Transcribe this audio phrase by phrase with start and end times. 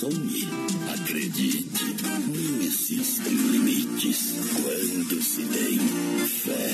[0.00, 1.96] Acredite,
[2.28, 5.76] não existem limites quando se tem
[6.24, 6.70] fé.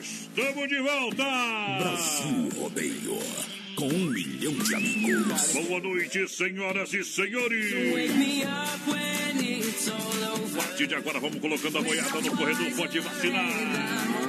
[0.00, 1.24] Estamos de volta!
[1.80, 3.18] Brasil Rodeio,
[3.74, 5.52] com um milhão de amigos.
[5.52, 7.74] Boa noite, senhoras e senhores!
[10.52, 14.23] A partir de agora, vamos colocando a boiada no corredor, pode vacinar!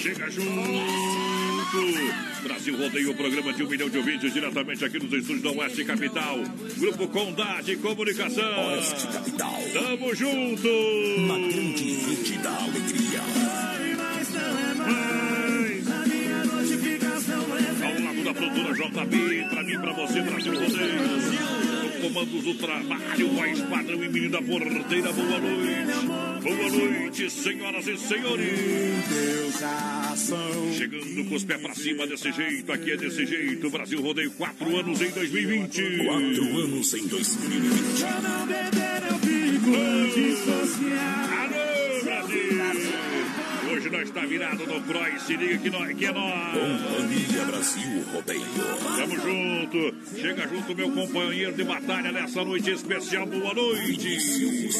[0.00, 0.50] Chega junto!
[2.42, 6.38] Brasil Rodeio, programa de um milhão de ouvintes, diretamente aqui nos estúdios da Oeste Capital.
[6.78, 8.68] Grupo Condade Comunicação.
[8.70, 10.68] Oeste Capital, Tamo junto!
[11.18, 13.20] uma grande rede da alegria.
[17.84, 21.02] Ao lado da produtora JB, pra mim, pra você, Brasil Rodeio.
[21.02, 21.69] No
[22.00, 25.80] comandos do trabalho, voz padrão e menino da porteira, boa noite.
[26.42, 28.58] Boa noite, senhoras e senhores.
[30.76, 33.70] Chegando com os pés pra cima desse jeito, aqui é desse jeito.
[33.70, 36.04] Brasil Rodeio, quatro anos em 2020.
[36.04, 38.04] Quatro anos em 2020.
[41.30, 43.09] Alô, Brasil!
[43.70, 46.52] Hoje nós está virado no Croy, se liga que, nós, que é nós.
[46.52, 48.46] Companhia Brasil Rodeio.
[48.96, 49.94] Tamo junto.
[50.20, 53.26] Chega junto, meu companheiro de batalha nessa noite especial.
[53.26, 54.70] Boa noite.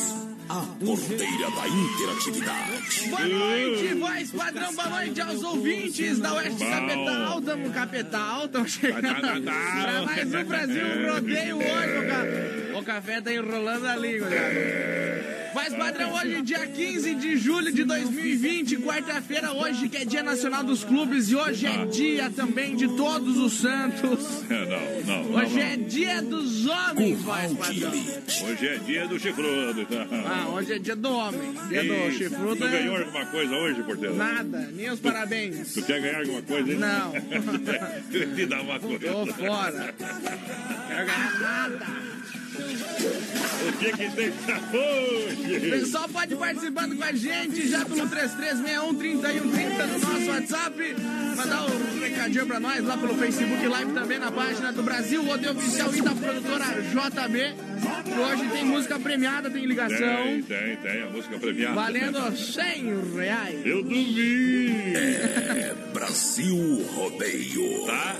[0.48, 3.08] A porteira da interatividade.
[3.10, 6.70] Boa noite, voz padrão, boa noite aos ouvintes da Oeste Bom.
[6.70, 7.42] Capital.
[7.42, 11.98] Tamo capital, tamo chegando pra mais um Brasil Rodeio hoje.
[11.98, 12.78] O, ca...
[12.80, 15.40] o café tá enrolando a língua, cara.
[15.52, 20.62] Voz padrão, hoje, dia 15 de julho de 2020, quarta-feira, hoje que é Dia Nacional
[20.62, 24.44] dos Clubes e hoje é dia também de Todos os Santos.
[24.48, 25.34] É, Não, não.
[25.34, 27.92] Hoje é dia dos homens, de padrão.
[28.48, 29.86] Hoje é dia do chifrudo.
[29.86, 30.06] tá?
[30.26, 31.54] Ah, hoje é dia do homem.
[31.68, 32.56] Dia do chifrudo.
[32.56, 34.14] Tu ganhou é alguma coisa hoje, porteiro?
[34.16, 35.74] Nada, nem os parabéns.
[35.74, 36.70] Tu quer ganhar alguma coisa?
[36.70, 36.78] hein?
[36.78, 37.12] Não.
[38.36, 38.98] Me dá uma coisa.
[39.12, 39.94] Tô fora.
[39.98, 41.86] Quero ganhar nada.
[43.80, 45.70] O que que tem pra hoje?
[45.70, 50.96] Pessoal pode ir participando com a gente já pelo 3361-3130 no nosso WhatsApp.
[51.34, 55.52] Mandar um recadinho pra nós lá pelo Facebook Live também na página do Brasil Rodeio
[55.52, 57.54] Oficial e da produtora JB.
[58.20, 59.98] Hoje tem música premiada, tem ligação.
[59.98, 61.02] Tem, tem, tem.
[61.02, 61.74] A música premiada.
[61.74, 63.64] Valendo 100 reais.
[63.64, 64.98] Eu duvido.
[64.98, 67.86] É Brasil Rodeio.
[67.86, 68.16] Tá?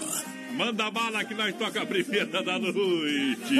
[0.57, 3.55] Manda bala que nós toca a primeira da noite.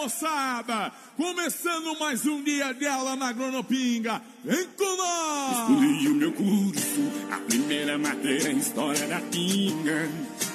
[0.00, 0.92] Moçada!
[1.16, 4.22] Começando mais um dia de aula na Agronopinga.
[4.44, 5.58] Vem com nós!
[5.58, 10.08] Escolhi o meu curso, a primeira matéria em História da Pinga.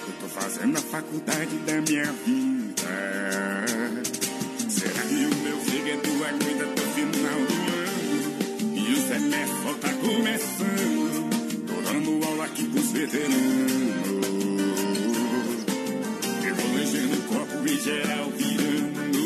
[0.08, 3.66] Eu tô fazendo a faculdade da minha vida.
[4.70, 8.78] Será que o meu fígado aguenta até o final do ano?
[8.78, 11.30] E o semestre só tá começando.
[11.68, 14.43] Tô dando aula aqui pros veteranos.
[17.64, 19.24] O geral virando.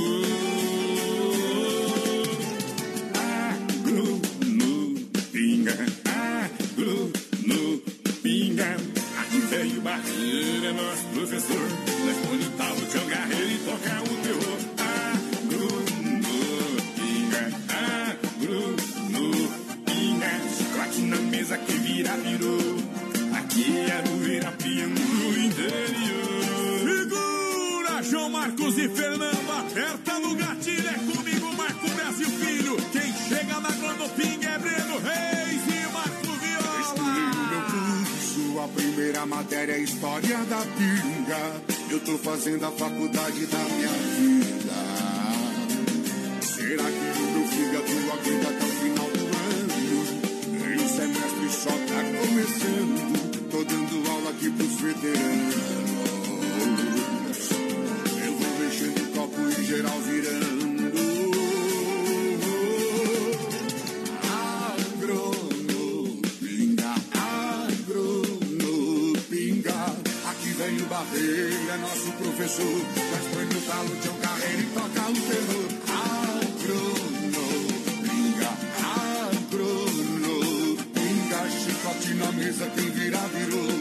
[3.15, 4.99] Agro no
[5.31, 5.73] pinga,
[6.05, 7.11] agro
[7.45, 7.79] no
[8.21, 8.77] pinga.
[9.19, 11.67] Aqui veio barreira, nosso professor.
[12.05, 14.59] Nós põe no talo, cão garreiro e toca o terror.
[14.77, 15.67] Agro
[16.21, 17.43] no pinga,
[18.05, 18.75] agro
[19.09, 19.25] no
[19.83, 20.31] pinga.
[20.55, 22.66] Chicote na mesa que vira, virou.
[28.47, 32.77] Marcos e Fernando, aperta no gatilho, é comigo, Marco Brasil Filho.
[32.93, 36.79] Quem chega na Gronopinga é Breno Reis e Marco Viola.
[36.79, 41.61] Estudei meu curso, a primeira matéria é História da Pinga.
[41.89, 44.73] Eu tô fazendo a faculdade da minha vida.
[46.39, 49.73] Será que o meu fígado aguenta até o final do ano?
[50.53, 53.49] Nem o semestre só tá começando.
[53.51, 55.96] Tô dando aula aqui pros veteranos.
[59.17, 60.77] Copo e geral virando.
[65.01, 66.91] Agronopinga,
[67.73, 68.91] agronopinga.
[70.29, 72.79] Aqui vem o Barreira, é nosso professor.
[73.09, 75.67] Já expõe no talo de um carreiro e toca o terror.
[76.53, 77.31] Agronopinga,
[79.47, 80.59] agronopinga.
[81.49, 83.73] Chicote na mesa, quem virar virou.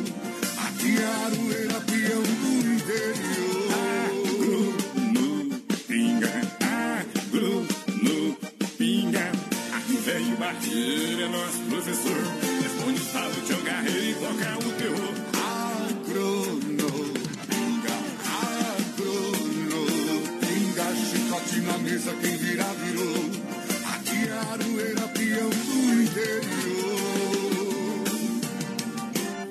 [0.67, 3.66] Aqui é Aroeira, peão do interior.
[10.47, 12.23] Aqui vem o Barreira, é nosso professor.
[12.63, 15.15] Responde o talo de um carreiro e toca o terror.
[16.07, 17.17] Agronopinga,
[19.17, 20.87] agronopinga.
[21.11, 23.31] Chicote na mesa, quem virar virou.
[23.95, 26.47] Aqui é Aroeira, peão do interior.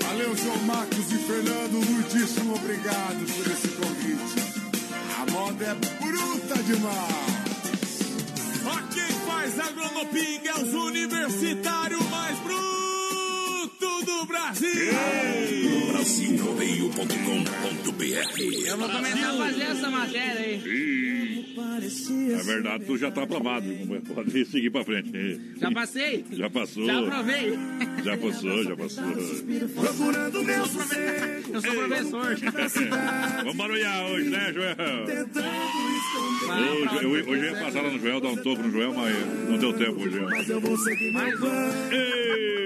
[0.01, 1.85] Valeu, João Marcos e Fernando.
[1.89, 4.39] Muitíssimo obrigado por esse convite.
[5.19, 7.44] A moda é bruta demais.
[9.45, 12.74] Faz Agronopinga é os universitários mais brutos
[14.19, 14.93] do Brasil.
[15.91, 20.61] Brasilrodeio.com.br Eu vou começar a fazer essa matéria aí.
[21.55, 23.65] Na verdade, tu já tá aprovado.
[24.13, 25.39] Pode seguir pra frente.
[25.57, 26.25] Já passei?
[26.31, 26.85] Já passou.
[26.85, 27.53] Já aprovei.
[28.03, 29.03] Já passou, já passou.
[29.75, 31.53] Procurando meu sossego.
[31.53, 32.35] Eu sou professor.
[33.39, 34.75] Vamos barulhar hoje, né, Joel?
[36.45, 39.15] Hoje, eu, hoje eu ia passar lá no Joel, dar um toco no Joel, mas
[39.49, 40.19] não deu tempo hoje.
[40.19, 42.64] Mas eu vou seguir meu Mais um.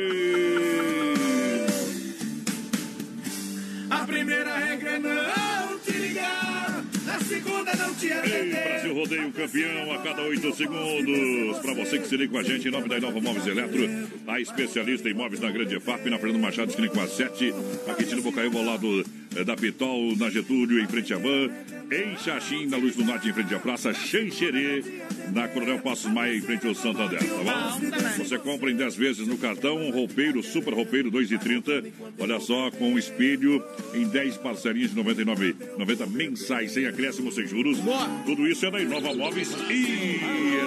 [7.39, 8.63] Segunda não te Ei, atender.
[8.63, 11.59] Brasil Rodeio campeão a cada oito segundos.
[11.59, 13.89] Para você que se liga com a gente, em nome da Inova Móveis Eletro,
[14.27, 17.53] a especialista em móveis na Grande EFAP, na Fernando Machado, esquina com a 7,
[17.87, 19.05] aqui no Bocaiúva, ao lado
[19.35, 21.49] eh, da Pitol, na Getúlio, em frente à Van,
[21.91, 24.83] em Xaxim, na Luz do Norte, em frente à Praça Xanxerê,
[25.33, 28.23] na Coronel Passos Maia, em frente ao Santander, tá bom?
[28.23, 31.91] Você compra em 10 vezes no cartão, um roupeiro, super roupeiro, 2,30.
[32.19, 33.63] Olha só, com um espelho
[33.93, 37.79] em 10 parcelinhas de 99, 90 mensais, sem acréscimo, sem juros.
[38.25, 40.58] Tudo isso é da Inova Móveis e.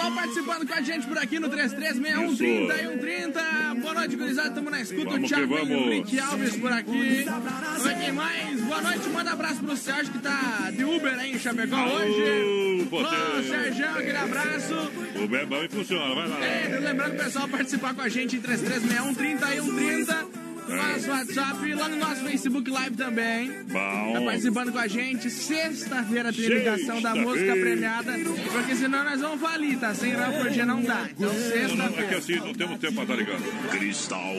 [0.00, 3.74] Pessoal participando com a gente por aqui no 336130 e 130.
[3.82, 4.48] Boa noite, gurizada.
[4.48, 5.10] Estamos na escuta.
[5.10, 5.84] Vamos o Thiago e o.
[5.84, 7.24] Brick Alves por aqui.
[7.24, 8.60] Vamos quem mais.
[8.62, 9.08] Boa noite.
[9.10, 12.88] Manda abraço pro Sérgio que tá de Uber aí em Chapecó Alô, hoje.
[12.90, 14.74] Ô, Sérgio, aquele abraço.
[15.22, 16.44] O Bebão e funciona, vai lá.
[16.46, 20.39] É, lembrando o pessoal participar com a gente em 336130 e 130.
[20.70, 23.50] No nosso WhatsApp e lá no nosso Facebook Live também.
[23.64, 24.24] Tá Bom.
[24.24, 25.28] participando com a gente.
[25.30, 27.70] Sexta-feira tem ligação da música Sexta-feira.
[27.70, 28.12] premiada.
[28.52, 29.94] Porque senão nós vamos falir, tá?
[29.94, 31.08] Sem ramo por dia não dá.
[31.10, 32.18] Então, não, é que sexta-feira.
[32.18, 33.70] assim, não temos tempo pra estar ligando.
[33.70, 34.34] Cristal.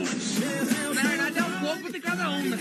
[0.96, 2.58] Na verdade, é um pouco de cada um, né?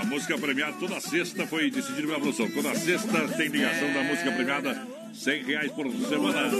[0.00, 2.50] A música premiada toda sexta foi decidido pela produção.
[2.50, 4.86] Toda sexta tem ligação da música premiada.
[5.20, 6.50] 100 reais por semana.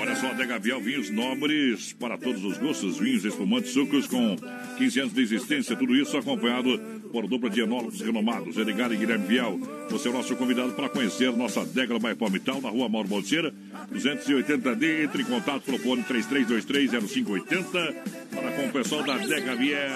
[0.00, 4.34] Olha só, Adega Biel, vinhos nobres para todos os gostos, vinhos espumantes, sucos com
[4.78, 6.78] 15 anos de existência, tudo isso acompanhado
[7.12, 9.60] por dupla de enólogos renomados, Edgar e Guilherme Biel.
[9.90, 13.52] Você é o nosso convidado para conhecer nossa adega by Palmital, na rua Mauro Bolseira,
[13.92, 15.04] 280D.
[15.04, 17.94] Entre em contato pelo fone 33230580
[18.30, 19.90] para com o pessoal da Adega Biel.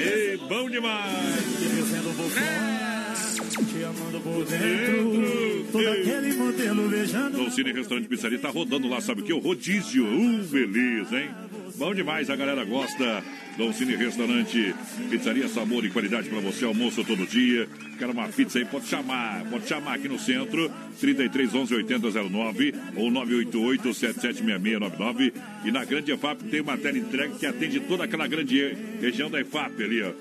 [0.00, 1.28] Ei, bom demais!
[3.58, 7.38] Te amando por dentro, todo aquele modelo beijando.
[7.38, 9.32] No Cine Restaurante Pizzaria tá rodando lá, sabe o que?
[9.32, 10.04] O rodízio.
[10.04, 11.30] Uh, beleza, hein?
[11.74, 13.22] Bom demais, a galera gosta.
[13.56, 14.72] Dom Cine Restaurante,
[15.10, 17.68] pizzaria, sabor e qualidade para você, almoço todo dia.
[17.98, 18.64] Quer uma pizza aí?
[18.64, 25.32] Pode chamar, pode chamar aqui no centro, 33 11 8009 ou 988 776699.
[25.64, 29.40] E na Grande EFAP tem uma tela entrega que atende toda aquela grande região da
[29.40, 30.12] EFAP ali, ó.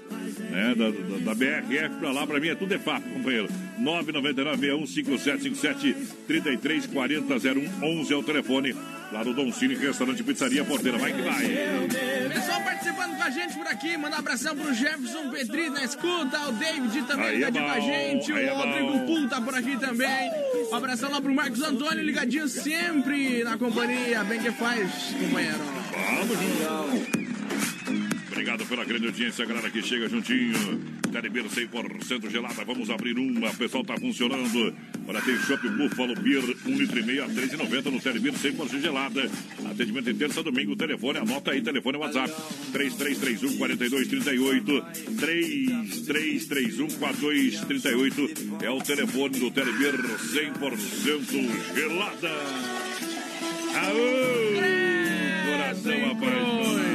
[0.49, 3.47] Né, da, da, da BRF pra lá, pra mim é tudo EFAP, companheiro.
[3.79, 5.95] 999-615757
[6.27, 8.75] 3340-0111 é o telefone.
[9.11, 10.97] Lá no Dom Cine Restaurante Pizzaria Porteira.
[10.97, 11.47] Vai que vai.
[12.33, 13.95] Pessoal participando com a gente por aqui.
[13.95, 16.49] Manda um abração pro Jefferson Petri na escuta.
[16.49, 18.31] O David também Aí é ligadinho com a gente.
[18.31, 19.05] O Rodrigo.
[19.05, 20.31] Pul tá por aqui também.
[20.71, 24.23] Um abração lá pro Marcos Antônio, ligadinho sempre na companhia.
[24.23, 25.59] Bem que faz, companheiro.
[26.63, 27.26] Vamos.
[28.37, 30.53] Obrigado pela grande audiência, galera que chega juntinho.
[31.11, 32.63] Telebir 100% gelada.
[32.63, 33.49] Vamos abrir uma.
[33.49, 34.75] O pessoal tá funcionando.
[35.07, 39.27] Olha, tem Shop Buffalo Beer, 1 litro e meio a 13,90 no Telebir 100% gelada.
[39.65, 40.75] Atendimento em terça, domingo.
[40.75, 41.63] Telefone, anota aí.
[41.63, 42.31] Telefone WhatsApp.
[42.73, 44.85] 3331 4238.
[45.19, 48.63] 3331 4238.
[48.63, 52.29] É o telefone do Telebir 100% gelada.
[53.73, 54.37] Aô!
[55.49, 56.86] Coração apaixonado.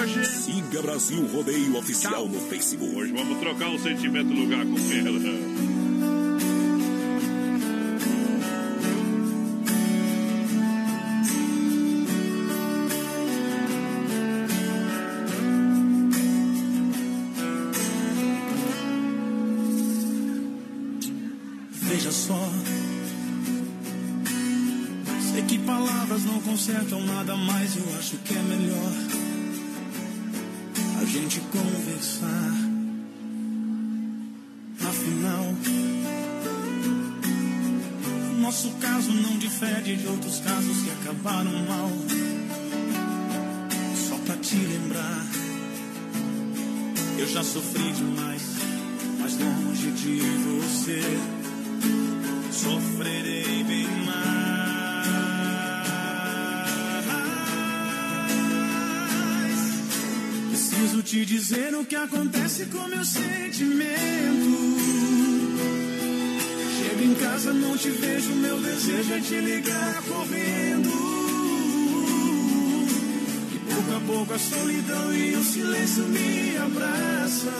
[0.00, 0.24] Hoje.
[0.24, 2.94] Siga Brasil Rodeio Oficial no Facebook.
[2.94, 5.18] Hoje vamos trocar o sentimento lugar com ela.
[21.70, 22.48] Veja só.
[25.32, 29.21] Sei que palavras não consertam nada, mas eu acho que é melhor
[31.12, 32.54] gente conversar.
[34.80, 35.44] Afinal,
[38.40, 41.90] nosso caso não difere de outros casos que acabaram mal.
[44.08, 45.26] Só pra te lembrar,
[47.18, 48.42] eu já sofri demais,
[49.20, 51.02] mas longe de você
[52.50, 54.51] sofrerei bem mais.
[61.12, 64.50] Te dizer o que acontece com meu sentimento.
[66.78, 70.88] Chego em casa, não te vejo, meu desejo é te ligar correndo.
[73.52, 77.52] E pouco a pouco a solidão e o silêncio me abraçam.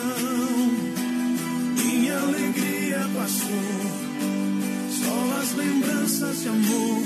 [1.77, 3.69] Minha alegria passou.
[4.99, 7.03] Só as lembranças de amor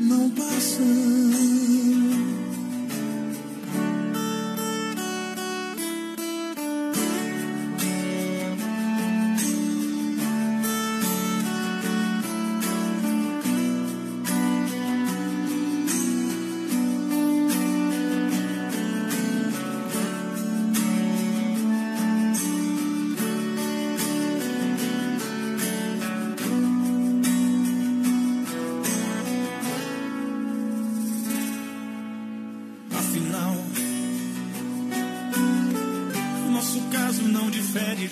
[0.00, 1.21] não passam.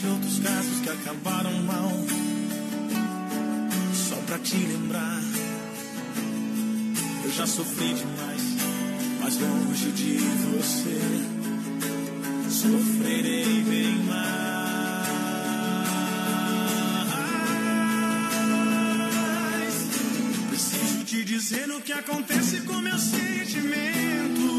[0.01, 1.93] De outros casos que acabaram mal.
[3.93, 5.21] Só pra te lembrar,
[7.25, 8.43] eu já sofri demais,
[9.21, 10.19] mas longe de
[10.53, 11.01] você,
[12.49, 14.21] sofrerei bem mais.
[20.49, 24.50] Preciso te dizer o que acontece com meu sentimento.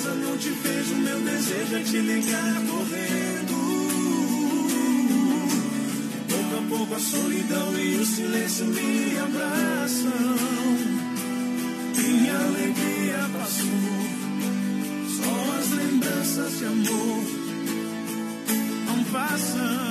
[0.00, 3.54] Casa, não te vejo, meu desejo é te ligar correndo.
[6.28, 10.36] Pouco a pouco a solidão e o silêncio me abraçam.
[11.98, 13.66] Minha alegria passou,
[15.16, 17.24] só as lembranças de amor
[18.86, 19.90] não passam.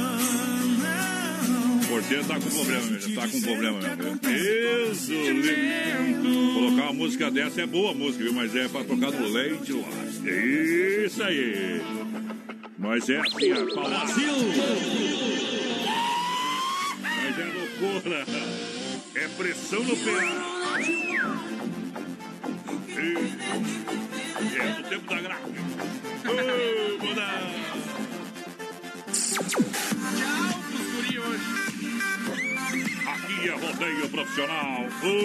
[1.87, 4.19] Porteiro tá com problema mesmo, tá com problema mesmo.
[4.91, 6.53] Isso, lindo.
[6.53, 8.33] Colocar uma música dessa é boa música, viu?
[8.33, 9.98] Mas é pra tocar no leite lá.
[10.25, 11.81] Isso aí.
[12.77, 14.33] Mas é assim, a Brasil.
[17.01, 18.25] Mas é loucura.
[19.15, 20.11] É pressão no pé.
[24.41, 25.61] E é no tempo da gráfica.
[26.25, 26.31] Ô,
[27.05, 27.41] mudar.
[30.17, 31.49] Tchau hoje.
[33.07, 34.85] Aqui é rodeio profissional.
[35.03, 35.15] Ô,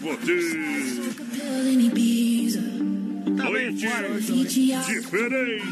[0.00, 1.25] você.
[3.50, 3.86] Noite
[4.86, 5.66] diferente.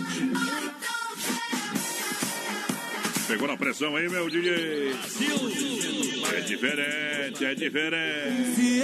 [3.27, 4.95] Pegou na pressão aí, meu DJ.
[6.33, 8.83] É diferente, é diferente.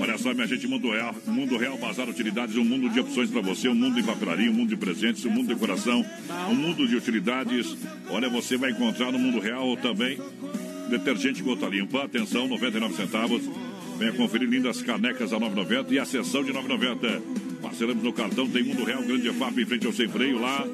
[0.00, 3.40] Olha só, minha gente, Mundo Real, Mundo Real Bazar Utilidades, um mundo de opções para
[3.40, 6.04] você, um mundo de papelaria, um mundo de presentes, um mundo de decoração,
[6.48, 7.76] um mundo de utilidades.
[8.08, 10.18] Olha, você vai encontrar no Mundo Real também
[10.88, 13.42] detergente gota limpa, atenção, 99 centavos.
[13.98, 17.20] Venha conferir lindas canecas a 9,90 e a sessão de 9,90.
[17.60, 20.64] Parcelamos no cartão, tem Mundo Real, grande FAP em frente ao sem freio lá,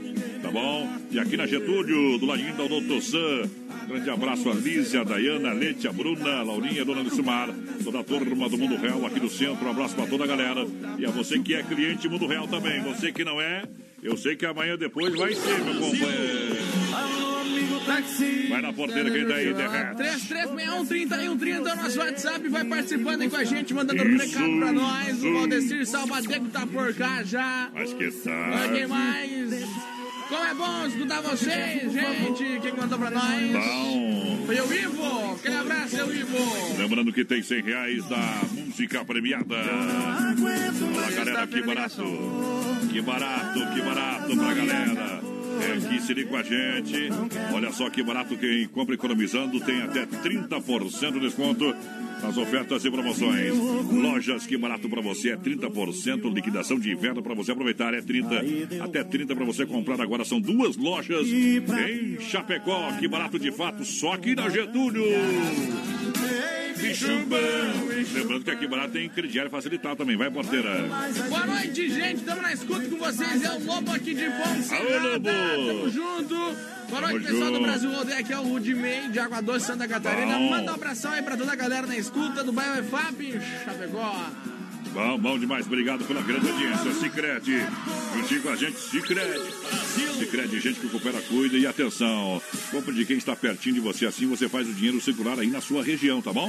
[0.43, 0.87] tá bom?
[1.11, 3.49] E aqui na Getúlio, do ladinho da Doutor Sam.
[3.88, 7.49] Grande abraço a Lízia, a Dayana, a Lete, a Bruna, a Laurinha, a Dona Lucimar,
[7.83, 9.66] toda a turma do Mundo Real aqui do centro.
[9.66, 10.66] Um abraço para toda a galera.
[10.99, 12.83] E a você que é cliente Mundo Real também.
[12.83, 13.64] Você que não é,
[14.02, 16.83] eu sei que amanhã depois vai ser, meu companheiro.
[18.48, 19.96] Vai na porteira quem tá aí, derrete.
[19.96, 22.48] 3361 é o nosso WhatsApp.
[22.48, 25.22] Vai participando aí com a gente, mandando isso, recado pra nós.
[25.22, 27.70] O Valdecir Salvadeco tá por cá já.
[27.74, 28.68] Mas que tá.
[28.72, 29.64] Quem mais?
[30.28, 32.60] Como é bom escutar vocês, gente.
[32.60, 33.52] Quem mandou pra nós?
[33.52, 34.42] Bom.
[34.46, 35.34] Foi o Ivo.
[35.34, 36.78] Aquele abraço, seu Ivo.
[36.78, 39.56] Lembrando que tem 100 reais da música premiada.
[40.96, 42.04] Olha, galera, que barato.
[42.90, 45.33] Que barato, que barato pra galera.
[45.88, 47.09] Que se liga com a gente.
[47.52, 51.75] Olha só que barato quem compra economizando tem até 30% de desconto
[52.23, 53.52] nas ofertas e promoções.
[53.90, 58.83] Lojas que barato para você é 30%, liquidação de inverno para você aproveitar é 30,
[58.83, 63.85] até 30 para você comprar agora são duas lojas em Chapecó, que barato de fato,
[63.85, 65.04] só aqui na Getúlio.
[68.14, 70.16] Lembrando que aqui barato tem crediário facilitado também.
[70.16, 70.70] Vai, porteira.
[71.28, 72.16] Boa noite, gente.
[72.16, 73.42] Estamos na escuta com vocês.
[73.42, 74.74] É o Lobo aqui de Ponce.
[74.74, 75.24] Alô, Lobo.
[75.24, 76.34] Tamo junto.
[76.88, 77.52] Boa noite, Tamo pessoal junto.
[77.52, 78.18] do Brasil Rodeio.
[78.18, 80.34] Aqui é o Rudimei de Água Doce, Santa Catarina.
[80.34, 80.50] Bom.
[80.50, 84.30] Manda um abração aí pra toda a galera na escuta do Bairro EFAP, Chapecó.
[84.94, 85.66] Bom, bom demais.
[85.66, 86.92] Obrigado pela grande audiência.
[86.94, 87.50] Cicrete.
[88.14, 89.52] Juntinho com a gente, Cicrete.
[90.16, 92.40] Cicrete, gente que coopera, cuida e atenção.
[92.70, 94.06] Compre de quem está pertinho de você.
[94.06, 96.48] Assim você faz o dinheiro circular aí na sua região, tá bom?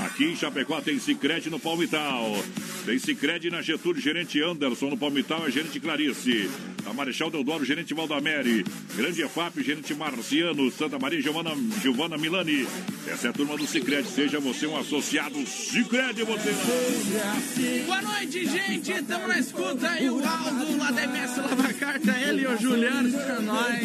[0.00, 2.32] Aqui em Chapecó tem Cicrete no Palmital.
[2.84, 4.90] Tem Cicrete na Getúlio, gerente Anderson.
[4.90, 6.50] No Palmital é gerente Clarice.
[6.86, 8.64] A Marechal Deodoro, gerente Valdamere.
[8.96, 10.68] Grande EFAP, gerente Marciano.
[10.72, 12.66] Santa Maria, Giovana, Giovana Milani.
[13.06, 14.08] Essa é a turma do Cicrete.
[14.08, 17.83] Seja você um associado Cicrete, você.
[17.86, 18.92] Boa noite, gente.
[18.92, 19.98] Estamos na escuta.
[20.00, 23.80] E o Aldo lá da MS Lava Carta, ele e o Juliano, pra nós.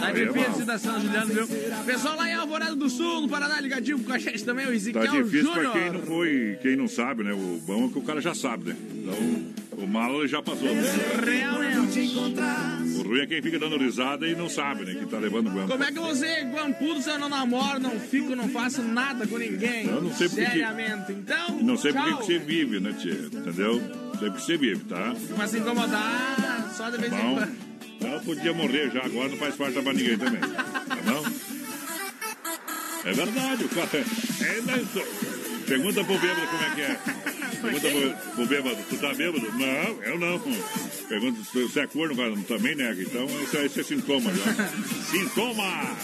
[0.00, 1.46] Tá difícil da São Juliano, viu?
[1.84, 5.04] Pessoal lá em Alvorada do Sul, no Paraná, ligadinho com a gente também, o Ezequiel
[5.04, 5.72] Tá difícil Júnior.
[5.72, 7.32] pra quem não foi, quem não sabe, né?
[7.32, 8.76] O bom é que o cara já sabe, né?
[8.94, 10.68] Então, o malo já passou.
[11.24, 12.16] Realmente.
[12.98, 14.94] O ruim é quem fica dando risada e não sabe, né?
[14.94, 15.68] Que tá levando guampa.
[15.72, 19.38] Como é que você, guampudo, se eu não namoro, não fico, não faço nada com
[19.38, 19.86] ninguém?
[19.86, 21.12] Eu não sei porque que- Seriamente.
[21.12, 22.18] Então, Não sei por tchau.
[22.18, 23.80] que você vive, né, Entendeu?
[24.18, 25.14] Que você vive, tá?
[25.34, 27.56] Pra se incomodar, só de vez em quando.
[28.00, 30.40] ela podia morrer já, agora não faz falta pra ninguém também.
[30.40, 31.24] Tá bom?
[33.04, 33.88] É verdade, o cara.
[33.94, 35.36] É, isso.
[35.66, 36.98] Pergunta pro bêbado como é que é.
[37.60, 39.52] Pergunta pro, pro bêbado, tu tá bêbado?
[39.52, 40.40] Não, eu não.
[41.08, 43.02] Pergunta se você é corno, cara, também nega.
[43.02, 44.68] Então, esse, é- esse é sintoma já.
[45.10, 45.96] Sintoma!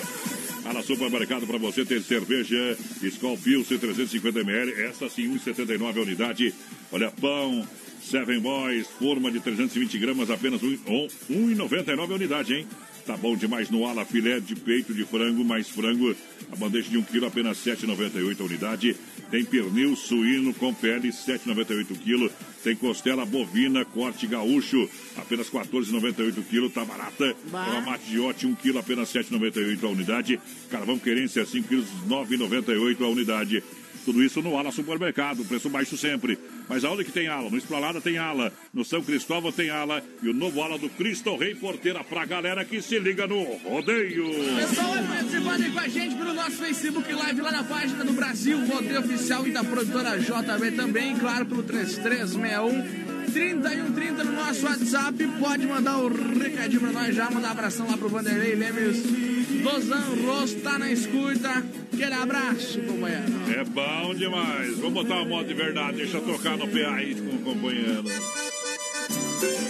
[0.64, 6.55] Na supermercado para você ter cerveja Skol Pilsen 350ml, essa sim, 1,79 a unidade.
[6.90, 7.66] Olha, pão,
[8.03, 12.66] Seven Boys, forma de 320 gramas, apenas um- um- 1,99 a unidade, hein?
[13.06, 16.14] Tá bom demais no ala, filé de peito de frango, mais frango,
[16.52, 18.96] a bandeja de 1 kg, apenas 7,98 a unidade.
[19.28, 22.30] Tem pernil suíno com pele, 7,98 kg.
[22.62, 27.34] Tem costela bovina, corte gaúcho, apenas 14,98 kg, tá barata.
[27.50, 27.66] Bah.
[27.70, 30.40] Uma mate de ote, 1 kg, apenas 7,98 a unidade.
[30.70, 33.64] Carvão querência, 5 kg, 9,98 a unidade.
[34.04, 36.38] Tudo isso no Ala Supermercado, preço baixo sempre.
[36.68, 37.48] Mas aonde que tem ala?
[37.48, 41.36] No Esplanada tem ala, no São Cristóvão tem ala e o novo ala do Cristo
[41.36, 44.24] Rei Porteira pra galera que se liga no rodeio.
[44.56, 48.12] Pessoal, vai participando aí com a gente pelo nosso Facebook Live lá na página do
[48.12, 55.26] Brasil, Rodeio Oficial e da produtora JB também, claro, pelo 3361 3130 no nosso WhatsApp.
[55.38, 59.41] Pode mandar o recadinho pra nós já, mandar um abração lá pro Vanderlei Lemes.
[59.62, 61.64] Dozan Rosto tá na escuta.
[61.92, 63.33] Aquele abraço, companheiro.
[63.57, 64.77] É bom demais.
[64.79, 67.70] Vamos botar uma moto de verdade, deixa tocar no PA aí com.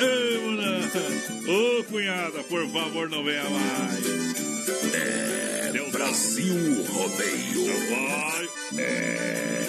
[0.01, 0.83] Ei, mulher.
[1.49, 4.07] Ô, cunhada, por favor, não venha mais.
[4.95, 7.67] É Deu Brasil Rodeio.
[7.67, 8.49] Não vai.
[8.79, 9.67] É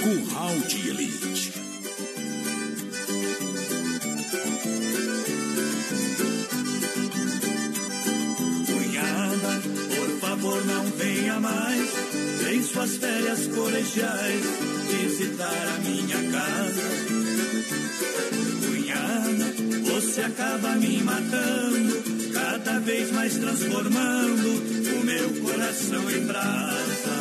[0.00, 1.59] Curral de Elite.
[10.40, 11.90] Favor não venha mais
[12.50, 14.44] Em suas férias colegiais
[14.88, 16.82] Visitar a minha casa.
[18.66, 24.48] Cunhada, você acaba me matando Cada vez mais transformando
[25.00, 27.20] O meu coração em brasa.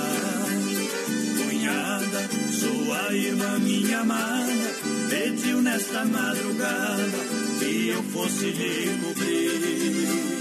[1.38, 4.70] Cunhada, sua irmã minha amada
[5.10, 7.20] Pediu nesta madrugada
[7.60, 10.40] Que eu fosse lhe cobrir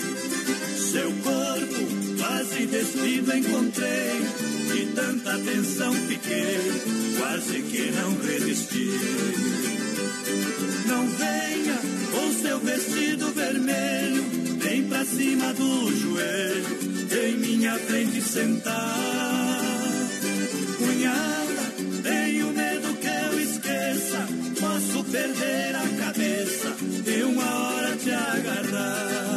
[0.79, 4.21] seu corpo quase despido encontrei,
[4.73, 6.59] de tanta atenção fiquei,
[7.19, 8.91] quase que não resisti.
[10.87, 11.79] Não venha
[12.13, 14.25] com seu vestido vermelho,
[14.59, 16.79] vem pra cima do joelho,
[17.25, 19.61] em minha frente sentar.
[20.79, 24.27] Cunhada, tenho medo que eu esqueça,
[24.61, 29.28] posso perder a cabeça de uma hora te agarrar.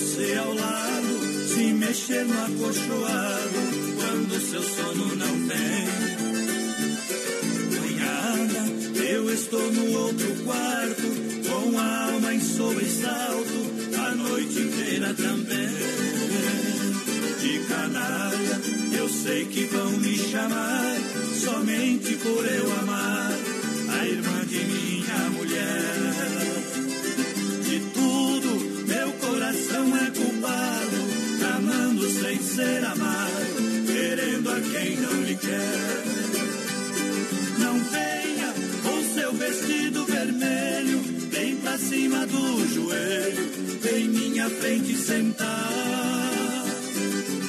[0.00, 3.60] Você ao lado, se mexer no acolchoado,
[3.96, 5.86] quando seu sono não tem.
[7.76, 11.02] Cunhada, eu estou no outro quarto,
[11.48, 13.60] com a alma em sobressalto,
[13.98, 15.68] a noite inteira também.
[17.40, 18.60] De canalha,
[18.98, 20.96] eu sei que vão me chamar,
[21.34, 23.32] somente por eu amar
[24.00, 26.59] a irmã de minha mulher.
[29.50, 36.04] Coração é culpado, amando sem ser amado, querendo a quem não lhe quer.
[37.58, 41.00] Não venha com seu vestido vermelho,
[41.32, 43.50] bem pra cima do joelho,
[43.82, 45.72] vem minha frente sentar.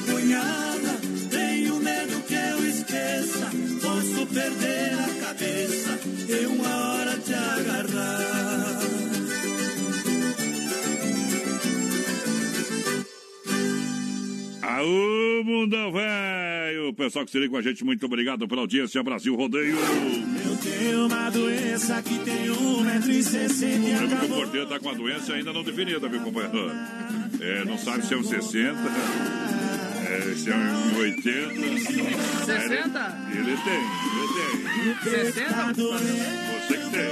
[0.10, 8.51] Cunhada, tenho medo que eu esqueça, posso perder a cabeça e uma hora te agarrar.
[15.62, 16.90] Mundão velho!
[16.90, 19.04] O pessoal que se liga com a gente, muito obrigado pela audiência.
[19.04, 19.76] Brasil Rodeio.
[19.78, 24.38] Eu tenho uma doença que tem um metro e sessenta e Lembra que o acabou.
[24.38, 26.72] porteiro tá com a doença ainda não definida, viu, companheiro?
[27.40, 28.76] É, não sabe se é um 60,
[30.10, 31.54] é, se é um 80.
[32.46, 33.18] 60?
[33.36, 33.82] Ele tem,
[34.18, 35.12] ele tem.
[35.12, 35.74] 60?
[35.74, 37.12] Você que tem.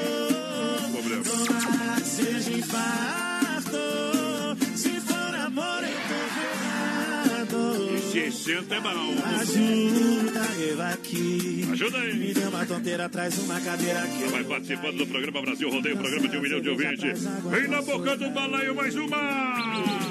[0.91, 1.23] Problema.
[2.03, 3.28] Seja infarto,
[8.19, 8.89] 60 é bom.
[9.39, 11.67] Ajuda eu aqui.
[11.71, 12.13] Ajuda aí.
[12.17, 14.23] Me deu uma tonteira, traz uma cadeira aqui.
[14.25, 17.23] Vai participando do programa Brasil Rodeio, programa de um milhão de ouvintes.
[17.49, 19.17] Vem na boca do balaio mais uma!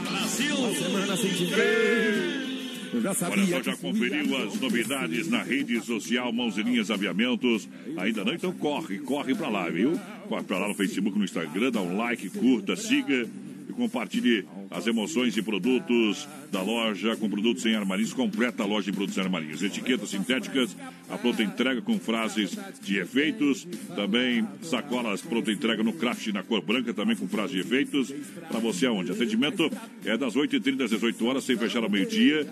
[0.08, 0.56] Brasil!
[0.74, 2.48] Semana sem te.
[2.90, 6.62] Eu já Olha sabia só, que já conferiu as novidades na rede social Mãos e
[6.62, 7.68] Linhas Aviamentos?
[7.98, 8.32] Ainda não?
[8.32, 10.00] Então corre, corre pra lá, viu?
[10.26, 13.28] Corre pra lá no Facebook, no Instagram, dá um like, curta, siga
[13.68, 18.86] e compartilhe as emoções e produtos da loja com produtos sem armarinhos, completa a loja
[18.86, 19.62] de produtos sem armarinhos.
[19.62, 20.76] Etiquetas sintéticas,
[21.08, 26.62] a pronta entrega com frases de efeitos, também sacolas pronta entrega no craft na cor
[26.62, 28.12] branca, também com frases de efeitos.
[28.48, 29.12] Para você aonde?
[29.12, 29.70] Atendimento
[30.04, 32.46] é das 8h30 às 18 horas, sem fechar ao meio-dia.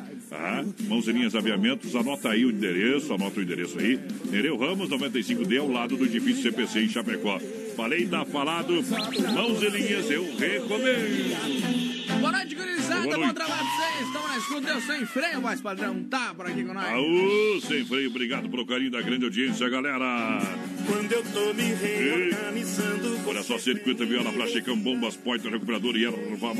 [0.88, 3.98] Mãos e linhas aviamentos, anota aí o endereço, anota o endereço aí.
[4.30, 7.40] Nereu Ramos, 95D, ao lado do edifício CPC em Chapecó.
[7.76, 8.82] Falei, tá falado.
[9.34, 11.05] Mãos linhas, eu recomendo.
[12.20, 13.02] Boa noite, gurizada.
[13.02, 14.06] Boa Bom trabalho pra vocês.
[14.06, 14.68] Estamos na escuta.
[14.68, 16.04] Eu sem freio, mais padrão.
[16.04, 16.86] Tá por aqui com nós.
[16.86, 20.40] Aô, sem freio, obrigado pelo carinho da grande audiência, galera.
[20.86, 23.28] Quando eu tô me reorganizando.
[23.28, 26.54] Olha só, circuito viola, plástica, bombas, poitra, recuperador e erva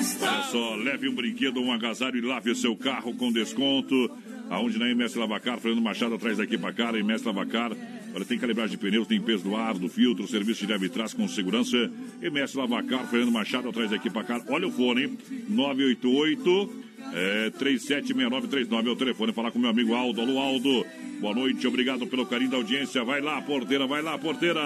[0.00, 0.32] está.
[0.32, 4.10] Olha só, leve um brinquedo, um agasalho e lave o seu carro com desconto.
[4.50, 7.72] Aonde na MS Lavacar, Fernando Machado atrás daqui para cá, MS Lavacar.
[8.14, 10.88] Olha, tem calibragem de pneus, tem peso do ar, do filtro, serviço de leve e
[10.88, 11.76] trás com segurança.
[12.22, 14.42] MS Lavacar, Fernando Machado atrás daqui para cá.
[14.48, 15.18] Olha o fone,
[15.48, 19.32] 988 é, 376939 é o telefone.
[19.32, 20.20] Falar com meu amigo Aldo.
[20.20, 20.86] Alô, Aldo.
[21.20, 23.02] Boa noite, obrigado pelo carinho da audiência.
[23.04, 24.60] Vai lá, porteira, vai lá, porteira.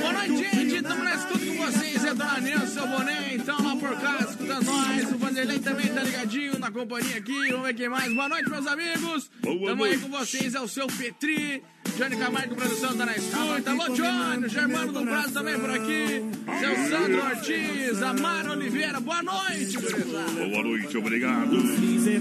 [0.00, 0.76] Boa noite, gente.
[0.76, 2.04] Estamos na escuta com vocês.
[2.04, 3.34] É Dona seu boné.
[3.34, 5.12] Então, lá por cá, escutando nós.
[5.12, 7.48] O Vanderlei também tá ligadinho na companhia aqui.
[7.50, 8.12] Vamos ver quem mais.
[8.12, 9.30] Boa noite, meus amigos.
[9.40, 9.98] Boa Estamos aí noite.
[9.98, 10.54] com vocês.
[10.54, 11.62] É o seu Petri.
[11.96, 13.70] Johnny Camargo, produção, tá na escuta.
[13.70, 14.46] Alô, Johnny.
[14.46, 16.24] O Germano do Prazo também por aqui.
[16.58, 18.02] Seu Sandro Ortiz.
[18.02, 19.00] Amaro Oliveira.
[19.00, 20.48] Boa noite, gurizada.
[20.48, 21.56] Boa noite, obrigado.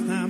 [0.07, 0.27] Tá.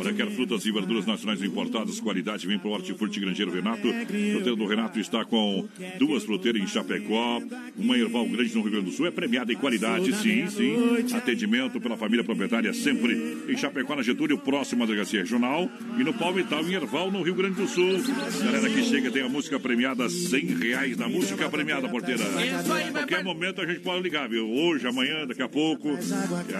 [0.00, 3.88] Olha, quer frutas e verduras nacionais importadas, qualidade, vem pro Hortifruti Grangeiro Renato.
[3.88, 5.66] O fruteiro do Renato está com
[5.98, 7.40] duas fruteiras em Chapecó,
[7.76, 9.06] uma Erval Grande no Rio Grande do Sul.
[9.06, 10.76] É premiada em qualidade, sim, sim.
[11.14, 15.70] Atendimento pela família proprietária sempre em Chapecó, na Getúlio, próximo à delegacia regional.
[15.98, 18.02] E no Palmital, em Erval, no Rio Grande do Sul.
[18.44, 22.22] Galera que chega tem a música premiada, 100 reais da música premiada, porteira.
[22.22, 24.48] Isso aí, vai Qualquer momento a gente pode ligar, viu?
[24.48, 25.90] Hoje, amanhã, daqui a pouco.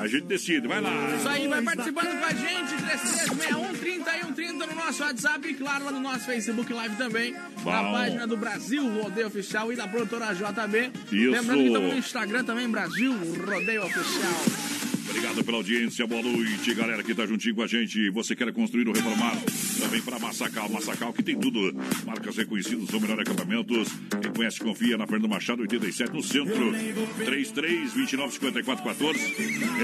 [0.00, 1.16] A gente decide, vai lá.
[1.16, 5.92] Isso aí, vai participando com a gente, 3361 3130 no nosso WhatsApp e claro, lá
[5.92, 7.92] no nosso Facebook Live também, na Bom.
[7.92, 10.92] página do Brasil Rodeio Oficial e da produtora JB.
[11.10, 11.30] Isso.
[11.30, 13.14] Lembrando que estamos no Instagram também, Brasil
[13.46, 14.73] Rodeio Oficial.
[15.08, 18.08] Obrigado pela audiência, boa noite, galera que tá juntinho com a gente.
[18.10, 19.36] Você quer construir ou reformar?
[19.78, 21.74] Também para Massacal, Massacal que tem tudo.
[22.06, 23.88] Marcas reconhecidas, ou melhor acabamentos.
[24.22, 26.72] Quem conhece, confia na Fernando Machado, 87 no centro.
[27.24, 29.36] 33 29 54 14.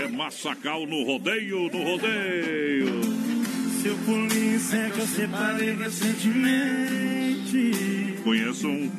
[0.02, 3.00] É Massacal no rodeio, no rodeio.
[3.82, 7.70] Seu polícia é que eu separei recentemente.
[8.22, 8.90] Conheçam.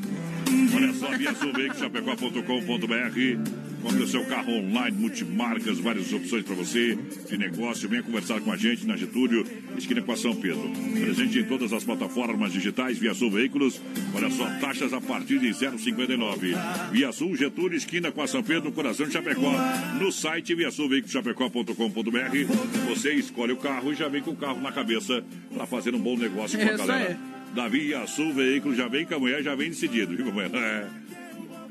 [0.76, 3.61] Olha só, via sulveicochapecó.com.br.
[3.82, 7.90] Compre o seu carro online, multimarcas, várias opções para você de negócio.
[7.90, 9.46] Venha conversar com a gente na Getúlio,
[9.78, 10.72] esquina com a São Pedro.
[11.00, 13.82] Presente em todas as plataformas digitais, Via Sul Veículos.
[14.14, 16.92] Olha só, taxas a partir de 0,59.
[16.92, 19.52] Via Sul, Getúlio, esquina com a São Pedro, coração de Chapecó.
[20.00, 22.54] No site viasulveiculoschapecó.com.br
[22.88, 26.00] você escolhe o carro e já vem com o carro na cabeça para fazer um
[26.00, 27.10] bom negócio com a Isso galera.
[27.10, 27.18] aí.
[27.56, 30.56] Da Via Sul Veículos, já vem com a mulher, já vem decidido, viu, companheiro?
[30.58, 31.01] É.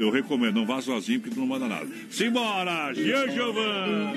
[0.00, 1.86] Eu recomendo, não vá sozinho porque tu não manda nada.
[2.10, 4.14] Simbora, Jean Giovan!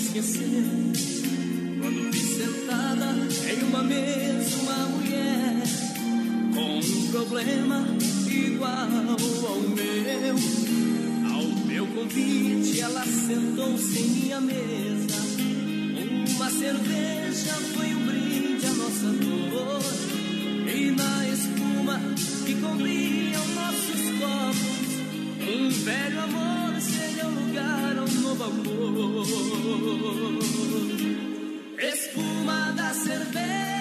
[0.00, 0.64] Esquecer.
[1.80, 3.16] Quando vi sentada
[3.52, 5.62] em uma mesa uma mulher
[6.54, 7.86] com um problema
[8.26, 10.36] igual ao meu.
[11.32, 15.20] Ao meu convite, ela sentou-se em minha mesa.
[16.34, 19.82] Uma cerveja foi um brinde à nossa dor.
[20.74, 22.00] E na espuma
[22.46, 24.90] que cobriam nossos copos,
[25.46, 29.26] um velho amor seria o lugar a um novo amor.
[31.78, 33.79] Espuma da cerveja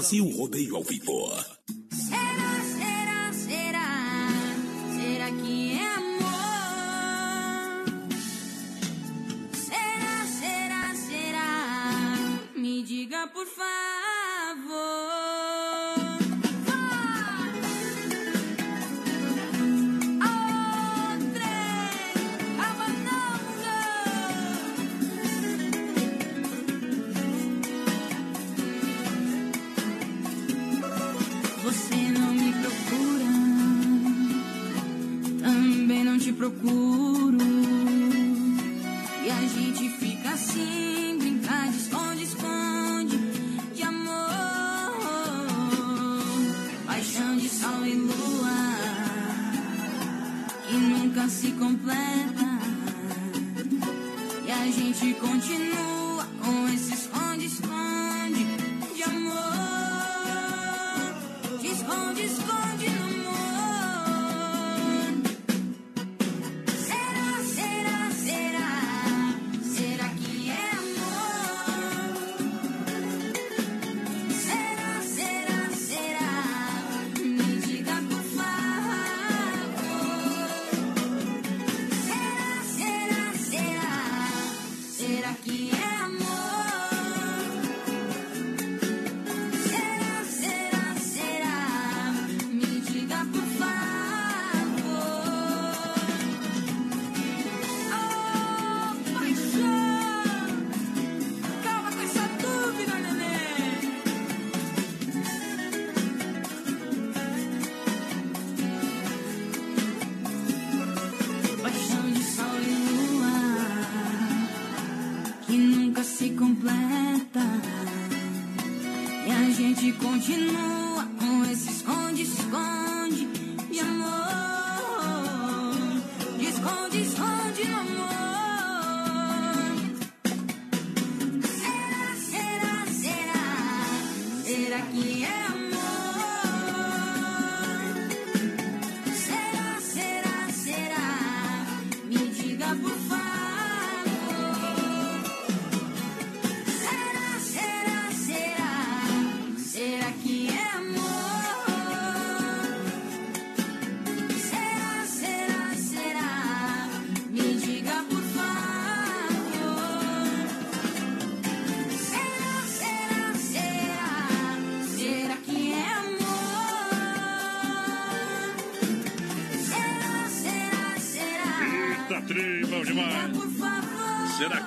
[0.00, 1.19] Brasil Rodeio ao Vivo.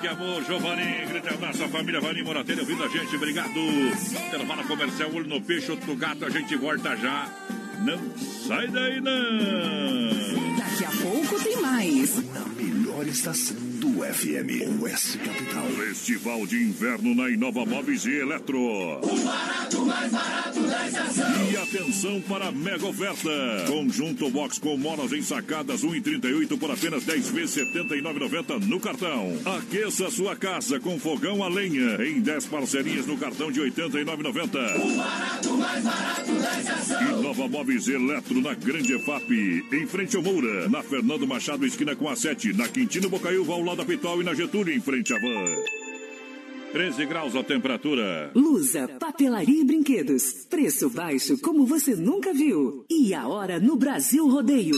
[0.04, 1.06] Que amor, Giovanni?
[1.08, 3.58] Grande abraço à família Vani Moratelli ouvindo a gente, obrigado.
[3.58, 7.26] Intervalo comercial, olho no peixe, outro no gato, a gente volta já.
[7.82, 7.98] Não
[8.46, 10.58] sai daí, não.
[10.58, 12.22] Daqui a pouco tem mais.
[12.34, 15.70] Na melhor estação do FM, Oeste Capital.
[15.70, 19.00] Festival de Inverno na Inova Móveis e Eletro.
[21.50, 23.30] E atenção para a mega oferta.
[23.66, 29.32] Conjunto box com molas ensacadas 1,38 por apenas 10 vezes 79,90 no cartão.
[29.56, 34.58] Aqueça sua casa com fogão a lenha em 10 parcerias no cartão de 89,90.
[37.18, 42.08] Inova Móveis Eletro na Grande EFAP, em frente ao Moura, na Fernando Machado, esquina com
[42.08, 45.18] a 7, na Quintino Bocaiúva, ao lado da Pitol e na Getúlio, em frente à
[45.18, 45.83] van.
[46.74, 48.32] 13 graus a temperatura.
[48.34, 50.44] Lusa, papelaria e brinquedos.
[50.50, 52.84] Preço baixo como você nunca viu.
[52.90, 54.74] E a hora no Brasil Rodeio.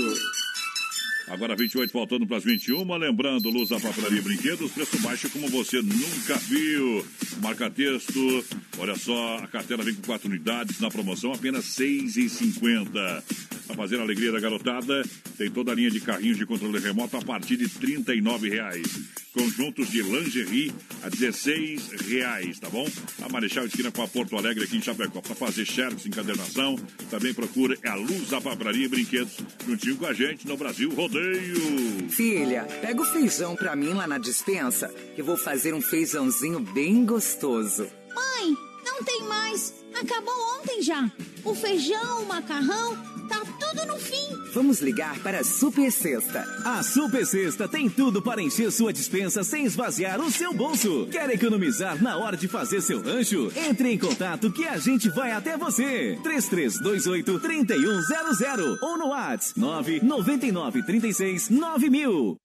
[1.27, 2.85] Agora 28 faltando para as 21.
[2.99, 7.03] Lembrando, Luz da Papelaria e Brinquedos, preço baixo como você nunca viu.
[7.43, 8.45] Marca texto.
[8.79, 13.56] Olha só, a cartela vem com quatro unidades na promoção, apenas R$ 6,50.
[13.67, 15.03] Para fazer a alegria da garotada,
[15.37, 18.87] tem toda a linha de carrinhos de controle remoto a partir de 39 reais.
[19.33, 22.89] Conjuntos de lingerie a 16 reais, tá bom?
[23.23, 25.21] A Marechal Esquina com a Porto Alegre aqui em Chapecó.
[25.21, 26.77] Para fazer xerox, encadernação,
[27.11, 30.91] também procura é a Luz da Papelaria e Brinquedos, juntinho com a gente no Brasil
[30.95, 32.09] Rodeio.
[32.09, 37.05] Filha, pega o feijão pra mim lá na dispensa, que vou fazer um feijãozinho bem
[37.05, 37.87] gostoso.
[38.15, 39.75] Mãe, não tem mais.
[39.95, 41.11] Acabou ontem já.
[41.45, 42.97] O feijão, o macarrão,
[43.29, 43.45] tá
[43.77, 44.17] tudo no fim.
[44.53, 46.43] Vamos ligar para a Super Sexta.
[46.65, 51.07] A Super Sexta tem tudo para encher sua dispensa sem esvaziar o seu bolso.
[51.11, 53.53] Quer economizar na hora de fazer seu lancho?
[53.55, 56.19] Entre em contato que a gente vai até você.
[56.23, 62.37] 3328 3100 ou no WhatsApp 999 36 9000.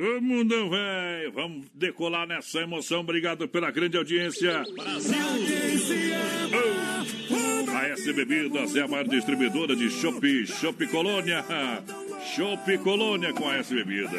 [0.00, 3.00] Ô mundão velho, vamos decolar nessa emoção.
[3.00, 4.64] Obrigado pela grande audiência.
[4.66, 6.09] Oh.
[8.00, 11.44] A S Bebidas é a maior distribuidora de Chopp, Chopp Colônia.
[12.34, 14.10] Chopp Colônia com a S Bebidas.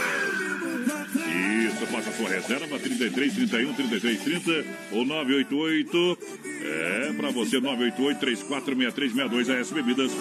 [1.65, 6.17] Isso, faça sua reserva 33 31 33 30 ou 988.
[6.63, 10.11] É, pra você 988 346362 a S Bebidas.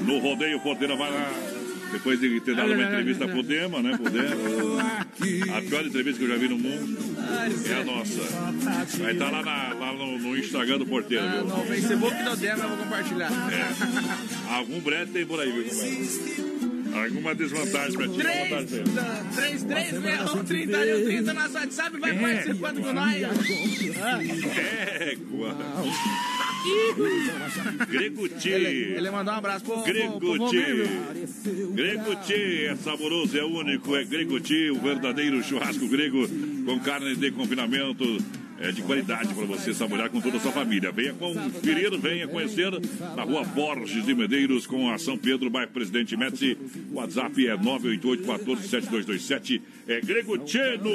[0.00, 1.59] No rodeio Porteira vai lá.
[1.92, 3.96] Depois de ter dado uma entrevista pro Dema, né?
[3.96, 5.56] Pro Dema.
[5.56, 6.98] A pior entrevista que eu já vi no mundo
[7.68, 8.20] é a nossa.
[8.98, 11.44] Vai estar lá, na- lá no, no Instagram do Porteiro, viu?
[11.44, 13.30] No Facebook do Dema eu vou compartilhar.
[13.52, 14.54] É.
[14.54, 16.59] Algum brete tem por aí, viu, compadre?
[16.94, 18.16] Alguma desvantagem pra ti?
[18.16, 18.84] vantagem pra ele.
[19.36, 22.14] 3361 3130 nosso WhatsApp vai É.
[22.14, 23.22] participando com nós.
[25.00, 25.56] Égua.
[27.88, 28.48] Greguti.
[28.50, 30.56] Ele, ele mandou um abraço pro, Greguti.
[31.74, 36.28] Greguti é saboroso, é único, é Greguti, o verdadeiro churrasco grego
[36.64, 38.04] com carne de confinamento.
[38.60, 40.92] É de qualidade para você saborear com toda a sua família.
[40.92, 42.70] Venha conferir, venha conhecer
[43.16, 46.14] na rua Borges de Medeiros com a São Pedro, bairro Presidente.
[46.92, 49.62] O WhatsApp é 988 14 7227.
[49.88, 50.90] É Greguti no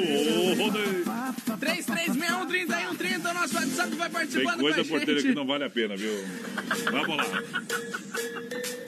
[0.54, 1.04] rodeio.
[1.58, 5.70] 3361 3130 nosso WhatsApp vai Tem participando coisa com a porteira que não vale a
[5.70, 6.12] pena, viu?
[6.92, 7.42] Vamos lá.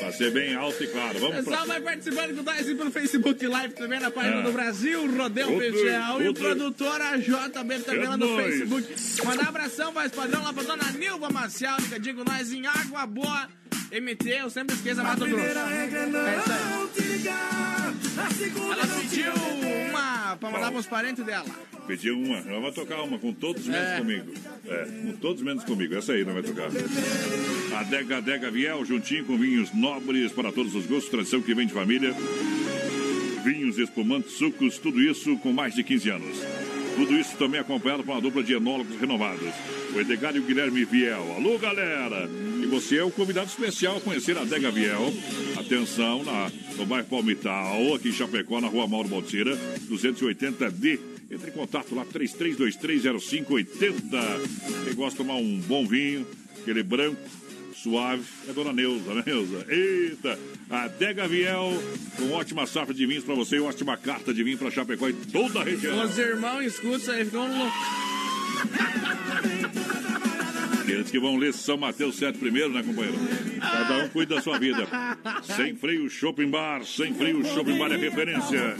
[0.08, 1.16] Pra ser bem alto e claro.
[1.16, 1.66] O Vamos pessoal pra...
[1.66, 4.42] vai participando com nós aí pelo Facebook Live também na página É.
[4.42, 5.06] do Brasil,
[5.50, 6.22] Outro- Oficial.
[6.22, 8.46] E o produtor AJB também É lá no nóis.
[8.58, 8.94] Facebook.
[9.26, 13.06] Mandar um abração, voz padrão lá pra dona Nilva Marcial, que digo nós em Água
[13.06, 13.48] Boa.
[13.90, 15.44] MT, eu sempre esqueço a Mato Grosso.
[15.44, 15.88] É aí.
[18.70, 19.32] Ela pediu
[19.90, 21.46] uma pra mandar pros parentes dela.
[21.86, 22.36] Pediu uma.
[22.38, 23.98] Ela vai tocar uma com todos menos É.
[23.98, 24.32] comigo.
[24.66, 25.94] É, com todos menos comigo.
[25.94, 26.68] Essa aí não vai tocar.
[27.78, 31.72] Adega Adega Viel, juntinho com vinhos nobres para todos os gostos, tradição que vem de
[31.72, 32.14] família.
[33.42, 36.36] Vinhos, espumantes, sucos, tudo isso com mais de 15 anos.
[36.98, 39.54] Tudo isso também acompanhado por uma dupla de enólogos renovados.
[39.94, 41.32] O Edgar e o Guilherme Viel.
[41.36, 42.28] Alô, galera!
[42.60, 45.14] E você é o convidado especial a conhecer a Adega Viel.
[45.56, 49.56] Atenção, na, no bairro Palmital, aqui em Chapecó, na rua Mauro Balseira,
[49.88, 50.98] 280D.
[51.30, 54.82] Entre em contato lá, 33230580.
[54.84, 56.26] Quem gosta de tomar um bom vinho,
[56.60, 57.20] aquele branco,
[57.82, 59.66] suave, é Dona Neuza, né, Neuza?
[59.68, 60.38] Eita!
[60.68, 61.82] Adega Viel,
[62.16, 65.12] com ótima safra de vinhos pra você e ótima carta de vinho pra Chapecó e
[65.12, 66.04] toda a região.
[66.04, 67.78] Os irmãos escutam isso aí, ficam loucos.
[70.88, 73.18] Aqueles que vão ler São Mateus 7 primeiro, né, companheiro?
[73.60, 74.88] Cada um cuida da sua vida.
[75.42, 78.74] Sem Freio Shopping Bar, Sem Freio Shopping Bar é referência.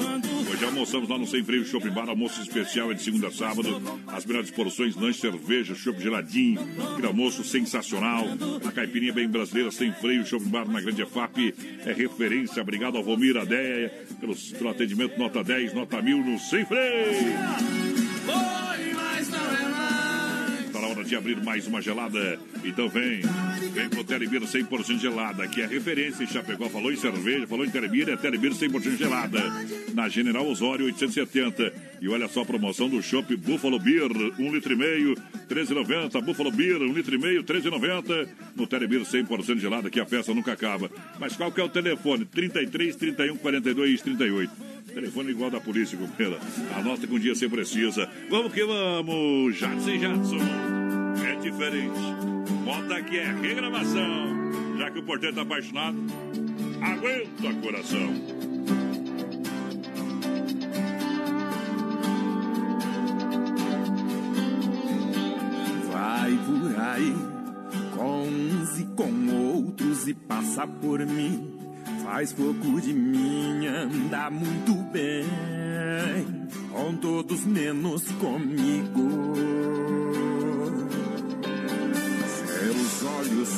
[0.51, 3.83] Hoje almoçamos lá no Sem Freio Shopping Bar, almoço especial é de segunda a sábado.
[4.07, 8.25] As melhores porções, lanche, cerveja, chopp geladinho, aquele almoço sensacional.
[8.67, 11.55] A caipirinha bem brasileira, Sem Freio Shopping Bar na Grande EFAP
[11.85, 12.63] é referência.
[12.63, 17.19] Obrigado ao Vomir Adeia pelo, pelo atendimento nota 10, nota 1000 no Sem Freio.
[21.09, 22.39] De abrir mais uma gelada.
[22.63, 23.23] Então vem,
[23.73, 26.69] vem pro Telebir 100% gelada, que é referência em Chapecó.
[26.69, 29.43] Falou em cerveja, falou em Telebir, é Telebir 100% gelada.
[29.95, 31.73] Na General Osório 870.
[32.01, 35.15] E olha só a promoção do Shop Buffalo Beer, 1 litro e meio,
[35.49, 36.23] 13,90.
[36.23, 38.29] Buffalo Beer, 1 litro e meio, 13,90.
[38.55, 40.91] No Telebir 100% gelada, que a festa nunca acaba.
[41.19, 42.27] Mas qual que é o telefone?
[42.27, 44.53] 33 31 42 38.
[44.93, 46.39] Telefone igual da polícia, companheira.
[46.77, 48.09] Anota que um dia você precisa.
[48.29, 50.88] Vamos que vamos, Jadson e Jadson.
[51.25, 52.01] É diferente.
[52.65, 54.77] Moda que é regravação.
[54.79, 55.99] Já que o porteiro tá apaixonado,
[56.81, 58.15] aguenta coração.
[65.93, 67.39] Vai por aí
[67.97, 71.59] com uns e com outros e passa por mim.
[72.05, 75.27] Faz pouco de mim, anda muito bem.
[76.73, 79.98] Com todos menos comigo.
[83.39, 83.49] Olhos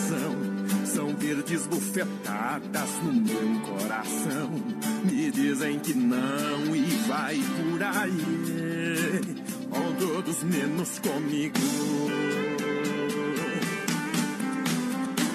[0.92, 4.50] são, verdes bufetadas no meu coração.
[5.04, 9.20] Me dizem que não e vai por aí.
[9.70, 11.58] Com todos menos comigo.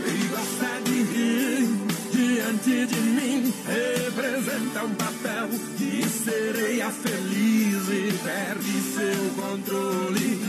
[0.05, 1.67] E gosta de rir
[2.11, 3.53] diante de mim.
[3.65, 10.39] Representa um papel de sereia feliz e perde seu controle.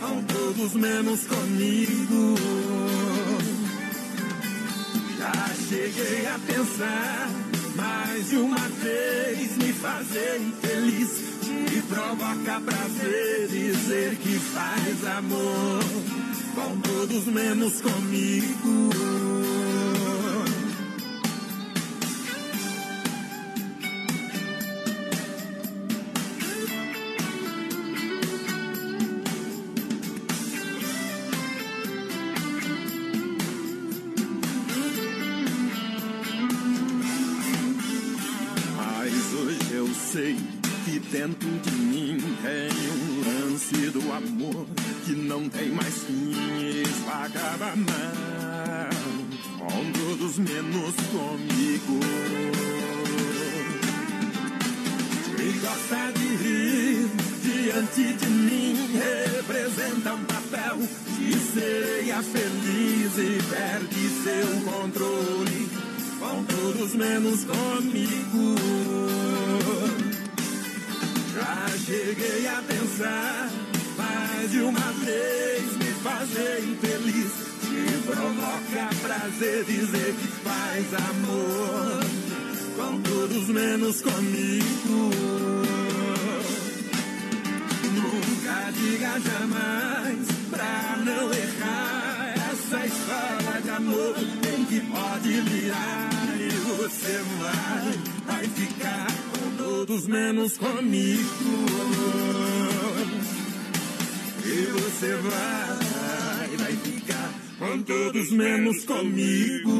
[0.00, 3.13] Com todos menos comigo.
[5.24, 5.32] Já
[5.70, 7.30] cheguei a pensar
[7.74, 11.08] mais de uma vez me fazer infeliz.
[11.48, 15.82] Me provoca prazer dizer que faz amor
[16.54, 18.90] com todos menos comigo.
[41.26, 44.66] Dentro de mim tem um lance do amor
[45.06, 48.90] que não tem mais fim esvagava mal,
[49.58, 52.00] com todos menos comigo.
[55.40, 57.08] E gosta de rir
[57.42, 65.68] diante de mim, representa um papel de sereia feliz e perde seu controle,
[66.18, 68.54] com todos menos comigo.
[71.34, 73.50] Já cheguei a pensar
[73.96, 77.32] mais de uma vez me fazer infeliz.
[77.60, 82.04] Te provoca prazer dizer que faz amor
[82.76, 85.10] com todos menos comigo.
[87.94, 96.48] Nunca diga jamais pra não errar essa história de amor tem que pode virar e
[96.76, 99.23] você vai, vai ficar
[99.86, 101.22] todos menos comigo.
[104.46, 109.70] E você vai, vai ficar com todos menos comigo.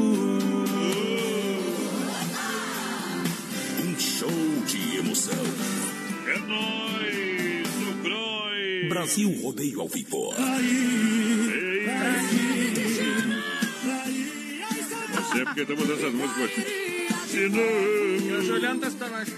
[3.83, 4.29] Um show
[4.67, 5.45] de emoção.
[6.27, 8.89] É nóis, no Croy.
[8.91, 10.35] Brasil Rodeio ao vivo.
[15.15, 16.85] Você porque estamos essas músicas hoje.
[17.29, 17.59] Se não...
[18.35, 19.29] Eu Juliano tá nós.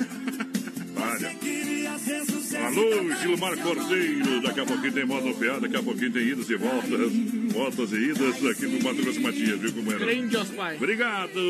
[1.16, 2.66] Olha.
[2.66, 4.42] Alô, Gilmar Cordeiro.
[4.42, 7.12] Daqui a pouquinho tem moda piada, daqui a pouquinho tem idas e voltas.
[7.52, 10.04] Voltas e idas aqui no Mato Grosso Matias, viu como era?
[10.04, 10.76] Prende os pais.
[10.76, 11.40] Obrigado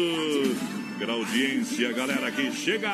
[0.98, 2.92] pela audiência, galera que chega.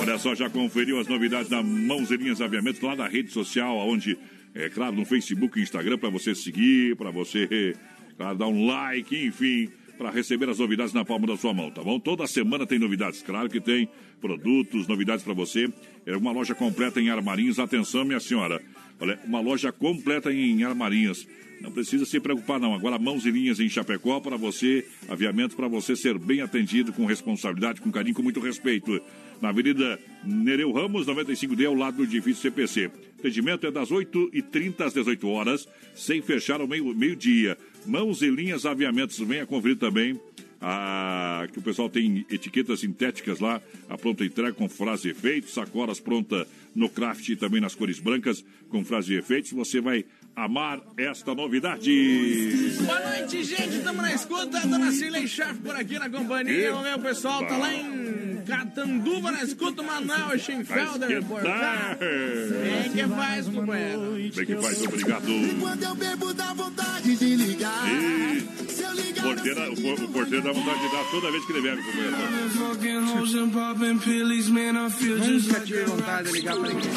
[0.00, 4.16] Olha só, já conferiu as novidades da Mãos Linhas Aviamentos lá na rede social, onde,
[4.54, 7.74] é claro, no Facebook e Instagram, para você seguir, para você
[8.16, 11.82] claro, dar um like, enfim, para receber as novidades na palma da sua mão, tá
[11.82, 11.98] bom?
[11.98, 13.88] Toda semana tem novidades, claro que tem
[14.20, 15.68] produtos, novidades para você.
[16.04, 17.58] É uma loja completa em armarinhos.
[17.58, 18.60] Atenção, minha senhora.
[19.00, 21.26] Olha, uma loja completa em armarinhos.
[21.60, 22.74] Não precisa se preocupar, não.
[22.74, 27.06] Agora, mãos e linhas em Chapecó para você, aviamento para você ser bem atendido com
[27.06, 29.00] responsabilidade, com carinho, com muito respeito.
[29.40, 32.90] Na Avenida Nereu Ramos, 95D, ao lado do edifício CPC.
[33.18, 36.94] Atendimento é das 8h30 às 18 horas, sem fechar ao meio-dia.
[36.94, 39.18] meio Mãos e linhas aviamentos.
[39.18, 40.20] Venha conferir também.
[40.60, 43.60] Ah, que o pessoal tem etiquetas sintéticas lá,
[43.90, 47.98] a pronta entrega com frase e efeitos, sacolas pronta no craft e também nas cores
[47.98, 49.52] brancas com frase e efeitos.
[49.52, 50.04] Você vai
[50.36, 52.76] amar esta novidade.
[52.82, 53.78] Boa noite, gente.
[53.78, 54.60] Estamos na escuta.
[54.60, 56.76] Dona Cirlei Schaff por aqui na companhia.
[56.76, 59.80] O meu pessoal tá lá em Catanduva na escuta.
[59.80, 61.96] O Manuel Schenfelder por cá.
[61.98, 64.12] Bem que faz, companheiro.
[64.12, 65.24] Bem que faz, obrigado.
[65.58, 67.88] Quando eu bebo, dá vontade de ligar.
[67.88, 68.65] E...
[69.22, 72.16] Porteira, o, o porteiro dá vontade de dar toda vez que ele bebe, companheiro.
[75.46, 76.90] Nunca tive vontade de ligar pra ninguém.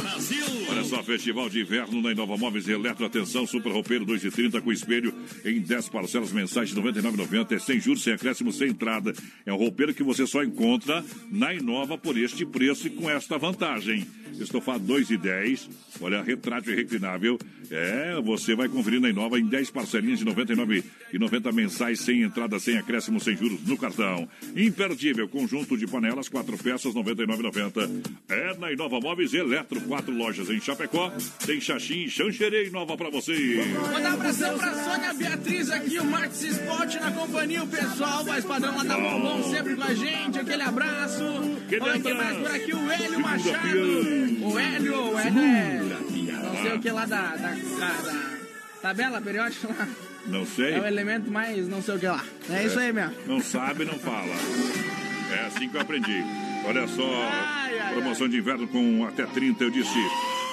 [0.70, 3.06] Olha só, Festival de Inverno na Inova Móveis Eletro.
[3.06, 5.14] Atenção, Super Roupeiro 2,30 com espelho
[5.44, 7.52] em 10 parcelas mensais de R$ 99,90.
[7.54, 9.14] É sem juros, sem acréscimo, sem entrada.
[9.46, 13.38] É um roupeiro que você só encontra na Inova por este preço e com esta
[13.38, 14.06] vantagem.
[14.44, 15.70] Estofado 2,10.
[16.02, 17.38] Olha, retrátil e reclinável.
[17.72, 22.60] É, você vai conferir na Inova em 10 parcelinhas de R$ 99,90 mensais, sem entrada,
[22.60, 24.28] sem acréscimo, sem juros no cartão.
[24.56, 27.90] Imperdível, conjunto de panelas, quatro peças, R$ 99,90.
[28.30, 31.12] É na Inova Móveis Eletro, quatro lojas em Chapecó.
[31.46, 33.34] Tem Xaxim e Xanxerei nova pra você.
[33.92, 38.46] Mandar um abração pra Sônia Beatriz aqui, o Marcos Sport na companhia, o pessoal, voz
[38.46, 41.24] padrão lá da Bombom sempre com a gente, aquele abraço.
[41.66, 44.29] Aquele Olha mais por aqui, o Hélio Machado.
[44.42, 45.80] O Hélio, o Hélio é,
[46.44, 48.40] não sei o que lá da, da, da- da
[48.82, 49.88] tabela periódica lá.
[50.28, 50.74] Não sei.
[50.74, 52.24] É o elemento mais não sei o que lá.
[52.50, 53.14] É, isso aí mesmo.
[53.28, 54.34] Não sabe, não fala.
[55.32, 56.24] É assim que eu aprendi.
[56.66, 57.32] Olha só,
[57.94, 59.98] promoção de inverno com até 30, eu disse.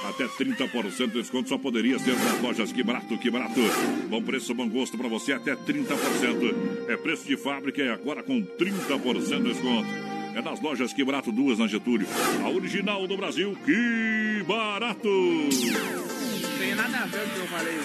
[0.08, 3.60] Até 30% de desconto só poderia ser nas lojas Que Barato, Que Barato.
[4.08, 6.54] Bom preço, bom gosto para você, até 30%.
[6.88, 9.88] É preço de fábrica e agora com 30% de desconto.
[10.36, 12.06] É nas lojas Que Barato, duas na Getúlio.
[12.44, 15.08] A original do Brasil, Que Barato.
[15.08, 17.78] Não tem nada a ver com o que eu falei.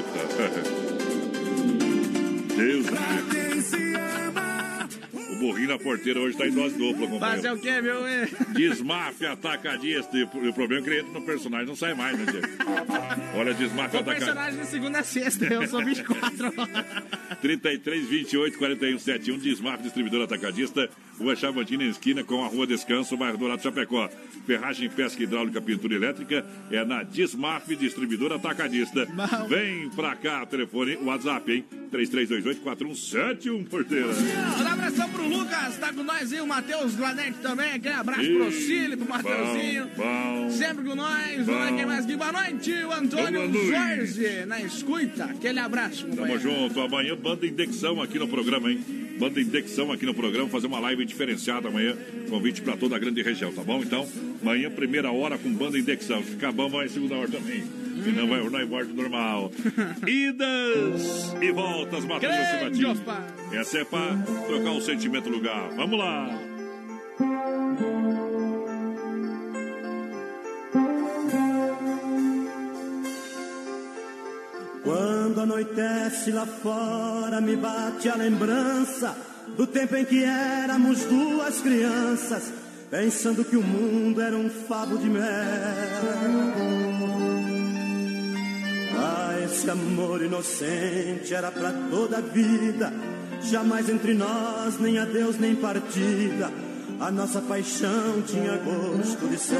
[0.00, 0.24] Eita.
[2.56, 3.47] Deus me livre.
[5.48, 7.54] Burrinho na porteira hoje tá em dose dupla, Fazer companheiro.
[7.54, 8.02] o quê, meu?
[8.54, 10.14] Desmafia atacadista.
[10.16, 12.46] E o problema é que ele entra no personagem não sai mais, né, Diego?
[13.34, 14.26] Olha, desmafia atacadista.
[14.34, 16.52] personagem de segunda a sexta, eu sou 24.
[17.40, 23.36] 33, 28, 41, 71, Desmaf, distribuidor atacadista, Rua Chavantina, esquina com a Rua Descanso, bairro
[23.36, 24.08] Dourado, Chapecó.
[24.46, 29.06] Ferragem, pesca hidráulica, pintura elétrica, é na Desmaf, distribuidor atacadista.
[29.48, 31.64] Vem pra cá, telefone, WhatsApp, hein?
[31.92, 34.06] 3328-4171, porteira.
[34.08, 37.72] Um abração pro Lucas, tá com nós aí, o Matheus Glanete também.
[37.72, 39.90] Aquele abraço Ih, pro Cílio, pro Mateuzinho.
[39.96, 40.04] bom,
[40.44, 40.50] bom.
[40.50, 41.36] Sempre com nós.
[41.38, 41.44] Bom.
[41.52, 42.16] Vamos ver quem mais aqui.
[42.16, 43.52] Boa noite, o Antônio.
[43.66, 45.24] Jorge, na escuta.
[45.24, 46.80] Aquele abraço, Tamo junto.
[46.80, 48.80] Amanhã, banda indexão aqui no programa, hein?
[49.18, 51.96] Banda indexão aqui no programa, fazer uma live diferenciada amanhã.
[52.28, 53.82] Convite pra toda a grande região, tá bom?
[53.82, 54.06] Então,
[54.40, 56.22] amanhã, primeira hora com banda indexão.
[56.22, 57.64] Ficar bom, vai segunda hora também.
[58.02, 59.50] Se não, vai na embora normal.
[60.06, 62.84] Idas e voltas, Matheus Grande.
[63.52, 65.70] Essa é pra trocar o sentimento lugar.
[65.74, 66.38] Vamos lá.
[74.84, 82.52] Quando anoitece lá fora, me bate a lembrança do tempo em que éramos duas crianças,
[82.90, 85.22] pensando que o mundo era um favo de mel.
[88.96, 92.92] Ah, esse amor inocente era pra toda a vida,
[93.42, 96.50] jamais entre nós, nem adeus, nem partida.
[97.00, 99.58] A nossa paixão tinha gosto de céu.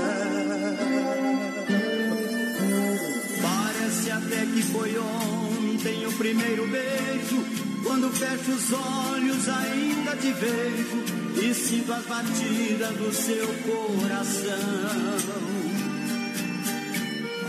[3.41, 7.68] Parece até que foi ontem o primeiro beijo.
[7.83, 15.29] Quando fecho os olhos, ainda te vejo e sinto as batidas do seu coração.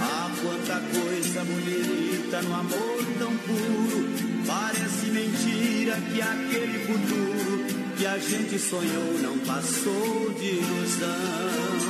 [0.01, 4.09] Ah, quanta coisa bonita no amor tão puro.
[4.45, 7.65] Parece mentira que aquele futuro
[7.97, 11.89] que a gente sonhou não passou de ilusão.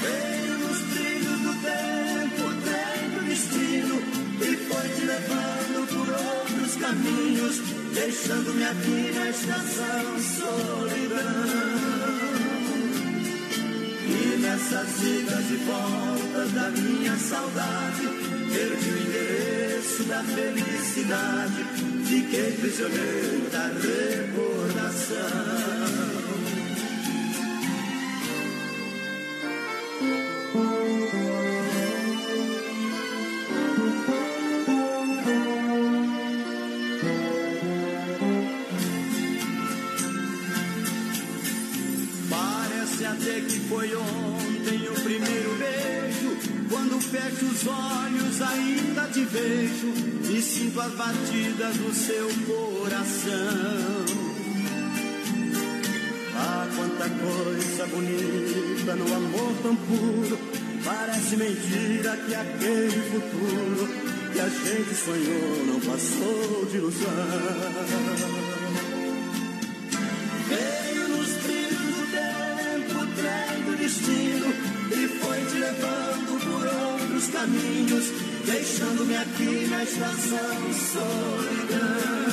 [0.00, 0.43] Veio
[4.74, 7.60] foi te levando por outros caminhos,
[7.94, 11.44] deixando-me aqui na estação solidão.
[14.06, 18.08] E nessas idas e voltas da minha saudade,
[18.52, 21.64] perdi o endereço da felicidade,
[22.04, 25.63] fiquei prisioneiro da recordação.
[43.84, 46.38] Foi ontem o primeiro beijo.
[46.70, 49.92] Quando fecho os olhos, ainda te vejo
[50.30, 54.04] e sinto as batidas do seu coração.
[56.36, 60.38] Ah, quanta coisa bonita no amor tão puro.
[60.82, 63.88] Parece mentira que aquele futuro
[64.32, 68.63] que a gente sonhou não passou de ilusão.
[77.44, 78.06] Caminhos,
[78.46, 82.24] deixando-me aqui na estação solidão.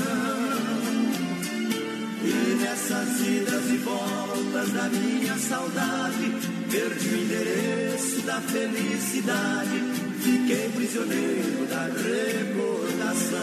[2.23, 6.31] E nessas idas e voltas da minha saudade,
[6.69, 9.83] perdi o endereço da felicidade,
[10.21, 13.41] fiquei prisioneiro da recordação.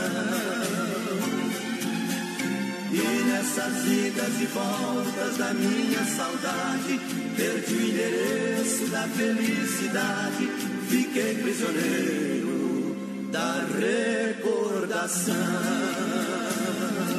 [2.91, 6.99] E nessas idas e voltas da minha saudade,
[7.37, 12.97] perdi o endereço da felicidade, fiquei prisioneiro
[13.30, 15.34] da recordação.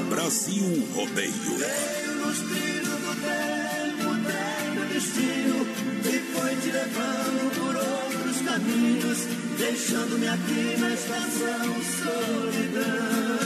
[0.10, 1.32] Brasil Rodeio.
[1.32, 5.60] Veio nos trilhos do tempo, trem do destino,
[6.04, 9.20] e foi te levando por outros caminhos,
[9.58, 11.68] deixando-me aqui na estação
[12.04, 13.40] solidão.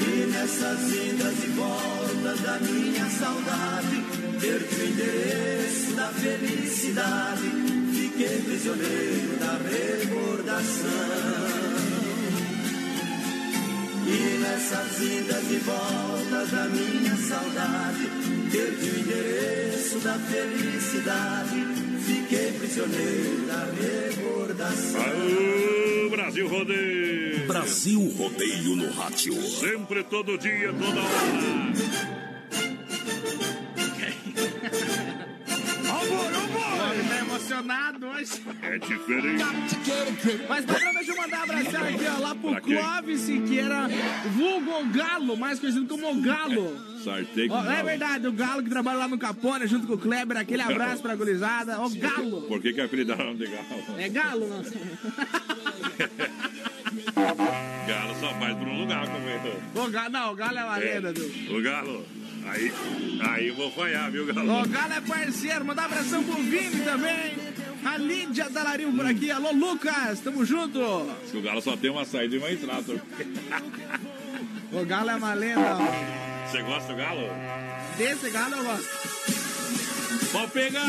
[0.00, 4.04] E nessas idas e voltas da minha saudade,
[4.40, 7.53] perdi o endereço da felicidade,
[8.14, 10.88] fiquei prisioneiro da recordação.
[14.06, 18.08] E nessas idas e voltas da minha saudade,
[18.52, 21.66] perdi o endereço da felicidade,
[22.06, 25.00] fiquei prisioneiro da recordação.
[25.00, 27.46] Aô, Brasil Rodeio.
[27.48, 29.42] Brasil Rodeio no rádio.
[29.42, 32.13] Sempre, todo dia, toda hora.
[37.54, 38.42] Emocionado hoje.
[38.62, 39.44] É diferente.
[40.48, 42.60] Mas patrão, deixa eu mandar um abração aqui, ó, lá pro Pra?
[42.60, 43.88] Clóvis Siqueira,
[44.32, 46.76] vulgo Galo, mais conhecido como Galo.
[47.02, 49.98] Sartei com Ó, é verdade, o Galo que trabalha lá no Capone junto com o
[49.98, 51.80] Kleber, aquele O abraço pra gurizada.
[51.80, 52.42] Ó, Galo.
[52.42, 53.84] Por que que apelidaram de galo?
[53.98, 54.62] É Galo, não?
[57.86, 59.60] Galo só faz por um lugar, companheiro.
[59.74, 61.58] O Galo, não, o Galo é uma lenda, viu?
[61.58, 62.23] O galo.
[62.46, 62.72] Aí,
[63.20, 64.62] aí eu vou falhar, viu, galo?
[64.62, 67.34] O Galo é parceiro, mandar um abração pro Vini também.
[67.84, 69.30] A Lídia Dalarinho por aqui.
[69.30, 70.80] Alô, Lucas, tamo junto.
[71.22, 73.02] Diz que o galo só tem uma saída e uma entrada.
[74.72, 75.78] O Galo é uma lenda.
[76.50, 77.28] Você gosta do galo?
[77.96, 78.88] Desse Galo eu gosto.
[80.32, 80.84] Pode pegar!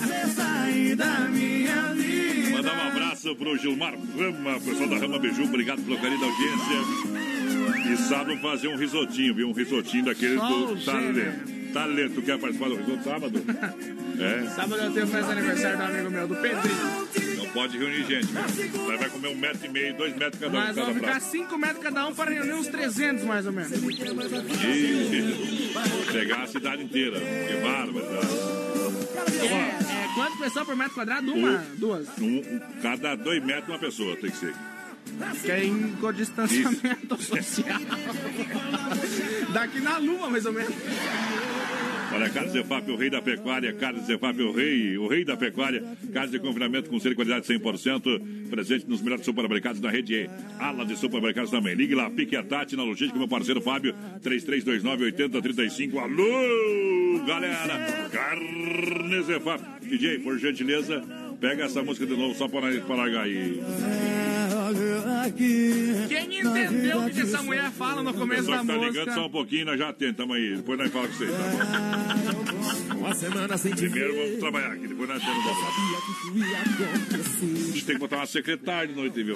[0.00, 2.50] Você sair da minha vida.
[2.56, 7.37] Mandar um abraço pro Gilmar Rama, pessoal da Rama Beiju, obrigado pelo carinho da audiência.
[7.92, 9.48] E sábado fazer um risotinho, viu?
[9.48, 11.58] Um risotinho daquele do talento.
[11.72, 13.42] Talento, quer participar do risoto sábado?
[14.18, 17.36] É, Sábado eu tenho festa aniversário do amigo meu, do Pedrinho.
[17.36, 18.26] não pode reunir gente?
[18.32, 21.20] Nós vai comer um metro e meio, dois metros cada um, Mas vamos ficar.
[21.20, 23.70] 5 metros cada um para reunir uns 300 mais ou menos.
[23.70, 23.78] E
[26.12, 27.20] pegar a cidade inteira.
[27.20, 28.04] Que bárbaro.
[29.40, 29.78] É, é,
[30.16, 31.32] quantas pessoas por metro quadrado?
[31.32, 31.64] Uma?
[31.76, 32.08] Duas?
[32.20, 34.52] Um, um- cada dois metros uma pessoa tem que ser.
[35.42, 37.80] Que é com distanciamento social.
[39.52, 40.74] Daqui na lua, mais ou menos.
[42.10, 43.72] Olha, Carlos Zefap, o rei da pecuária.
[43.74, 45.84] Carlos Zefap, o rei, o rei da pecuária.
[46.12, 48.48] Carlos de confinamento com de qualidade 100%.
[48.48, 50.28] Presente nos melhores supermercados da rede.
[50.58, 51.74] Ala de supermercados também.
[51.74, 53.94] Ligue lá, pique a Tati na logística, meu parceiro Fábio.
[54.22, 55.98] 3329-8035.
[55.98, 58.08] Alô, galera.
[58.10, 59.62] Carnes Zefap.
[59.82, 61.04] DJ, por gentileza,
[61.40, 63.60] pega essa música de novo só para, para largar aí.
[66.08, 69.14] Quem entendeu o que essa mulher fala no começo Só da que tá ligando música?
[69.14, 70.56] só um pouquinho, nós já tentamos aí.
[70.56, 72.57] Depois nós falamos com vocês, tá bom?
[73.08, 75.46] Uma semana sem te Primeiro vamos trabalhar aqui, depois nós temos
[77.40, 79.34] A gente tem que botar uma secretária de noite, viu?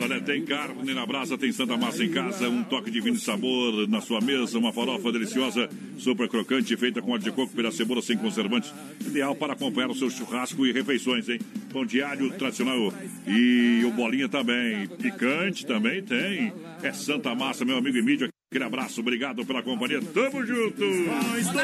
[0.00, 3.20] Olha, tem carne na brasa, tem Santa Massa em casa, um toque de vinho e
[3.20, 7.70] sabor na sua mesa, uma farofa deliciosa, super crocante, feita com óleo de coco, pela
[7.70, 8.74] cebola sem conservantes,
[9.06, 11.38] ideal para acompanhar o seu churrasco e refeições, hein?
[11.72, 12.92] Pão de alho tradicional
[13.28, 16.52] e o bolinha também, picante também tem.
[16.82, 18.28] É Santa Massa, meu amigo Emílio.
[18.54, 20.00] Aquele abraço, obrigado pela companhia.
[20.14, 20.84] Tamo junto!
[20.84, 21.10] Um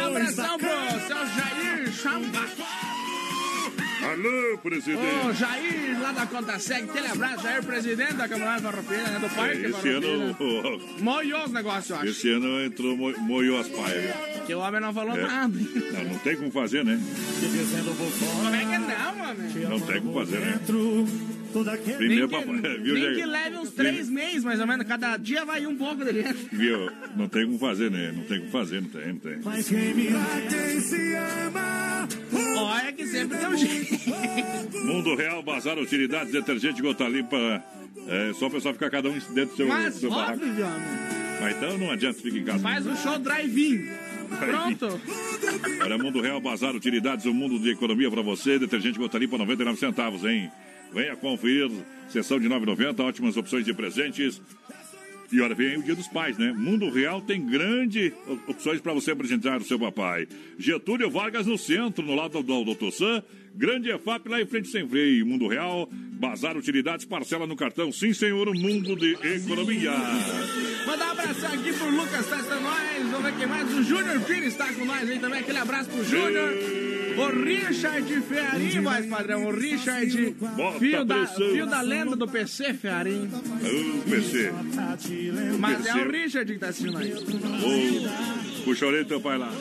[0.09, 0.69] abração pro
[1.07, 2.41] seu Jair Chamba.
[4.03, 4.99] Alô, presidente!
[5.25, 9.29] Ô, Jair, lá da Conta Seg, aquele abraço, Jair, presidente da Câmara Farroupilha, né, do
[9.37, 10.37] Parque Esse ano,
[10.99, 12.07] Moiou os negócios, eu acho.
[12.07, 14.13] esse ano entrou, mo- moiou as paias.
[14.49, 15.23] Que o homem não falou É.
[15.23, 15.57] nada.
[15.57, 17.01] Não, não tem como fazer, né?
[17.41, 19.69] Como é que não, mano?
[19.71, 20.61] Não tem como fazer, né?
[21.51, 24.87] Primeiro, Nem que, viu, nem que leve uns três meses, mais ou menos.
[24.87, 26.23] Cada dia vai um pouco dele.
[26.53, 26.91] Viu?
[27.17, 28.13] Não tem como fazer, né?
[28.15, 29.39] Não tem como fazer, não tem, não tem.
[29.45, 30.09] Mas quem me
[30.49, 32.09] quem se ama.
[32.57, 33.91] Olha que sempre tem um jeito.
[34.87, 37.63] Mundo Real, Bazar Utilidades, detergente gota limpa.
[38.07, 40.41] É só o pessoal ficar cada um dentro do seu, Mas do seu barraco.
[41.41, 42.59] Mas então não adianta ficar em casa.
[42.59, 43.89] Faz um show drive-in.
[44.39, 45.01] Pronto.
[45.83, 48.59] Olha, Mundo Real, Bazar Utilidades, um mundo de economia para você.
[48.59, 50.51] Detergente gota limpa, 99 centavos, hein?
[50.93, 51.71] Venha conferir.
[52.09, 54.43] Sessão de 9,90, ótimas opções de presentes.
[55.33, 56.53] E olha, vem aí o Dia dos Pais, né?
[56.53, 58.13] Mundo Real tem grandes
[58.49, 60.27] opções para você apresentar o seu papai.
[60.59, 63.23] Getúlio Vargas no centro, no lado do Doutor Sam.
[63.55, 65.27] Grande EFAP lá em frente sem freio.
[65.27, 67.93] Mundo Real, Bazar Utilidades, parcela no cartão.
[67.93, 69.93] Sim, senhor, um mundo de economia.
[70.87, 73.11] Mandar um abração aqui pro Lucas Testa nós.
[73.11, 73.75] Vamos ver quem mais.
[73.75, 75.41] O Júnior Pires está com nós aí também.
[75.41, 76.55] Aquele abraço pro Júnior.
[77.17, 79.47] O Richard Ferrarim, mais padrão.
[79.47, 80.37] O Richard,
[80.79, 83.29] fio da, fio da lenda do PC, Ferrarim.
[83.29, 84.53] Ô, PC.
[85.59, 85.99] Mas é PC.
[85.99, 87.13] o Richard que tá assistindo aí.
[87.13, 89.53] Ô, puxa a orelha do teu pai lá.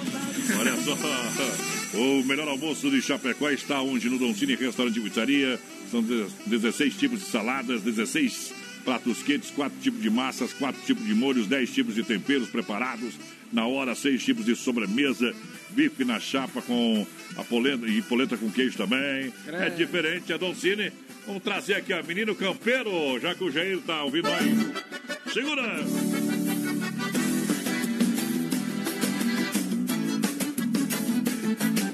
[0.60, 1.79] Olha só.
[1.94, 4.10] O melhor almoço de Chapecó está onde?
[4.10, 5.60] No Doncini Restaurante e Pizzaria.
[5.90, 8.54] São de- 16 tipos de saladas, 16
[8.86, 13.16] pratos quentes, 4 tipos de massas, 4 tipos de molhos, 10 tipos de temperos preparados.
[13.52, 15.34] Na hora, 6 tipos de sobremesa.
[15.72, 19.34] Bife na chapa com a polenta e polenta com queijo também.
[19.48, 20.92] É diferente, é Doncini.
[21.26, 24.56] Vamos trazer aqui, ó, menino campeiro, já que o Jair tá ouvindo aí.
[25.34, 25.80] Segura!
[31.50, 31.89] Sei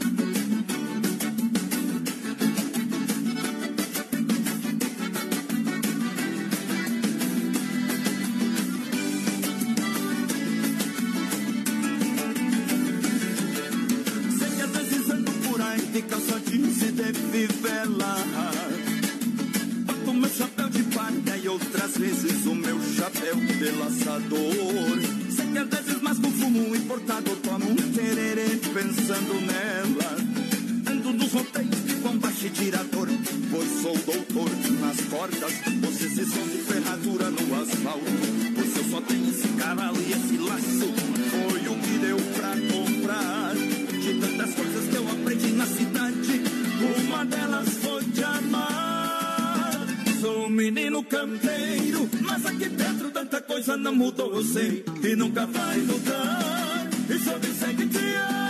[54.58, 56.90] E nunca vai mudar.
[57.10, 58.45] E só me segue te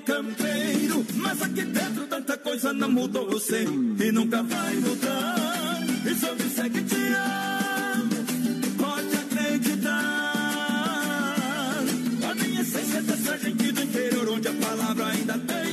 [0.00, 5.82] campeiro Mas aqui dentro tanta coisa não mudou, eu sei E nunca vai mudar.
[6.04, 8.14] E só me segue te amo
[8.78, 10.34] Pode acreditar.
[12.30, 15.63] A minha essência é dessa gente do interior onde a palavra ainda tem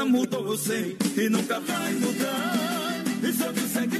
[0.00, 3.04] não mudou, eu sei, e nunca vai mudar.
[3.22, 3.99] E se eu disser que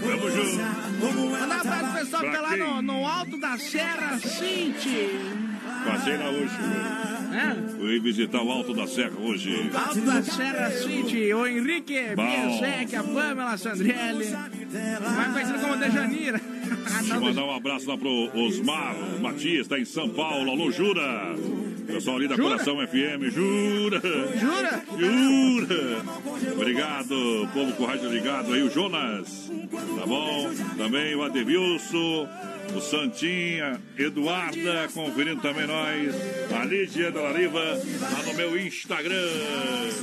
[0.00, 0.56] Tamo junto.
[1.30, 5.10] Mandar um abraço pessoal que tá lá no, no alto da Serra Cinti.
[5.84, 6.54] Passei lá hoje.
[7.32, 7.76] É?
[7.76, 9.70] Fui visitar o Alto da Serra hoje.
[9.74, 12.14] Alto da Serra City, o Henrique.
[12.14, 16.40] Biesek, a Pamela Sandrielli, mais conhecido como Dejanira.
[16.40, 20.50] Deixa eu mandar um abraço lá pro Osmar Matias, tá em São Paulo.
[20.50, 21.36] Alô, Jura!
[21.86, 22.48] Pessoal ali da Jura?
[22.50, 24.00] Coração FM, jura!
[24.38, 24.82] Jura?
[24.98, 26.04] Jura!
[26.52, 29.50] Obrigado, povo com rádio ligado aí, o Jonas.
[29.98, 30.50] Tá bom?
[30.76, 32.28] Também o Adevilson,
[32.74, 36.14] o Santinha, Eduarda, conferindo também nós.
[36.52, 39.30] A Lídia da Lariva, lá no meu Instagram.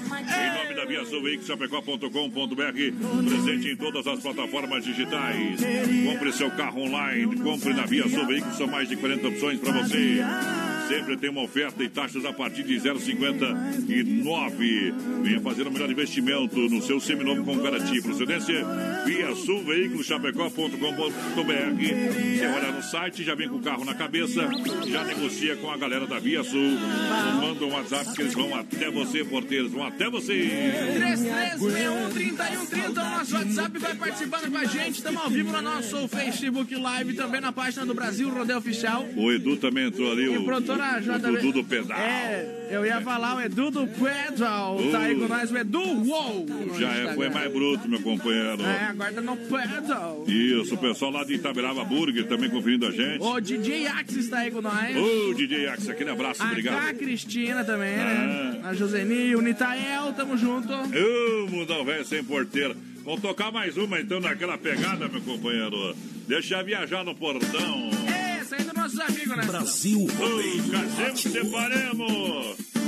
[0.10, 5.60] Em nome da Via Veículos, chapecó.com.br, presente em todas as plataformas digitais.
[6.06, 10.22] Compre seu carro online, compre na Via Veículos, são mais de 40 opções para você.
[10.94, 14.94] Sempre tem uma oferta e taxas a partir de 0,59.
[15.24, 18.00] Venha fazer o melhor investimento no seu seminovo com garantia.
[18.00, 18.64] Procedência
[19.04, 20.78] via Sul Veículos Chapecó.com.br.
[22.38, 24.48] Você olha no site, já vem com o carro na cabeça,
[24.88, 26.78] já negocia com a galera da Via Sul.
[27.42, 30.48] Manda um WhatsApp que eles vão até você, porteiros, vão até você.
[31.58, 34.98] 3361-3130, o nosso WhatsApp vai participando com a gente.
[34.98, 39.04] Estamos ao vivo no nosso Facebook Live, também na página do Brasil Rodeio Oficial.
[39.16, 40.46] O Edu também entrou ali, E o, o
[40.98, 41.14] o, JB.
[41.16, 41.98] o Dudu do Pedal.
[42.00, 44.78] É, eu ia falar o Edu do Pedal.
[44.92, 46.04] Tá aí com nós o Edu
[46.80, 48.64] Já é, foi mais bruto, meu companheiro.
[48.64, 50.26] É, agora tá no Pedal.
[50.28, 53.22] Isso, o pessoal lá de Itaberaba Burger também conferindo a gente.
[53.22, 54.96] O DJ Axis tá aí com nós.
[54.96, 56.80] Ô, DJ Axe, aquele abraço, A obrigado.
[56.86, 58.04] K Cristina também, Ah.
[58.06, 58.62] né?
[58.64, 60.72] A Joseni, o Nitael, tamo junto.
[60.74, 62.76] Ô, mundão velho sem porteira.
[63.04, 65.96] Vamos tocar mais uma então naquela pegada, meu companheiro.
[66.28, 67.93] Deixa eu viajar no portão.
[69.00, 69.46] Amigos, né?
[69.46, 72.83] Brasil Ô, casemos, separemos.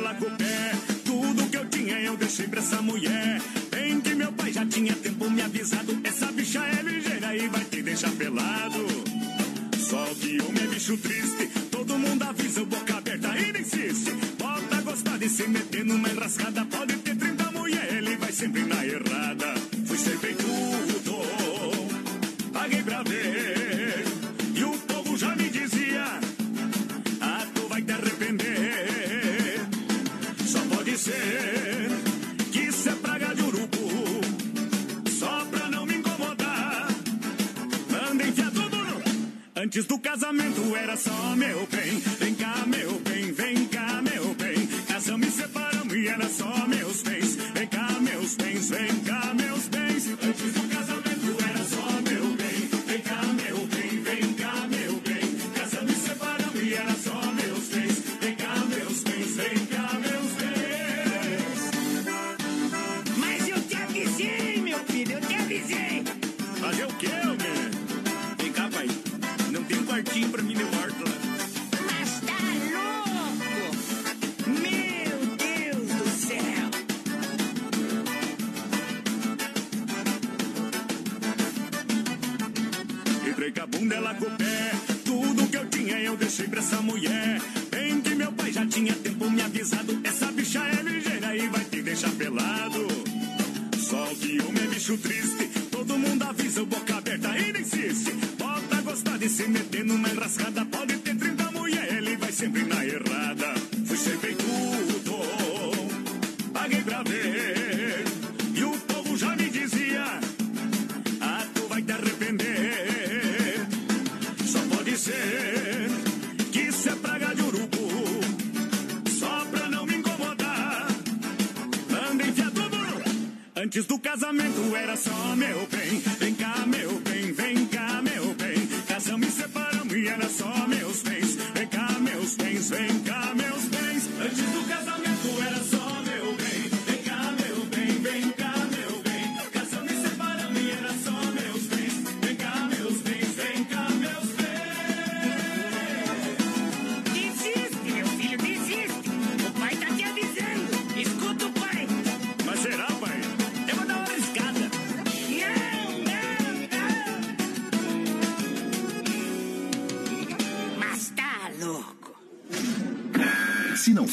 [0.00, 0.72] Ela com o pé.
[1.04, 3.40] Tudo que eu tinha eu deixei pra essa mulher.
[3.70, 6.00] Bem que meu pai já tinha tempo me avisado.
[6.02, 8.86] Essa bicha é ligeira e vai te deixar pelado.
[9.78, 11.49] Só que homem é bicho triste.
[39.70, 41.09] Antes do casamento era só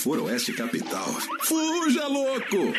[0.08, 1.06] Se não for Oeste Capital,
[1.42, 2.74] fuja louco!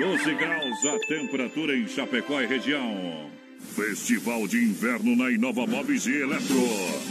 [0.00, 3.30] 12 graus a temperatura em Chapecó e região.
[3.76, 6.56] Festival de Inverno na Inova Móveis e Eletro.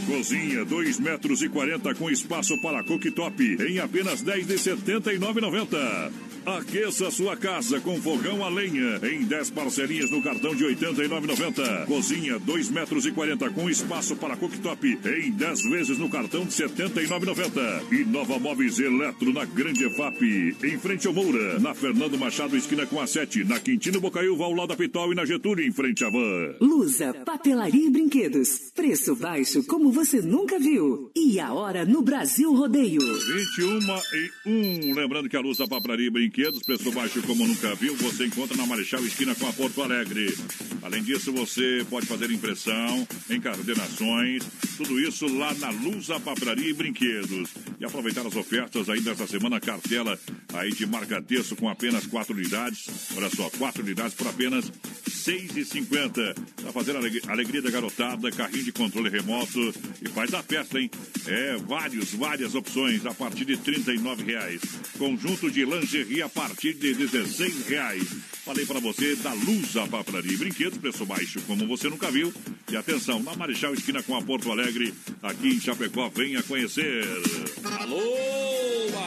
[0.06, 6.12] Cozinha 2 metros e 40 com espaço para cooktop em apenas 10 de 79,90.
[6.56, 11.84] Aqueça sua casa com fogão a lenha em 10 parcelinhas no cartão de 89,90.
[11.84, 16.52] Cozinha 2 metros e 40 com espaço para cooktop em 10 vezes no cartão de
[16.52, 17.92] 79,90.
[17.92, 22.86] Inova Móveis e Eletro na Grande EFAP, em frente ao Moura, na Fernando Machado esquina
[22.86, 26.02] com a 7, na Quintino Bocaiúva ao lado da Pitol e na Getúlio em frente
[26.02, 26.54] à Van.
[26.62, 28.72] Lusa, papelaria e brinquedos.
[28.74, 31.10] Preço baixo como você nunca viu.
[31.14, 33.00] E a hora no Brasil Rodeio.
[33.00, 33.78] 21
[34.14, 34.94] e 1.
[34.94, 38.56] Lembrando que a luz da papelaria e brinquedos, preço baixo como nunca viu, você encontra
[38.56, 40.32] na Marechal Esquina com a Porto Alegre.
[40.82, 44.44] Além disso, você pode fazer impressão, encadernações,
[44.76, 47.50] tudo isso lá na Luz da Papelaria e Brinquedos.
[47.80, 50.18] E aproveitar as ofertas ainda essa semana, cartela
[50.54, 52.86] aí de marca texto com apenas 4 unidades.
[53.16, 54.72] Olha só, 4 unidades por apenas R$
[55.08, 56.34] 6,50.
[56.62, 60.78] Para fazer a aleg- alegria da garotada, carrinho de controle remoto e faz a festa,
[60.80, 60.88] hein?
[61.26, 64.60] É, vários, várias opções a partir de 39 reais.
[64.96, 68.04] Conjunto de lingerie a partir de 16 reais.
[68.44, 72.32] Falei para você da Luz a Papelaria e Brinquedos, preço baixo como você nunca viu.
[72.70, 77.02] E atenção, na Marechal Esquina com a Porto Alegre, aqui em Chapecó, venha conhecer.
[77.80, 78.02] Alô,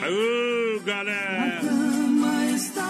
[0.00, 1.60] Aô, galera!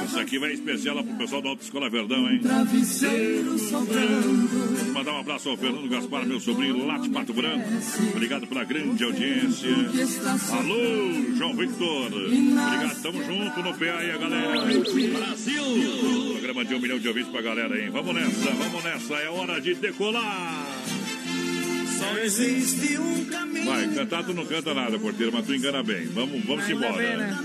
[0.07, 2.41] Isso aqui vai especial pro pessoal da Autoescola Verdão, hein?
[2.41, 4.93] Travesseiro sobrando.
[4.93, 7.69] Mandar um abraço ao Fernando Gaspar, meu sobrinho lá de Pato Branco.
[8.15, 9.69] Obrigado pela grande audiência.
[10.53, 12.07] Alô, João Victor.
[12.07, 15.19] Obrigado, tamo junto no PA aí, galera.
[15.19, 15.63] Brasil!
[16.33, 17.91] Programa de um milhão de ouvintes pra galera, hein?
[17.91, 20.67] Vamos nessa, vamos nessa, é hora de decolar!
[21.99, 23.67] Só existe um caminho.
[23.67, 26.07] Vai, cantar tu não canta nada, porteiro, mas tu engana bem.
[26.07, 27.03] Vamos, vamos Ainda embora.
[27.03, 27.39] bem, né?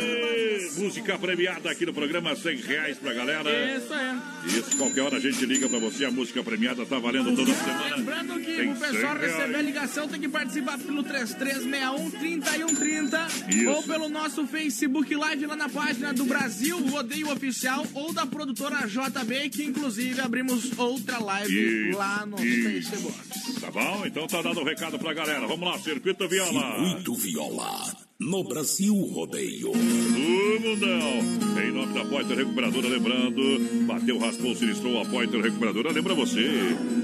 [0.00, 3.50] Ê, música premiada aqui no programa, 100 reais pra galera.
[3.76, 4.16] Isso é.
[4.46, 6.04] Isso, qualquer hora a gente liga pra você.
[6.04, 7.96] A música premiada tá valendo toda semana.
[7.96, 9.36] Lembrando que Tem o pessoal 100 reais.
[9.36, 13.68] receber a ligação tem que participar pelo 3361-3130 Isso.
[13.70, 18.86] ou pelo nosso Facebook Live lá na página do Brasil Rodeio Oficial ou da produtora
[18.86, 22.68] JB, que inclusive abrimos outra live Isso, lá no isso.
[22.68, 23.18] Facebook.
[23.60, 24.06] Tá bom?
[24.06, 25.46] Então tá dado o recado pra galera.
[25.46, 26.50] Vamos lá, Circuito Viola.
[26.50, 28.07] Circuito Viola.
[28.20, 29.70] No Brasil Rodeio.
[29.70, 31.62] Ô, mundão!
[31.62, 35.92] Em nome da Poiter Recuperadora, lembrando, bateu, raspou, sinistrou a Poiter Recuperadora.
[35.92, 36.50] Lembra você,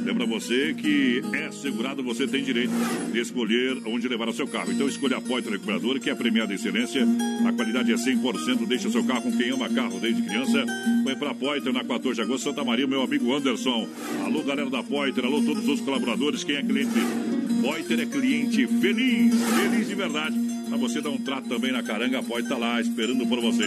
[0.04, 2.72] lembra você que é segurado, você tem direito
[3.12, 4.72] de escolher onde levar o seu carro.
[4.72, 7.06] Então escolha a Poiter Recuperadora, que é premiada em excelência.
[7.46, 8.66] A qualidade é 100%.
[8.66, 10.66] Deixa seu carro com quem ama carro desde criança.
[11.04, 13.86] Põe pra Poiter na 14 de agosto, Santa Maria, meu amigo Anderson.
[14.24, 16.98] Alô, galera da Poiter, alô, todos os colaboradores, quem é cliente?
[17.62, 20.43] Poiter é cliente feliz, feliz de verdade.
[20.76, 23.64] Você dar um trato também na caranga, pode estar lá esperando por você.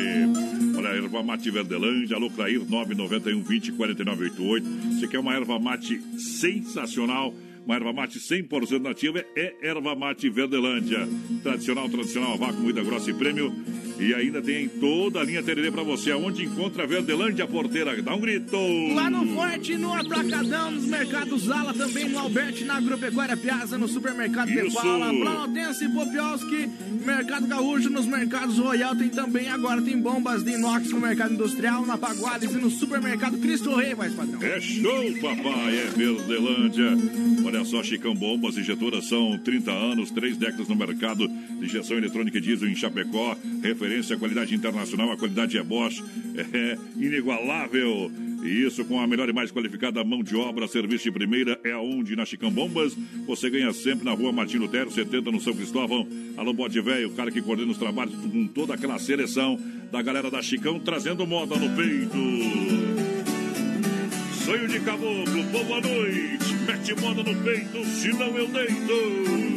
[0.77, 4.67] Olha, erva mate Verdelândia, alô Clair 991 20 49 88.
[4.99, 7.33] Você quer uma erva mate sensacional?
[7.65, 11.07] Uma erva mate 100% nativa é erva mate Verdelândia.
[11.43, 13.53] Tradicional, tradicional, a vácuo, moída grossa e prêmio.
[13.99, 16.11] E ainda tem toda a linha Tererê pra você.
[16.11, 17.99] Aonde encontra a Verdelândia Porteira?
[18.01, 18.57] Dá um grito!
[18.93, 23.87] Lá no Forte, no Atracadão, nos mercados Zala, também no Alberti, na Agropecuária Piazza, no
[23.87, 24.75] Supermercado Isso.
[24.77, 26.69] Tequala, Planaldense, Popiolski,
[27.05, 31.85] Mercado Gaúcho, nos mercados Royal, tem também agora, tem bombas de inox no Mercado Industrial,
[31.85, 34.41] na Paguales e no Supermercado Cristo Rei, mais padrão.
[34.41, 36.91] É show, papai, é Verdelândia.
[37.45, 42.37] Olha só, Chicão Bombas Injetoras são 30 anos, três décadas no mercado de injeção eletrônica
[42.37, 43.35] e diesel em Chapecó.
[43.63, 46.03] Referência referência, qualidade internacional, a qualidade é Bosch,
[46.53, 48.11] é inigualável.
[48.43, 51.71] E isso com a melhor e mais qualificada mão de obra, serviço de primeira, é
[51.71, 52.95] aonde na Chicão Bombas.
[53.25, 56.07] Você ganha sempre na rua Martin Lutero, 70 no São Cristóvão.
[56.35, 59.59] Alô, Bode Velho, o cara que coordena os trabalhos com toda aquela seleção
[59.91, 62.17] da galera da Chicão, trazendo moda no peito.
[64.45, 66.53] Sonho de caboclo, boa noite.
[66.67, 69.56] Mete moda no peito, senão eu deito.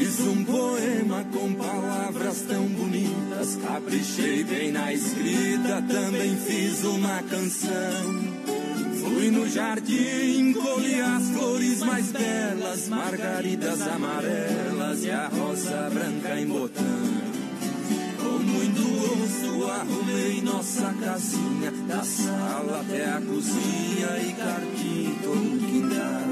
[0.00, 8.14] Fiz um poema com palavras tão bonitas, caprichei bem na escrita, também fiz uma canção.
[8.98, 16.46] Fui no jardim, colhi as flores mais belas, margaridas amarelas e a rosa branca em
[16.46, 16.84] botão.
[18.22, 26.29] Com muito gosto arrumei nossa casinha, da sala até a cozinha e carpim todo quintal.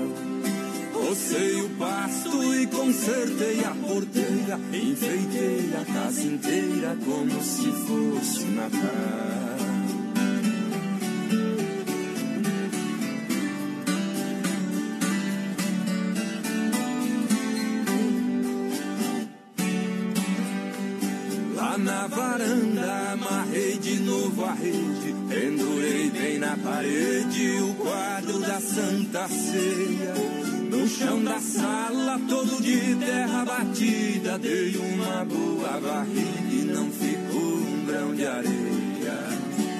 [1.00, 9.48] Rocei o pasto e consertei a porteira, enfeitei a casa inteira como se fosse Natal.
[21.54, 28.60] Lá na varanda amarrei de novo a rede, pendurei bem na parede o quadro da
[28.60, 30.47] Santa Ceia.
[30.78, 37.56] No chão da sala, todo de terra batida, dei uma boa varrida e não ficou
[37.56, 39.18] um grão de areia.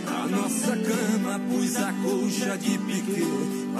[0.09, 3.23] A nossa cama pus a colcha de piquê,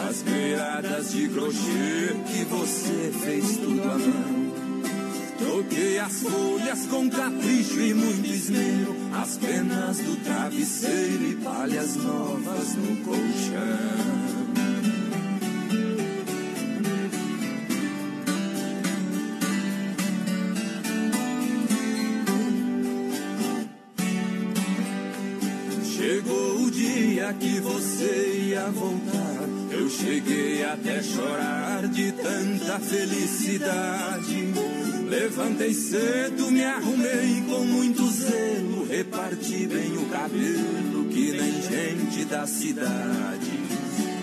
[0.09, 4.53] as beiradas de crochê que você fez tudo à mão.
[5.39, 12.77] Troquei as folhas com capricho e muito esmero, as penas do travesseiro e palhas novas
[12.77, 14.28] no colchão.
[27.35, 29.49] Que você ia voltar.
[29.71, 34.55] Eu cheguei até chorar de tanta felicidade.
[35.09, 38.87] Levantei cedo, me arrumei com muito zelo.
[38.87, 43.59] Reparti bem o cabelo, que nem gente da cidade.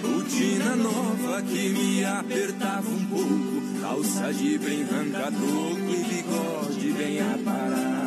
[0.01, 3.81] Botina nova que me apertava um pouco.
[3.81, 8.04] Calça de bem ranca-toco e bigode bem aparado.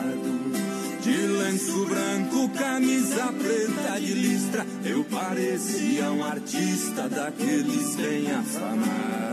[1.08, 9.27] De lenço branco, camisa preta de listra, eu parecia um artista daqueles bem afamado.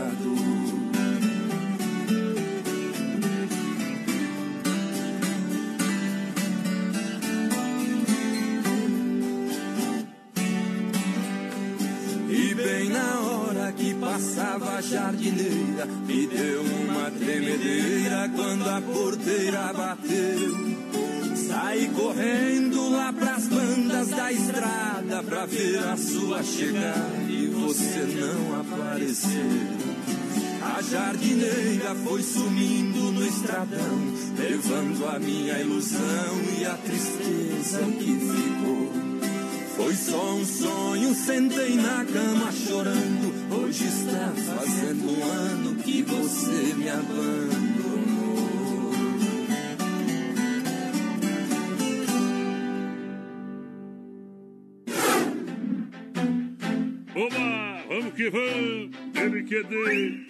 [25.26, 29.96] Pra ver a sua chegada e você não apareceu.
[30.62, 36.00] A jardineira foi sumindo no estradão, levando a minha ilusão
[36.58, 38.92] e a tristeza que ficou.
[39.76, 43.34] Foi só um sonho, sentei na cama chorando.
[43.54, 47.65] Hoje está fazendo um ano que você me abandonou.
[58.26, 60.26] Que vamos, MQD.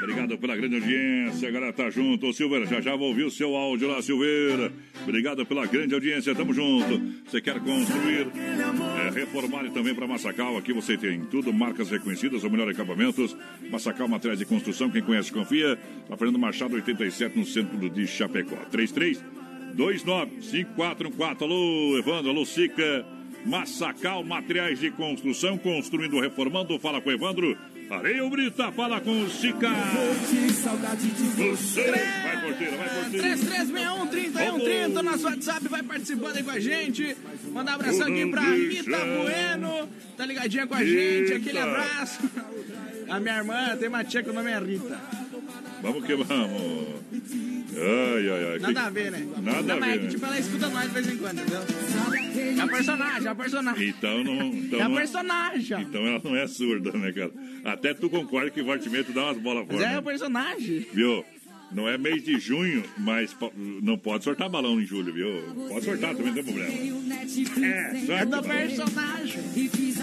[0.00, 2.28] Obrigado pela grande audiência, galera tá junto.
[2.28, 4.72] Ô, Silveira, já já vou ouvir o seu áudio lá, Silveira.
[5.02, 6.98] Obrigado pela grande audiência, tamo junto.
[7.26, 8.28] Você quer construir,
[9.04, 13.36] é, reformar e também para Massacal, aqui você tem tudo, marcas reconhecidas, o melhor acabamentos.
[13.70, 15.76] Massacal Materiais de Construção, quem conhece confia.
[16.08, 18.56] Tá Fernando Machado 87 no centro de Chapecó.
[18.70, 19.22] 33
[19.74, 21.44] 29 544.
[21.44, 23.04] Alô, Evandro, alô, Sica.
[23.46, 26.76] Massacal Materiais de Construção, construindo, reformando.
[26.80, 27.56] Fala com o Evandro.
[27.88, 29.68] Areia Brita, fala com o Sica.
[31.38, 33.36] Você vai porteira, vai porteira.
[33.36, 37.16] 3361-3130, nosso WhatsApp, vai participando aí com a gente.
[37.52, 42.18] Mandar um abração aqui pra Rita Bueno, tá ligadinha com a gente, aquele abraço.
[43.08, 45.00] A minha irmã tem uma tia que o nome é Rita.
[45.82, 46.62] Vamos que vamos.
[47.78, 48.58] Ai, ai, ai.
[48.58, 49.26] Nada Que- a ver, né?
[49.42, 49.98] Nada Não, a mas é ver.
[49.98, 50.10] que, né?
[50.10, 51.60] tipo, ela escuta nós de vez em quando, entendeu?
[52.56, 53.88] É a personagem, é a personagem.
[53.88, 54.42] Então não.
[54.46, 55.82] Então É a não personagem.
[55.82, 57.32] Então ela não é surda, né, cara?
[57.64, 59.88] Até tu concorda que Vortimento dá umas bolas Mas fora.
[59.88, 59.98] é né?
[59.98, 60.86] o personagem.
[60.92, 61.24] Viu?
[61.72, 63.52] Não é mês de junho, mas po-
[63.82, 65.42] não pode sortar balão em julho, viu?
[65.68, 66.72] Pode sortar também, não tem problema.
[67.66, 68.30] É, É certo?
[68.30, 69.40] do personagem.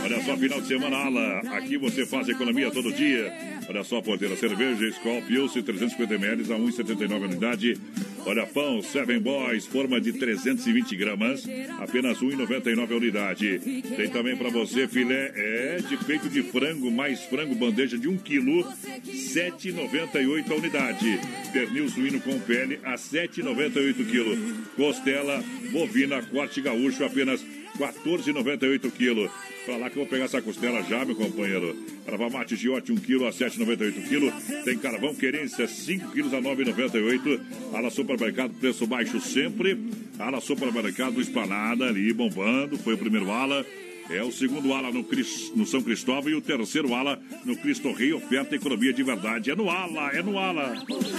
[0.03, 1.39] Olha só, final de semana, Ala.
[1.57, 3.31] Aqui você faz economia todo dia.
[3.69, 7.77] Olha só, porteira, cerveja, Skol, Pilsen, 350ml a 1,79 a unidade.
[8.25, 11.45] Olha, pão Seven Boys, forma de 320 gramas,
[11.79, 13.59] apenas R$ 1,99 a unidade.
[13.95, 18.17] Tem também para você filé é, de peito de frango, mais frango, bandeja de 1
[18.17, 18.65] kg, R$
[19.05, 21.19] 7,98 a unidade.
[21.53, 24.75] Pernil suíno com pele a R$ 7,98 kg.
[24.75, 27.47] Costela bovina, corte gaúcho, apenas R$
[27.79, 29.29] 14,98 kg.
[29.63, 31.77] Pra lá que eu vou pegar essa costela já, meu companheiro.
[32.05, 34.63] Erva mate giote, 1 kg a 7,98 kg.
[34.65, 37.39] Tem carvão querência, 5 kg a 9,98.
[37.73, 39.79] Ala supermercado, preço baixo sempre.
[40.17, 42.77] Ala supermercado, esplanada ali, bombando.
[42.79, 43.65] Foi o primeiro ala.
[44.09, 47.91] É o segundo ala no, Cris- no São Cristóvão e o terceiro ala no Cristo
[47.93, 48.13] Rei.
[48.13, 49.49] Oferta economia de verdade.
[49.49, 50.73] É no ala, é no ala.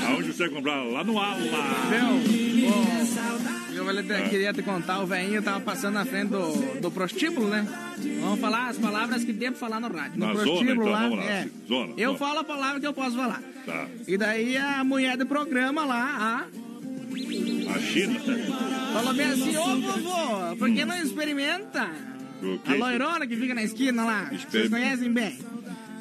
[0.09, 0.83] Aonde você vai comprar?
[0.85, 1.39] Lá no ala.
[1.91, 7.49] Meu, ô, eu queria te contar, o velhinho tava passando na frente do, do prostíbulo,
[7.49, 7.67] né?
[8.21, 10.19] Vamos falar as palavras que pra falar no rádio.
[10.19, 11.25] No Na zona, prostíbulo então, lá, lá.
[11.25, 11.49] é.
[11.67, 12.19] Zona, Eu zona.
[12.19, 13.43] falo a palavra que eu posso falar.
[13.67, 13.89] Tá.
[14.07, 16.47] E daí a mulher do programa lá,
[17.75, 18.21] A China.
[18.21, 21.91] a, falou bem assim, ô vovô, por que não experimenta?
[22.67, 25.39] A loirona que fica na esquina lá, vocês conhecem bem.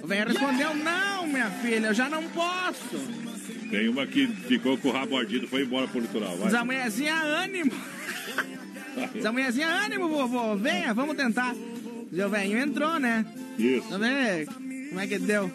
[0.02, 2.98] O velho respondeu, não, minha filha, eu já não posso.
[3.70, 6.36] Tem uma que ficou com o rabo ardido, foi embora pro litoral.
[6.38, 6.48] Vai.
[6.48, 7.72] Diz a mulherzinha, ânimo.
[9.14, 11.56] Diz a mulherzinha, ânimo, vovô, venha, vamos tentar.
[12.12, 13.26] Diz o velhinho entrou, né?
[13.58, 13.88] Isso.
[13.90, 15.52] Tá vendo como é que deu?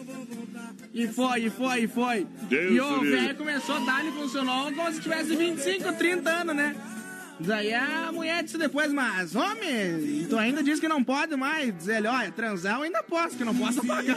[0.93, 2.27] E foi, e foi, e foi.
[2.49, 6.57] Deus e o velho começou a dar, ele funcionou como se tivesse 25, 30 anos,
[6.57, 6.75] né?
[7.41, 11.77] Daí a mulher disse depois, mas homem, tu ainda diz que não pode mais.
[11.77, 14.17] Diz ele, olha, transar eu ainda posso, que não posso pagar.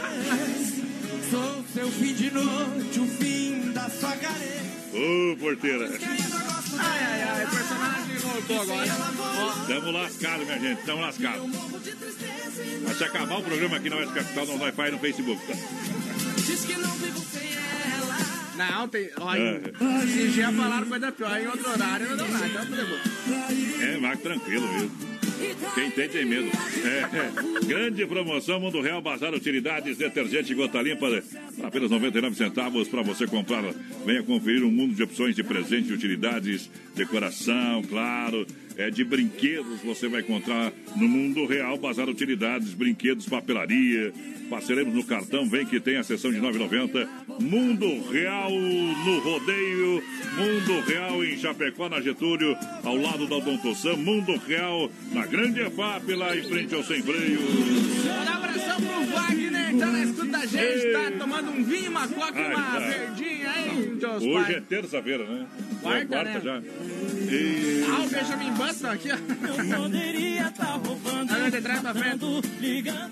[1.30, 4.62] Sou seu fim de noite, o fim da sua careta.
[4.92, 5.88] Ô, porteira.
[6.78, 8.92] Ai, ai, ai, o personagem voltou agora.
[9.38, 11.42] Ó, Tamo lascado, minha gente, tamo lascado.
[12.86, 15.46] Mas se acabar o programa aqui na Oeste Capital, no Wi-Fi e no Facebook.
[15.46, 15.54] Tá?
[16.44, 17.51] Diz que não vivo sem.
[18.56, 19.10] Não, tem.
[19.20, 20.06] Olha, É.
[20.06, 22.46] se já falaram coisa pior em outro horário, não deu nada.
[22.46, 23.86] Então.
[23.88, 25.12] É, vai tranquilo mesmo.
[25.74, 26.48] Quem tem, tem medo.
[26.84, 27.66] É, é.
[27.66, 33.26] Grande promoção Mundo Real Bazar Utilidades, detergente gota limpa por apenas 99 centavos para você
[33.26, 33.64] comprar.
[34.06, 38.46] Venha conferir um mundo de opções de presente, de utilidades, decoração, claro.
[38.76, 44.12] É de brinquedos você vai encontrar no Mundo Real Bazar Utilidades, brinquedos, papelaria.
[44.48, 47.08] Passaremos no cartão, vem que tem a sessão de 9,90.
[47.40, 50.02] Mundo Real no Rodeio,
[50.36, 52.54] Mundo Real em Chapecó, na Getúlio,
[52.84, 57.40] ao lado da Odontossan, Mundo Real na Grande EFAP, lá em frente ao Sem Freio.
[57.40, 59.41] Um abração pro Wagner,
[59.78, 62.78] tá na escuta da gente, tá tomando um vinho, uma coca e Ai, uma tá.
[62.78, 64.64] verdinha, hein, Hoje é pais?
[64.68, 65.46] terça-feira, né?
[65.80, 66.40] Quarta, é quarta né?
[66.42, 66.58] já.
[67.32, 67.84] E...
[67.88, 69.76] Ah, o Benjamin Button aqui, ó.
[69.82, 71.28] Poderia tá roubando.
[71.28, 72.24] Tá de trás pra frente.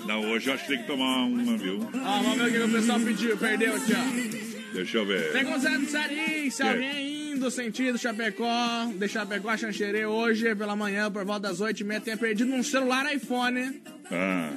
[0.07, 1.81] Não, hoje eu acho que tem que tomar uma, viu?
[1.95, 4.51] Ó, vamos ver o que o pessoal pediu, perdeu aqui, ó.
[4.74, 5.32] Deixa eu ver.
[5.32, 11.11] Tem de Sarim, se alguém indo sentido Chapecó, de Chapecó a Xanxerê hoje, pela manhã,
[11.11, 13.81] por volta das 8h30, tenha perdido um celular iPhone.
[14.11, 14.53] Ah,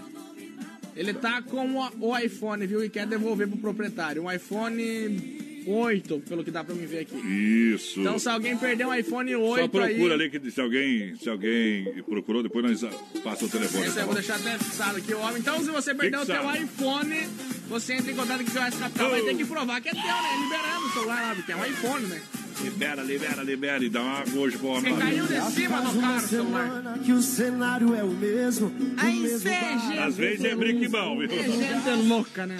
[0.95, 2.83] Ele tá com o, iPhone, viu?
[2.83, 4.23] E quer devolver pro proprietário.
[4.23, 7.15] Um iPhone 8, pelo que dá pra me ver aqui.
[7.15, 7.99] isso.
[7.99, 10.21] Então, se alguém perder um iPhone 8 Só procura aí...
[10.21, 12.93] ali que se alguém, se alguém procurou, depois nós
[13.23, 13.85] passa o telefone.
[13.85, 15.39] Esse tá eu vou deixar até fixado aqui, o homem.
[15.39, 17.27] Então, se você perdeu o teu iPhone,
[17.67, 20.39] você entra em contato com o Capital, vai ter que provar que é teu, né?
[20.41, 22.21] Liberando o celular lá, porque é um iPhone, né?
[22.61, 24.93] Libera, libera, libera e dá uma água hoje pro homem.
[24.93, 26.99] Você caiu de cima do carro, celular.
[27.03, 28.71] Que o cenário é o mesmo.
[28.97, 29.99] Aí é gente...
[29.99, 31.29] Às vezes é brinque bom, viu?
[31.31, 32.57] É gente louca, né?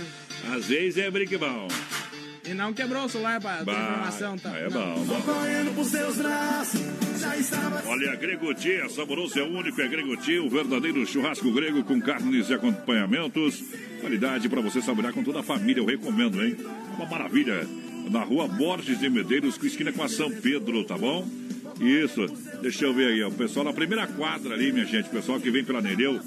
[0.54, 1.68] Às vezes é brinque bom.
[2.46, 4.50] E não quebrou o celular pra Bah, informação, tá?
[4.58, 4.72] É Não.
[4.72, 5.22] bom, bom.
[5.22, 6.82] Correndo por seus braços.
[7.18, 7.82] Já estava.
[7.88, 12.54] Olha, Greguti, é saboroso, é único, é Greguti, o verdadeiro churrasco grego com carnes e
[12.54, 13.64] acompanhamentos.
[14.02, 16.58] Qualidade para você saborear com toda a família, eu recomendo, hein?
[16.98, 17.66] Uma maravilha.
[18.10, 21.28] Na rua Borges de Medeiros, esquina com a São Pedro, tá bom?
[21.82, 22.26] Isso,
[22.62, 25.50] deixa eu ver aí, o pessoal na primeira quadra ali, minha gente, o pessoal que
[25.50, 26.20] vem pela Nereu,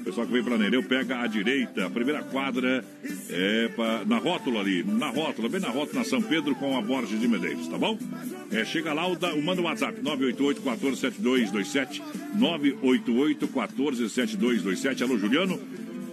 [0.00, 2.84] o pessoal que vem pela Nereu pega a direita, a primeira quadra
[3.28, 6.80] é pra, na rótula ali, na rótula, bem na rótula, na São Pedro com a
[6.80, 7.98] Borges de Medeiros, tá bom?
[8.52, 12.00] É, chega lá, o da- o- manda o WhatsApp, 988-147227,
[12.38, 15.58] 988-147227, alô Juliano?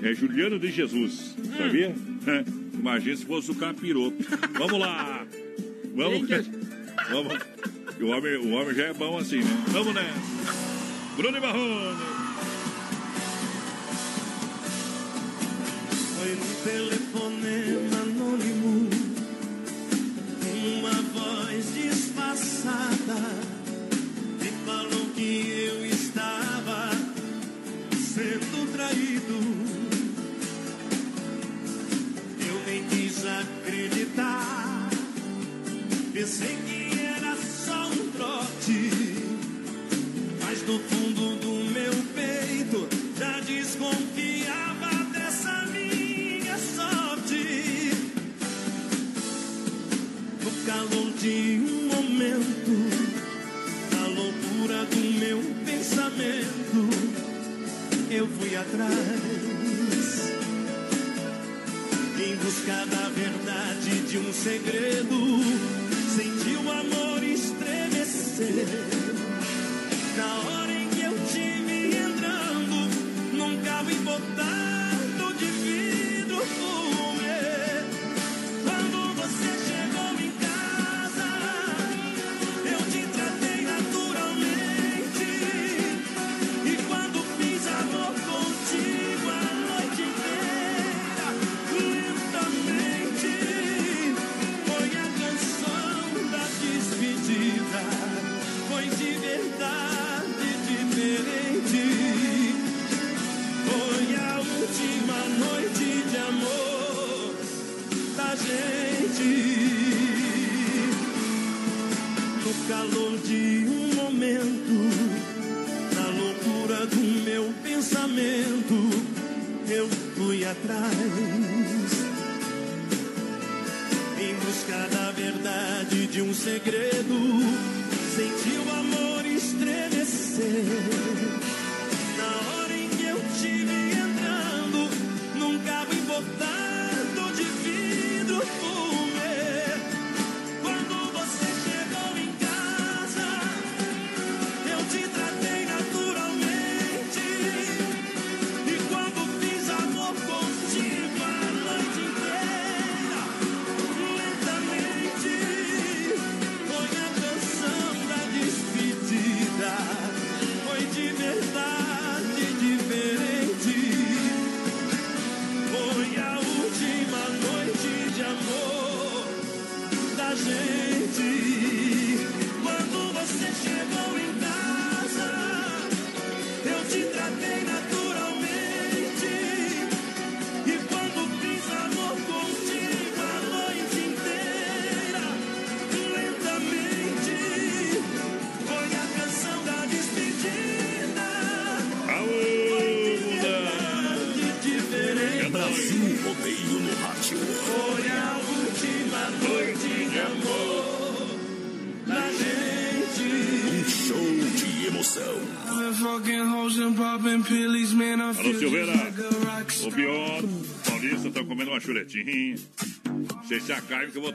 [0.01, 1.95] É Juliano de Jesus, sabia?
[2.27, 4.15] É, Imagina se fosse o capiroto.
[4.53, 5.26] Vamos lá!
[5.95, 6.30] Vamos,
[7.09, 7.39] vamos.
[7.99, 9.63] O homem, o homem já é bom assim, né?
[9.69, 10.13] Vamos né?
[11.17, 11.97] Bruno e Marrone.
[16.15, 17.24] Foi num telefonema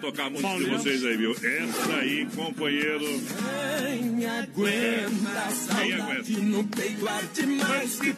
[0.00, 1.32] tocar música de vocês aí, viu?
[1.32, 3.04] Essa aí, companheiro.
[3.04, 6.30] Quem aguenta Quem aguenta?
[6.40, 8.09] no peito arde mais que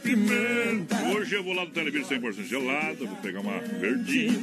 [2.03, 4.39] eu vou lá no Televir 100% gelado, vou pegar uma verdinha.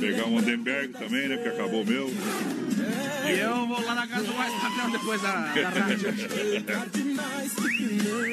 [0.00, 1.36] Pegar um Andenberg também, né?
[1.36, 2.08] Porque acabou o meu.
[2.08, 4.52] E eu vou lá na casa do mais
[4.92, 6.12] depois da, da rádio.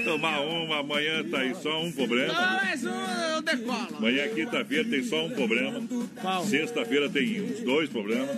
[0.06, 2.34] Tomar uma, amanhã tá aí só um problema.
[2.34, 2.90] Não, mais um
[3.36, 3.98] eu decolo.
[3.98, 5.82] Amanhã, quinta-feira, tem só um problema.
[6.49, 8.30] Sexta-feira tem uns dois problemas.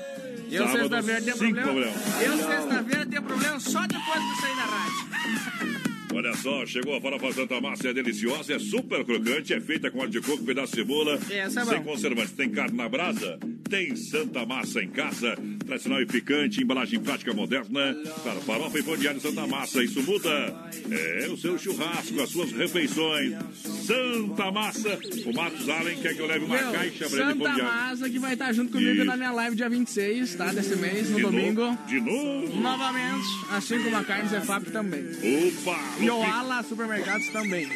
[0.51, 1.91] Eu Sábado, sexta-feira tenho cinco problema.
[1.93, 2.21] problemas.
[2.21, 5.70] Eu sexta-feira tenho problema só depois que eu sair da rádio.
[6.13, 9.99] Olha só, chegou a farofa Santa Massa, é deliciosa, é super crocante, é feita com
[9.99, 12.31] óleo de coco, pedaço de cebola, Essa é sem conservantes.
[12.33, 13.39] Tem carne na brasa?
[13.69, 17.95] Tem Santa Massa em casa, tradicional e picante, embalagem prática moderna.
[18.23, 20.69] Claro, farofa e pão de Santa Massa, isso muda.
[20.91, 23.33] É o seu churrasco, as suas refeições.
[23.63, 24.99] Santa Massa.
[25.25, 27.63] O Matos Allen quer que eu leve uma Meu, caixa pra ele Santa de alho.
[27.63, 29.05] Massa que vai estar junto comigo Isso.
[29.05, 30.51] na minha live dia 26, tá?
[30.51, 31.61] Desse mês, no De domingo.
[31.61, 31.87] novo?
[31.87, 32.59] De novo?
[32.59, 35.01] Novamente, assim como a carne Zé Fábio também.
[35.01, 35.79] Opa!
[36.01, 37.67] E o Ala Supermercados também.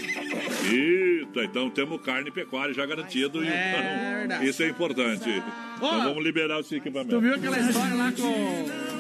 [0.72, 3.44] Eita, então temos carne e pecuária já garantido.
[3.44, 4.48] É então, verdade.
[4.48, 5.30] Isso é importante.
[5.78, 7.16] então vamos liberar esse equipamento.
[7.16, 8.96] Tu viu aquela história lá com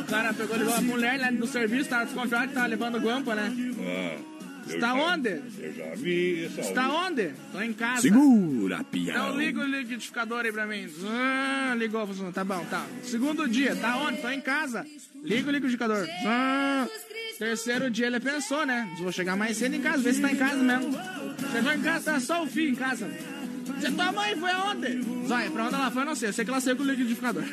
[0.00, 3.34] o cara pegou ligou a mulher lá do serviço, tava desconfiado que tava levando guampa,
[3.34, 3.52] né?
[3.80, 4.35] Ah,
[4.66, 5.28] Está onde?
[5.58, 7.30] Eu já vi essa Está onde?
[7.52, 8.02] Tô em casa.
[8.02, 9.38] Segura, Então pião.
[9.38, 10.86] liga o liquidificador aí pra mim.
[11.08, 12.84] Ah, ligou, falou, tá bom, tá.
[13.02, 14.20] Segundo dia, tá onde?
[14.20, 14.84] Tô em casa.
[15.22, 16.06] Liga o liquidificador.
[16.26, 16.86] Ah,
[17.38, 18.88] terceiro dia ele pensou, né?
[18.98, 20.90] Vou chegar mais cedo em casa, ver se tá em casa mesmo.
[21.52, 23.08] Chegou em casa, tá só o filho em casa.
[23.78, 25.00] Você, tua mãe foi aonde?
[25.26, 26.28] Vai, pra onde ela foi, eu não sei.
[26.28, 27.44] Eu sei que ela saiu com o liquidificador.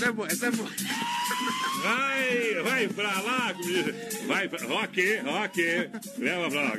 [0.00, 0.68] Essa é boa, essa é boa.
[1.82, 3.54] Vai, vai pra lá,
[4.26, 4.66] vai pra...
[4.66, 5.62] Rock, rock,
[6.18, 6.72] leva pra lá.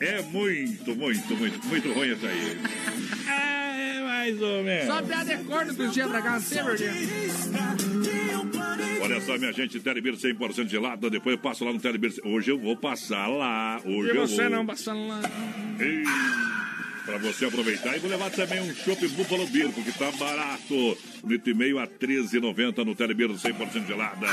[0.00, 2.58] É muito, muito, muito, muito ruim isso aí.
[3.30, 4.86] É, mais ou menos.
[4.86, 6.90] Só piada é corno dos dias pra cá, verdinho.
[9.02, 11.10] Olha só, minha gente, Telebir 100% gelada.
[11.10, 12.14] Depois eu passo lá no Telebir.
[12.24, 13.80] Hoje eu vou passar lá.
[13.84, 14.50] Hoje E eu você vou.
[14.50, 15.20] não passando lá.
[15.78, 16.04] Ei,
[17.04, 20.74] Pra você aproveitar e vou levar também um chopp Buffalo Beer, porque tá barato.
[21.22, 24.26] Um litro e meio a R$ 13,90 no Telebir 100% gelada.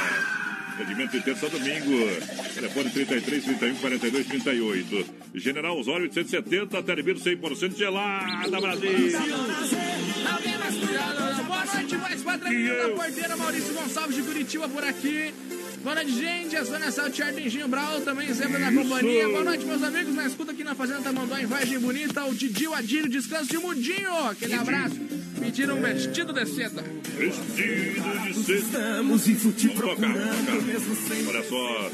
[0.73, 2.07] Atendimento de terça a domingo.
[2.55, 5.05] Telefone 33 31 42 38.
[5.35, 8.91] General Osório 870, Telebir 100% gelada, Brasil.
[11.51, 15.33] Boa noite, mais padrinho da porteira, Maurício Gonçalves de Curitiba por aqui.
[15.83, 16.55] Boa noite, gente.
[16.55, 19.27] A Sônia Saltiar, Ardenginho Brau, também sempre na companhia.
[19.27, 20.15] Boa noite, meus amigos.
[20.15, 22.23] Na escuta aqui na Fazenda Tamanduá, em Vargem Bonita.
[22.23, 24.29] O Didi, o Adílio, descanso de mudinho.
[24.29, 24.95] Aquele abraço.
[25.41, 26.83] Pediram um vestido de seda.
[27.17, 28.59] Vestido de seda.
[28.59, 31.29] Estamos em fute Vamos tocar, vamos tocar.
[31.29, 31.91] Olha só,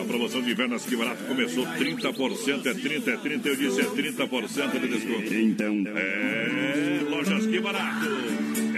[0.00, 3.84] a promoção de inverno que barato começou 30%, é 30, é 30, eu disse é
[3.84, 5.34] 30% de desconto.
[5.34, 8.06] Então, É, lojas que barato.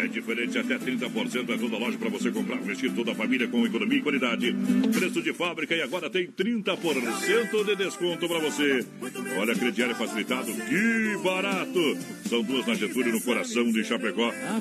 [0.02, 3.64] É diferente, até 30% é toda loja para você comprar, vestir toda a família com
[3.64, 4.54] economia e qualidade.
[4.92, 8.84] Preço de fábrica e agora tem 30% de desconto para você.
[9.38, 11.96] Olha, crediário facilitado, que barato.
[12.28, 14.11] São duas na Getúlio, no coração de Chapecó.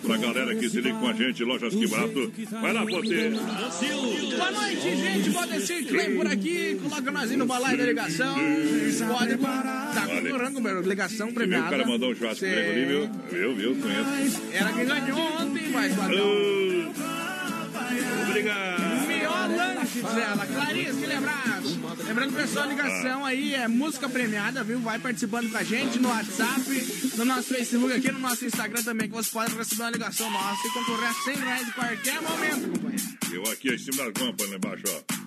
[0.02, 2.32] Pra galera que se liga com a gente, lojas que barato.
[2.62, 3.30] Vai lá, você.
[3.30, 5.30] Boa noite, gente.
[5.30, 6.80] Valdecir Clay por aqui.
[6.82, 8.36] Coloca nós aí no balaio da ligação.
[8.36, 11.70] Pode tá concorrendo com ligação que o premiada.
[11.70, 13.10] cara mandou um churrasco ele ali, viu?
[13.30, 14.42] Viu, viu, conheço.
[14.54, 16.92] Era quem ganhou ontem, mais padrão.
[18.28, 19.08] Obrigado.
[19.08, 21.80] Melhor lanche Clarice, aquele abraço.
[22.08, 24.80] Lembrando, pessoal, a ligação aí é música premiada, viu?
[24.80, 26.62] Vai participando com a gente no WhatsApp,
[27.16, 30.68] no nosso Facebook aqui, no nosso Instagram também, que você pode receber uma ligação nossa
[30.68, 33.04] e concorrer a 100 reais em qualquer momento, companheiro.
[33.32, 35.22] Eu aqui em cima da guampa, lá embaixo, ó.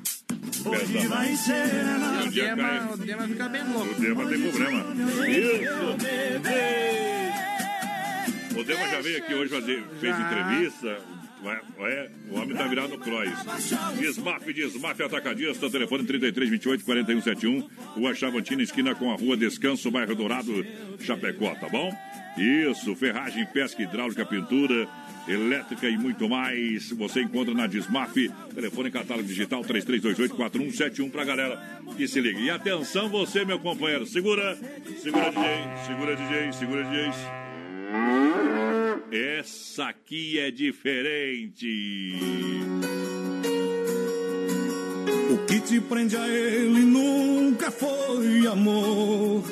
[0.67, 3.93] Hoje vai ser E O um dia Dema, o Dema fica bem louco.
[3.93, 4.85] O Dema tem problema.
[5.29, 5.75] Isso.
[8.59, 11.03] O Dema já veio aqui hoje fazer, fez entrevista.
[11.45, 13.29] Ué, o homem tá virado no cross.
[13.99, 17.69] Desmaf, Desmaf Atacadista, telefone 33 28 41 71.
[17.97, 20.65] Rua Chavantina, esquina com a rua Descanso, bairro Dourado,
[21.01, 21.93] Chapecó, tá bom?
[22.39, 24.89] Isso, ferragem, pesca hidráulica, pintura,
[25.29, 26.91] elétrica e muito mais.
[26.91, 28.15] Você encontra na Desmaf,
[28.55, 31.61] telefone catálogo digital 3328-4171 pra galera
[31.97, 32.41] que se liga.
[32.41, 34.57] E atenção, você, meu companheiro, segura,
[35.03, 38.74] segura DJ, segura DJ, segura DJ.
[39.11, 42.15] Essa aqui é diferente.
[45.31, 49.43] O que te prende a ele nunca foi amor.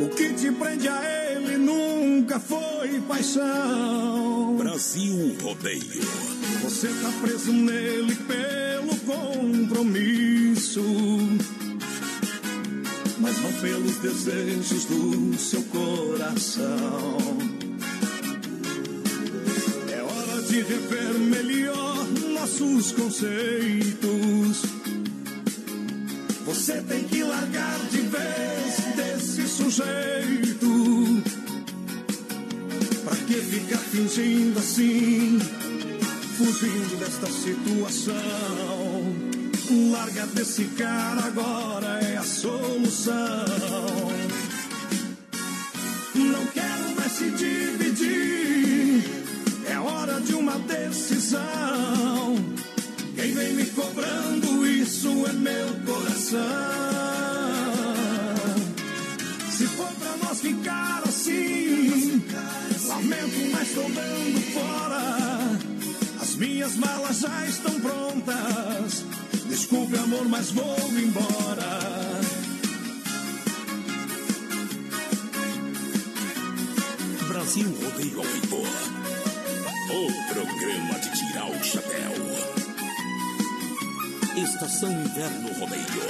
[0.00, 1.00] O que te prende a
[1.30, 4.56] ele nunca foi paixão.
[4.56, 6.02] Brasil Rodeio.
[6.62, 10.82] Você tá preso nele pelo compromisso,
[13.22, 17.18] mas não pelos desejos do seu coração.
[19.90, 22.04] É hora de rever melhor
[22.34, 24.62] nossos conceitos.
[26.44, 31.22] Você tem que largar de vez desse sujeito.
[33.04, 35.38] Pra que ficar fingindo assim?
[36.36, 39.21] Fugindo desta situação.
[39.72, 43.14] Larga desse cara agora é a solução.
[46.14, 49.02] Não quero mais se dividir.
[49.66, 52.36] É hora de uma decisão.
[53.16, 56.38] Quem vem me cobrando isso é meu coração.
[59.56, 62.22] Se for pra nós ficar assim,
[62.88, 65.58] lamento, mas estou dando fora.
[66.20, 69.21] As minhas malas já estão prontas.
[69.52, 71.68] Desculpe, amor, mas vou embora.
[77.28, 78.24] Brasil Rodeio ao.
[79.94, 82.12] O programa de tirar o chapéu.
[84.42, 86.02] Estação Inverno Rodeio.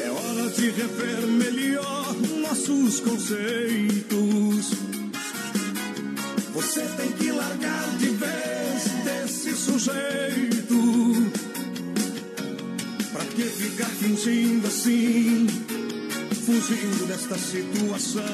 [0.00, 4.70] É hora de rever melhor nossos conceitos.
[6.54, 11.43] Você tem que largar de vez desse sujeito.
[13.30, 15.46] Que ficar fingindo assim?
[16.44, 18.24] Fugindo desta situação.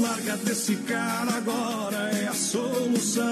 [0.00, 3.24] Larga desse cara agora é a solução.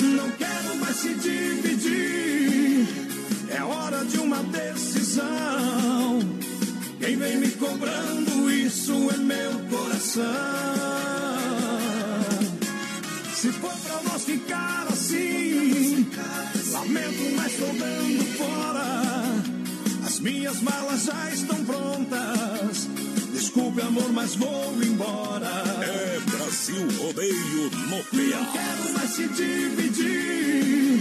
[0.00, 2.86] Não quero mais se dividir.
[3.48, 6.20] É hora de uma decisão.
[7.00, 11.39] Quem vem me cobrando isso é meu coração.
[13.40, 16.06] Se for pra nós ficar assim,
[16.72, 18.84] lamento, mas estou dando fora.
[20.04, 22.86] As minhas malas já estão prontas.
[23.32, 25.46] Desculpe, amor, mas vou embora.
[25.80, 31.00] É Brasil Rodeio no Não quero mais se dividir.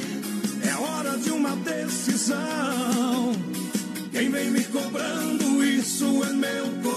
[0.63, 3.33] É hora de uma decisão.
[4.13, 6.88] Quem vem me cobrando isso é meu coração.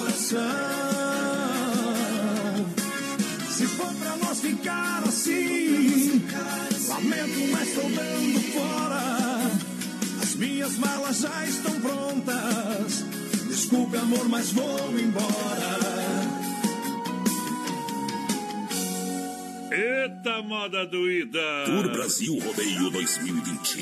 [7.72, 9.50] Estou dando fora.
[10.22, 13.04] As minhas malas já estão prontas.
[13.48, 16.01] Desculpe, amor, mas vou embora.
[19.72, 21.40] Eita moda doída!
[21.64, 23.78] Tour Brasil Rodeio 2020.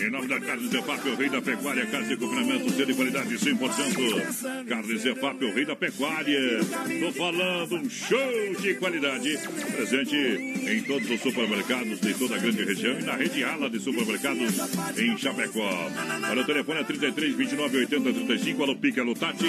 [0.00, 4.66] Em nome da Carne Zefap, o rei da pecuária, carne de sendo de qualidade 100%.
[4.68, 6.60] Carne Zefap, o rei da pecuária.
[7.00, 9.38] Tô falando, um show de qualidade.
[9.74, 13.80] Presente em todos os supermercados de toda a grande região e na rede ala de
[13.80, 14.54] supermercados
[14.96, 15.90] em Chapecó.
[16.30, 18.62] Olha, o telefone é 33 29 80 35.
[18.62, 19.48] Alô, Pica, alô, Tati.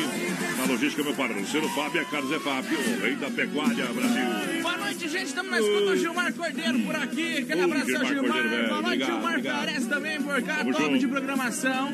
[0.58, 4.59] Na logística, meu parceiro Fábio, a Carne Zefap, o rei da pecuária, Brasil.
[4.90, 5.26] Boa noite, gente.
[5.28, 7.38] Estamos na escuta do Gilmar Cordeiro por aqui.
[7.38, 8.70] Aquele abraço Gilmar ao Gilmar.
[8.70, 9.44] Boa noite, Gilmar.
[9.44, 10.56] Fares também por cá.
[10.58, 11.94] Tamo top de programação.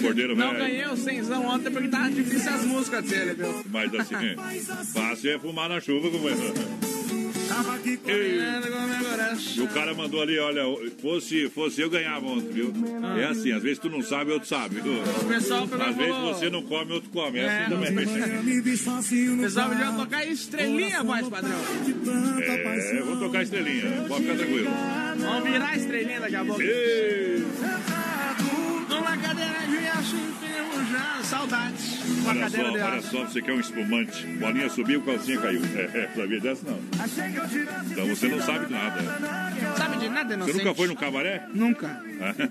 [0.00, 0.58] Cordeiro Não velho.
[0.60, 3.62] ganhei o cenzão ontem porque tava difícil as músicas dele, viu?
[3.68, 4.14] Mas assim,
[4.94, 6.54] fácil é fumar na chuva, companheiro.
[7.62, 9.52] Tava aqui correndo com o meu coração.
[9.56, 10.62] E o cara mandou ali, olha,
[11.02, 12.72] fosse, fosse eu ganhava ontem, viu?
[13.18, 14.94] É assim, às vezes tu não sabe, outro sabe, viu?
[14.94, 17.38] O pessoal pegou Às vezes você não come, outro come.
[17.38, 17.60] É, É.
[17.66, 17.90] assim também.
[18.60, 21.58] O pessoal podia tocar estrelinha, voz padrão.
[22.92, 24.70] É, vou tocar estrelinha, pode ficar tranquilo.
[25.18, 26.62] Vamos virar estrelinha daqui a pouco.
[26.62, 27.44] Ei.
[28.90, 31.22] Numa cadeira de aço enferrujada.
[31.24, 32.00] Saudades.
[32.20, 33.10] Uma Olha cadeira só, de olha aço.
[33.10, 34.26] só, você quer um espumante.
[34.26, 35.60] Bolinha subiu, calcinha caiu.
[35.64, 36.80] É, sabia dessa não.
[37.90, 39.00] Então você não sabe de nada.
[39.76, 40.58] Sabe de nada, Você inocente?
[40.58, 41.46] nunca foi no cabaré?
[41.54, 42.02] Nunca.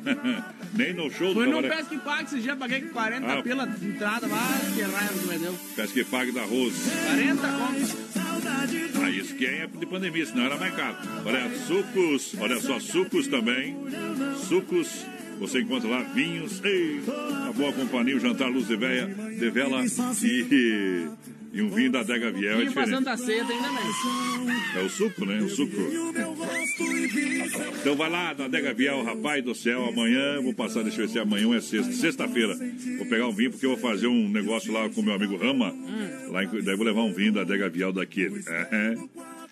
[0.73, 1.75] Nem no show do Fui no cabaré.
[1.75, 3.41] Pesque Pague esse dia, paguei 40 Ah.
[3.43, 5.59] pila de entrada lá, que raiva que me deu.
[5.75, 6.89] Peço que pague da Rose.
[7.05, 7.97] 40 contas.
[9.03, 10.95] Ah, isso que é época de pandemia, senão era mais caro.
[11.25, 13.75] Olha, sucos, olha só, sucos também.
[14.47, 15.05] Sucos,
[15.39, 16.61] você encontra lá vinhos.
[16.63, 17.01] Ei,
[17.47, 19.83] a boa companhia, o jantar Luz de, Véia, de Vela
[20.21, 21.07] e,
[21.51, 23.17] e um vinho da Dega Viel é Vinho pra diferente.
[23.25, 24.55] Ceia tem também.
[24.75, 25.39] É o suco, né?
[25.39, 25.75] O suco.
[27.79, 29.85] Então vai lá na Dega Viel, rapaz do céu.
[29.85, 31.91] Amanhã, vou passar, deixa eu ver se amanhã é sexta.
[31.91, 32.55] Sexta-feira,
[32.97, 35.73] vou pegar um vinho porque eu vou fazer um negócio lá com meu amigo Rama.
[36.29, 38.43] Lá em, daí vou levar um vinho da Dega Viel daquele.
[38.47, 38.95] É.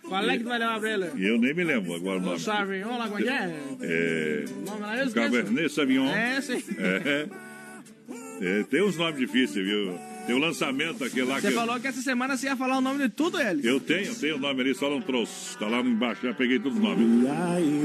[0.07, 1.05] Qual é que tu vai levar pra ele?
[1.27, 2.39] Eu nem me lembro agora o O nome.
[2.39, 3.55] Sauvignon lá, como é que é?
[3.81, 4.45] É.
[4.49, 5.11] O nome lá eu.
[5.11, 6.07] Cabernet Sauvignon.
[6.09, 6.63] É, sim.
[6.79, 7.27] É.
[8.39, 9.97] É, tem uns nomes difíceis, viu?
[10.27, 11.53] Tem o lançamento aquele lá Você que.
[11.55, 13.67] falou que essa semana você ia falar o nome de tudo ele.
[13.67, 15.57] Eu tenho, tenho o nome ali, só não trouxe.
[15.57, 17.27] Tá lá embaixo, já peguei todos os nomes.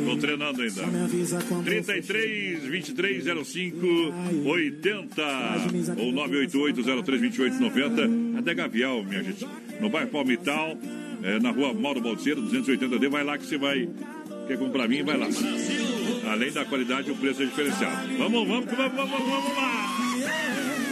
[0.04, 0.82] Tô treinando ainda.
[1.64, 3.86] 33 23 05
[4.44, 5.22] 80
[5.98, 8.38] ou 988 03 28 90.
[8.38, 9.46] Até Gavial, minha gente.
[9.80, 10.76] No bairro Palmital,
[11.22, 13.08] é, na rua Mauro Balseiro, 280D.
[13.08, 13.88] Vai lá que você vai.
[14.46, 15.04] Quer comprar vinho?
[15.04, 15.26] Vai lá.
[16.30, 18.08] Além da qualidade, o preço é diferenciado.
[18.18, 19.96] Vamos, vamos, vamos, vamos, vamos lá.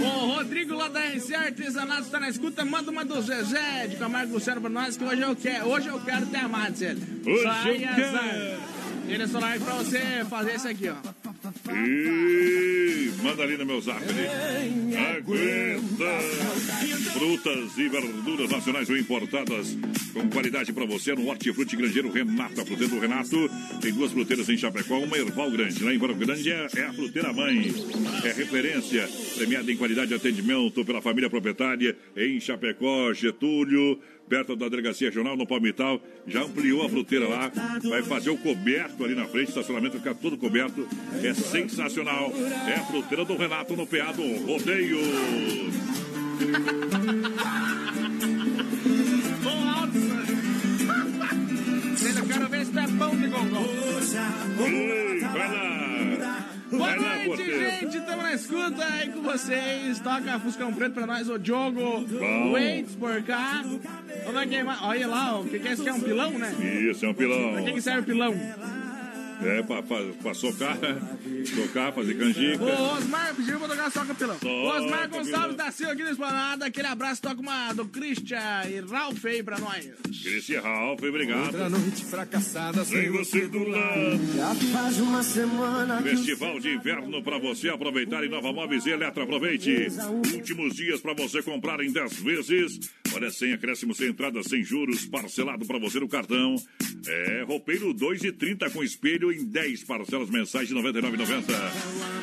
[0.01, 2.65] O Rodrigo lá da RC Artesanato está na escuta.
[2.65, 6.01] Manda uma do Zezé de Camargo Luciano pra nós, que hoje eu quero, hoje eu
[6.01, 6.97] quero ter amado, Zé.
[7.27, 8.61] Hoje Sai eu azar.
[9.09, 11.30] Ele é like pra você fazer isso aqui, ó.
[11.68, 14.02] E manda ali no meu zap.
[15.16, 16.20] Aguenta!
[17.12, 19.77] Frutas e verduras nacionais ou importadas
[20.12, 22.60] com qualidade para você no Hortifruti Grangeiro Renato.
[22.60, 23.51] A fruteira do Renato
[23.81, 25.82] tem duas fruteiras em Chapecó, uma Erval Grande.
[25.82, 27.72] Lá em Erval Grande é, é a fruteira mãe.
[28.24, 34.01] É referência, premiada em qualidade de atendimento pela família proprietária em Chapecó, Getúlio.
[34.31, 37.51] Perto da delegacia regional no Palmital, já ampliou a fruteira lá,
[37.82, 40.86] vai fazer o coberto ali na frente, o estacionamento vai ficar todo coberto,
[41.20, 42.32] é sensacional.
[42.69, 44.98] É a fruteira do Renato no PA do Rodeio.
[52.28, 53.69] Quero ver se de gongol.
[54.65, 55.99] Ei, vai lá.
[56.71, 57.97] Boa noite, gente.
[57.97, 59.99] Estamos na escuta aí com vocês.
[60.01, 62.01] Toca Fuscão Preto pra nós, o Diogo.
[62.01, 62.53] Bom.
[62.53, 63.65] Waits por cá.
[64.25, 64.79] Vamos queimar.
[64.85, 65.83] Olha lá, o que, que é isso?
[65.83, 66.55] Que é um pilão, né?
[66.91, 67.53] Isso, é um pilão.
[67.53, 68.35] Pra que, que serve o pilão?
[69.43, 70.77] É, pra, pra, pra socar,
[71.55, 72.62] socar, fazer canjica.
[72.62, 73.91] O Osmar pediu pra tocar.
[73.91, 74.12] Soca,
[74.47, 75.25] O Osmar pilão.
[75.25, 76.67] Gonçalves da Silva aqui no Esplanada.
[76.67, 78.39] Aquele abraço, toca uma do Christian
[78.69, 79.89] e Ralph aí pra nós.
[80.23, 81.45] Cristian Ralf, obrigado.
[81.47, 84.21] Outra noite fracassada Sem você do lado.
[84.37, 89.23] Já faz uma semana Festival de inverno para você aproveitar em Nova Móveis e Eletro.
[89.23, 89.89] Aproveite.
[90.35, 92.91] Últimos dias para você comprar em 10 vezes.
[93.15, 96.55] Olha, sem acréscimo, sem entrada, sem juros, parcelado para você no cartão.
[97.07, 101.44] É, roupeiro 2,30 com espelho em 10 parcelas mensais de R$ 99,90.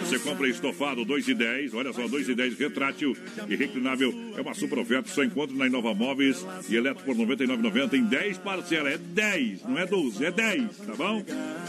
[0.01, 1.73] Você compra estofado 2,10.
[1.73, 3.15] Olha só, 2,10 retrátil
[3.47, 4.13] e reclinável.
[4.35, 5.09] É uma super oferta.
[5.09, 8.93] Só encontra na Nova Móveis e Eletro por R$ 99,90 em 10 parcelas.
[8.93, 11.23] É 10, não é 12, é 10, tá bom?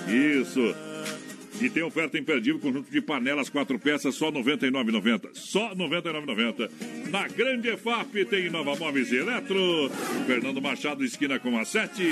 [0.08, 0.87] Isso.
[1.60, 5.30] E tem oferta imperdível, conjunto de panelas, quatro peças, só R$ 99,90.
[5.34, 6.70] Só R$ 99,90.
[7.10, 9.90] Na Grande EFAP tem Nova Móveis e Eletro.
[10.26, 12.02] Fernando Machado, esquina com a 7.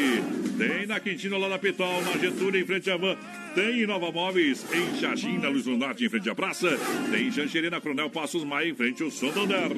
[0.59, 3.17] Tem na Quintino, lá na Pitol, na Getúlio, em frente à van.
[3.55, 6.69] Tem Nova Móveis em Xaxim, na Luz do Norte, em frente à praça.
[7.11, 9.69] Tem Xanxerê na Passos Maia, em frente ao Santander.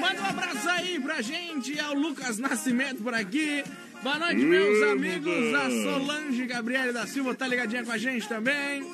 [0.00, 3.62] Manda um abraço aí pra gente, é o Lucas Nascimento por aqui.
[4.04, 5.54] Boa noite, meus amigos.
[5.54, 8.84] A Solange Gabriele da Silva tá ligadinha com a gente também.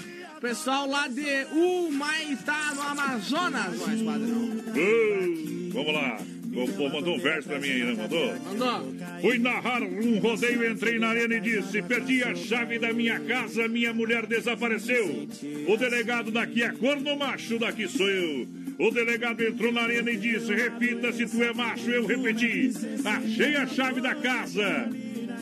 [0.40, 4.44] Pessoal lá de Humaitá, no Amazonas, padrão.
[4.68, 6.16] Uh, vamos lá.
[6.52, 8.34] O povo mandou um verso pra mim aí, não mandou?
[8.38, 8.94] Mandou.
[9.20, 13.66] Fui narrar um rodeio, entrei na arena e disse: Perdi a chave da minha casa,
[13.66, 15.28] minha mulher desapareceu.
[15.66, 18.46] O delegado daqui é corno macho, daqui sou eu.
[18.80, 21.90] O delegado entrou na arena e disse: Repita se tu é macho.
[21.90, 22.72] Eu repeti:
[23.04, 24.88] Achei a chave da casa.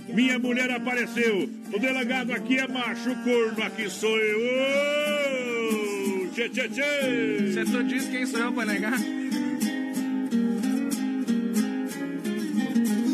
[0.09, 1.49] Minha mulher apareceu.
[1.73, 4.41] O delegado aqui é macho, corno, aqui sou eu.
[5.71, 7.53] Oh, tchê, tchê, tchê.
[7.53, 8.99] Você tu disse quem sou eu pra negar?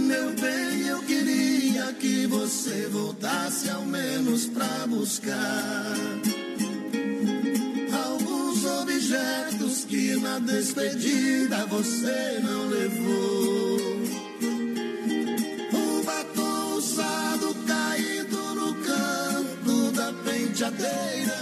[0.06, 6.43] Meu bem, eu queria que você voltasse ao menos pra buscar
[8.64, 13.78] objetos que na despedida você não levou.
[15.72, 21.36] Um batom usado caído no canto da penteadeira,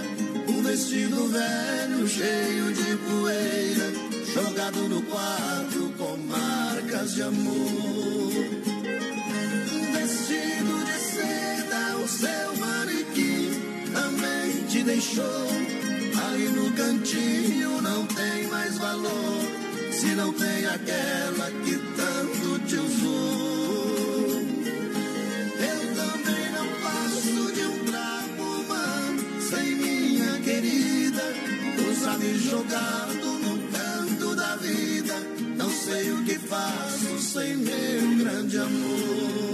[0.49, 3.91] um vestido velho cheio de poeira,
[4.33, 8.33] jogado no quarto com marcas de amor.
[9.73, 13.51] Um vestido de seda, o seu manequim
[13.93, 15.82] também te deixou.
[16.25, 19.41] Aí no cantinho não tem mais valor,
[19.91, 24.41] se não tem aquela que tanto te usou.
[25.59, 31.23] Eu também não passo de um trapo humano, sem minha querida,
[31.91, 35.15] usado e jogado no canto da vida.
[35.57, 39.52] Não sei o que faço sem meu grande amor.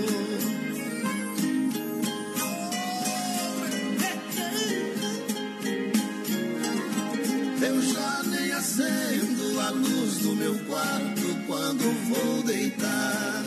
[8.79, 13.43] Acendo a luz do meu quarto quando vou deitar.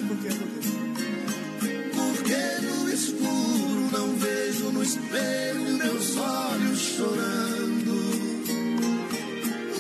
[1.95, 7.93] Porque no escuro não vejo no espelho meus olhos chorando.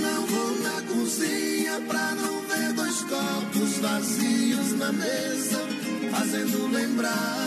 [0.00, 5.58] Não vou na cozinha pra não ver dois copos vazios na mesa,
[6.10, 7.41] fazendo lembrar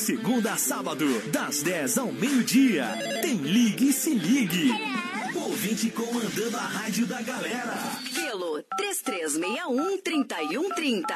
[0.00, 2.86] segunda a sábado, das 10 ao meio-dia.
[3.20, 4.70] Tem Ligue e Se Ligue.
[5.34, 7.74] Ouvinte comandando a rádio da galera.
[8.14, 11.14] Pelo 3361 3130.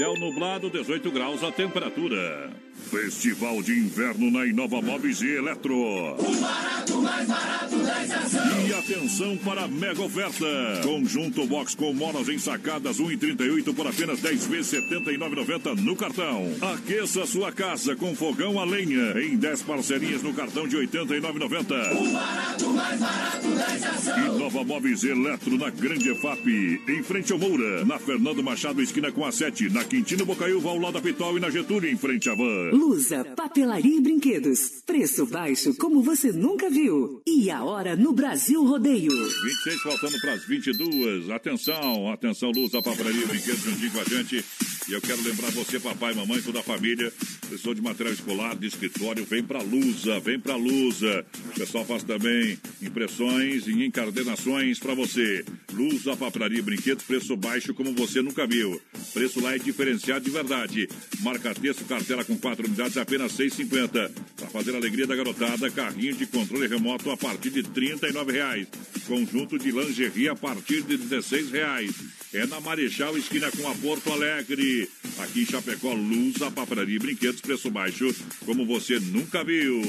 [0.00, 2.50] Céu nublado, 18 graus a temperatura.
[2.90, 5.76] Festival de Inverno na Inova Móveis e Eletro.
[5.76, 8.66] O barato, mais barato da estação.
[8.66, 10.46] E atenção para a mega oferta.
[10.82, 16.50] Conjunto box com molas ensacadas 1,38 por apenas 10 vezes 79,90 no cartão.
[16.74, 22.00] Aqueça sua casa com fogão a lenha em 10 parcerias no cartão de 89,90.
[22.00, 24.36] O barato, mais barato da estação.
[24.36, 29.24] Inova Móveis Eletro na Grande EFAP, em frente ao Moura, na Fernando Machado, esquina com
[29.24, 32.34] a 7, na Quintino Bocaiúva, ao lado da Pitol e na Getúlio, em frente à
[32.36, 32.70] Van.
[32.70, 34.80] Lusa, papelaria e brinquedos.
[34.86, 37.20] Preço baixo como você nunca viu.
[37.26, 39.10] E a hora no Brasil Rodeio.
[39.10, 41.28] 26 faltando para as 22.
[41.30, 44.44] Atenção, atenção, Lusa, papelaria e brinquedos juntinho com a gente.
[44.88, 47.12] E eu quero lembrar você, papai, mamãe, toda a família,
[47.48, 51.24] pessoa de material escolar, de escritório, vem pra Lusa, vem pra Lusa.
[51.50, 55.44] O pessoal faz também impressões e encadernações para você.
[55.72, 58.80] Lusa, papelaria e brinquedos, preço baixo como você nunca viu.
[59.12, 60.88] Preço lá é diferenciado de verdade.
[61.20, 64.10] Marca texto, cartela com quatro unidades, apenas 6,50.
[64.36, 68.68] Para fazer a alegria da garotada, carrinho de controle remoto a partir de 39 reais.
[69.06, 71.94] Conjunto de lingerie a partir de 16 reais.
[72.34, 74.88] é na Marechal, esquina com a Porto Alegre.
[75.18, 79.82] Aqui em Chapecó, luz, a papelaria e brinquedos, preço baixo, como você nunca viu.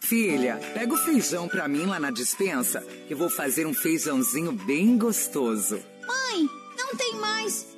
[0.00, 4.96] Filha, pega o feijão pra mim lá na dispensa, que vou fazer um feijãozinho bem
[4.96, 5.78] gostoso.
[6.06, 6.48] Mãe,
[6.78, 7.67] não tem mais.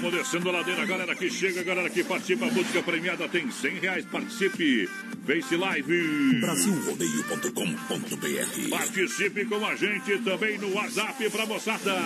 [0.00, 2.46] Vamos descendo a ladeira, galera que chega, galera que participa.
[2.46, 4.04] A música premiada tem 100 reais.
[4.04, 4.88] Participe.
[5.26, 6.40] Face Live.
[6.40, 11.96] Brasilrodeio.com.br Participe com a gente também no WhatsApp pra moçada.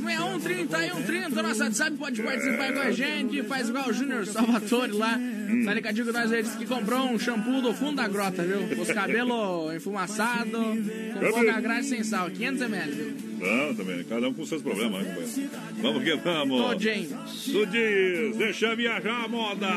[0.00, 1.42] 33613130.
[1.42, 3.42] Nosso WhatsApp pode participar com a gente.
[3.42, 5.18] Faz igual o Júnior Salvatore lá.
[5.64, 8.60] Tá ligadinho com nós, ele disse que comprou um shampoo do fundo da grota, viu?
[8.80, 12.30] Os cabelos enfumaçados, com pouca graxa sem sal.
[12.30, 13.14] 500 ml, viu?
[13.38, 14.04] Não, também.
[14.04, 15.50] Cada um com seus problemas, né, companheiro?
[15.82, 16.62] Vamos que vamos.
[16.62, 17.18] Todinho.
[17.52, 18.36] Tudinhos.
[18.36, 19.68] Deixa viajar a moda.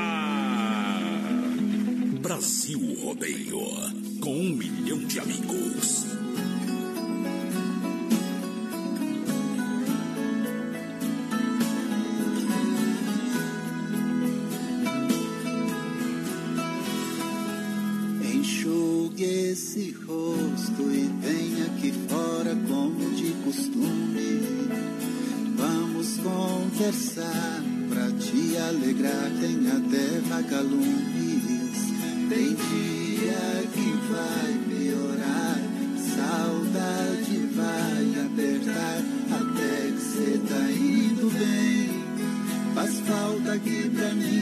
[2.21, 3.59] Brasil Rodeio.
[4.21, 6.18] Com um milhão de amigos.
[26.79, 31.75] Conversar pra te alegrar, tem até vagalumes.
[32.29, 35.59] Tem dia que vai piorar,
[36.15, 39.01] saudade vai apertar,
[39.41, 41.89] até que cê tá indo bem.
[42.73, 44.38] Faz falta aqui pra mim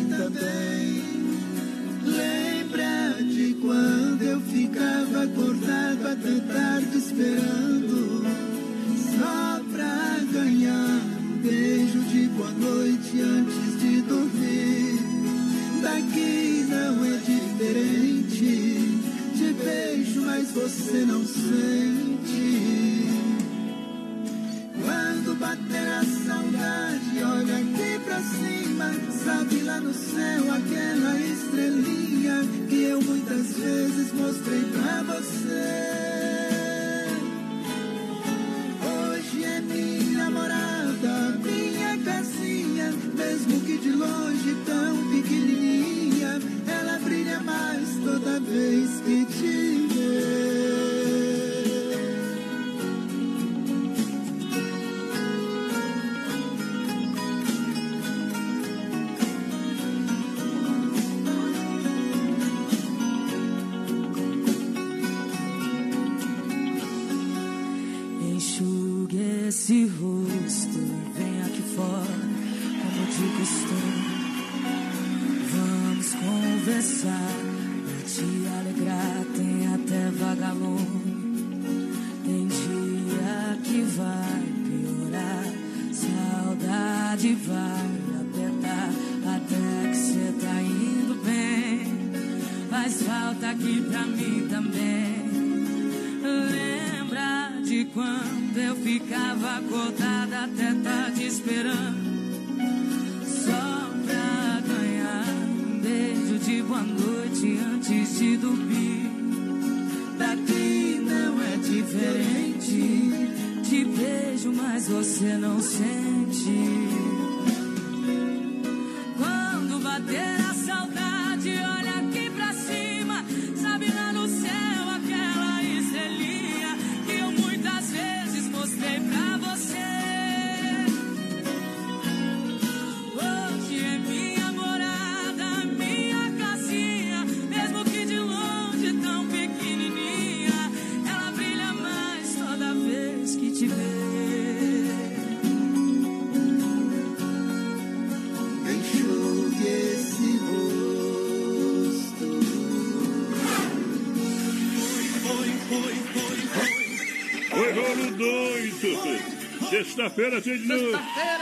[159.69, 160.91] Sexta-feira, cheio de novo.
[160.91, 161.37] Tem.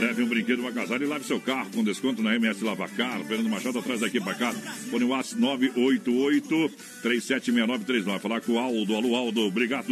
[0.00, 3.20] Leve um brinquedo, uma casal e lave seu carro com desconto na MS Lavacar.
[3.24, 4.52] Fernando Machado atrás daqui pra cá.
[4.52, 5.42] Fone WhatsApp
[7.02, 8.20] 988-376939.
[8.20, 8.94] Falar com o Aldo.
[8.94, 9.40] Alô, Aldo.
[9.42, 9.88] Obrigado.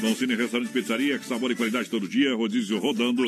[0.00, 2.34] Dom Cine Restaurante e Pizzaria, que sabor e qualidade todo dia.
[2.34, 3.22] Rodízio rodando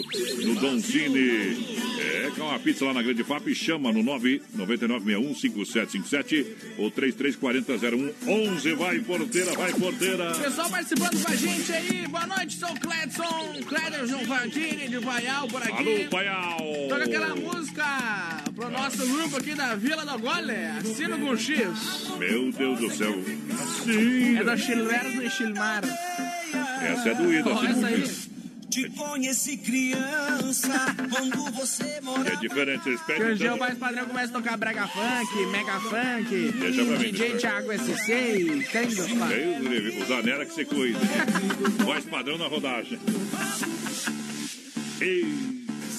[0.45, 1.88] no Dom Cine.
[2.35, 3.55] Quer uma pizza lá na Grande FAP?
[3.55, 6.47] Chama no 999615757
[6.77, 8.75] ou 33400111.
[8.75, 10.33] Vai, porteira, vai, porteira.
[10.35, 12.07] Pessoal participando com a gente aí.
[12.07, 13.55] Boa noite, sou o Cledson.
[13.67, 15.73] Clederson Fantini de Paial por aqui.
[15.73, 16.59] Alô, Paial.
[16.89, 17.85] Toca aquela música
[18.55, 20.53] pro nosso grupo aqui da Vila do Gole.
[20.81, 22.09] Assino com X.
[22.19, 23.15] Meu Deus do céu.
[23.85, 24.37] Sim.
[24.37, 25.83] É da Chilverso e Chilmar.
[26.83, 27.51] Essa é doída.
[27.51, 28.05] Ó, essa aí.
[28.71, 32.29] Te conheci criança, quando você morava...
[32.29, 33.59] É diferente, vocês Que pedem o Gil então.
[33.59, 37.37] mais padrão começa a tocar brega funk, mega funk, Deixa pra mim, DJ.
[37.39, 39.29] Thiago SC, tem dos lá.
[39.29, 40.99] Deus livre, o Zanera que você cuida.
[41.85, 42.99] Voz padrão na rodagem.
[45.01, 45.25] Ei,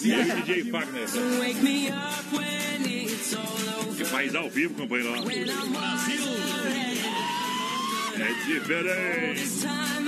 [0.02, 1.08] e aí, DJ Fagner?
[1.40, 3.96] Wake me up when it's all over.
[3.98, 5.14] Que faz ao vivo, companheiro.
[8.20, 9.66] É diferente.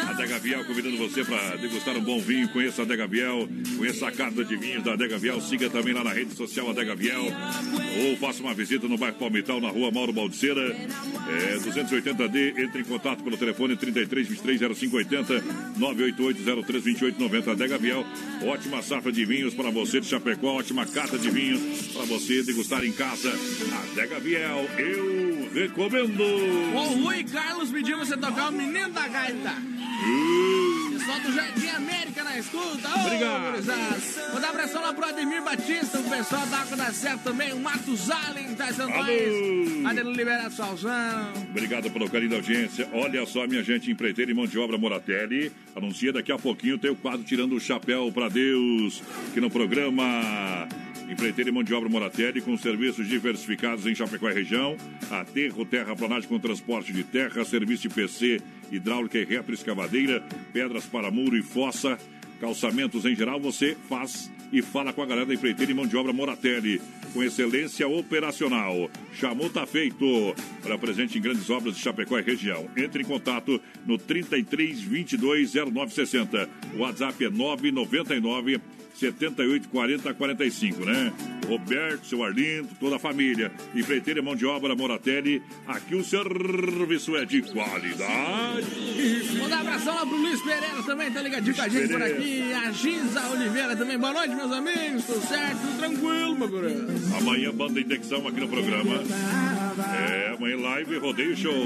[0.08, 2.50] A Dega Viel convidando você para degustar um bom vinho.
[2.50, 3.48] Conheça a Dega Viel,
[3.78, 5.40] conheça a carta de vinhos da Dega Viel.
[5.40, 7.22] Siga também lá na rede social a Dega Viel.
[7.22, 12.60] Ou faça uma visita no bairro Palmital, na rua Mauro Baldiceira, é, 280D.
[12.60, 15.44] Entre em contato pelo telefone 33 23 0580
[15.78, 17.56] 988 03 28 90.
[17.56, 18.06] Dega Viel,
[18.44, 21.62] ótima safra de vinhos para você de Chapecó, ótima carta de vinhos
[21.94, 23.30] para você degustar em casa.
[23.30, 25.21] A Dega Viel, eu
[25.54, 26.22] recomendo.
[26.22, 29.54] O Rui Carlos pediu você tocar o Menino da Gaita.
[30.92, 32.90] Pessoal do Jardim América na escuta.
[32.90, 34.34] Ô, Obrigado.
[34.34, 38.10] Mandar abração lá pro Ademir Batista, o pessoal da Água da Serra também, o Matos
[38.10, 38.88] Allen, tá Alô.
[38.88, 39.86] nós.
[39.86, 41.34] Adelo Liberato Salzão.
[41.50, 42.88] Obrigado pelo carinho da audiência.
[42.94, 45.52] Olha só, minha gente, empreiteira e mão de obra Moratelli.
[45.76, 50.68] Anuncia daqui a pouquinho tem o quadro Tirando o Chapéu para Deus, aqui no programa.
[51.12, 54.78] Empreiteira e mão de obra Moratelli, com serviços diversificados em Chapecó e região.
[55.10, 58.40] Aterro, terraplanagem com transporte de terra, serviço de PC,
[58.72, 60.24] hidráulica e retroescavadeira,
[60.54, 61.98] pedras para muro e fossa,
[62.40, 65.98] calçamentos em geral, você faz e fala com a galera da empreiteira e mão de
[65.98, 66.82] obra Moratelli,
[67.14, 68.90] com excelência operacional.
[69.14, 70.06] Chamou, tá feito.
[70.64, 72.70] Para presente em grandes obras de Chapecó e região.
[72.78, 76.50] Entre em contato no 33 22 0960.
[76.74, 78.62] O WhatsApp é 999
[79.02, 81.12] 78 40 45, né?
[81.48, 83.52] Roberto, seu Arlindo, toda a família.
[83.76, 85.42] Empreiteira mão de obra Moratelli.
[85.68, 88.68] Aqui o serviço é de qualidade.
[89.40, 92.54] Mandar um abração lá pro Luiz Pereira também, tá ligadinho com a gente por aqui.
[92.54, 93.98] A Giza Oliveira também.
[93.98, 95.04] Boa noite, meus amigos.
[95.06, 95.58] Tudo certo?
[95.62, 96.76] Tudo tranquilo, meu guri.
[97.18, 99.02] Amanhã, banda indexão aqui no programa.
[99.98, 101.66] É, amanhã live rodeio show.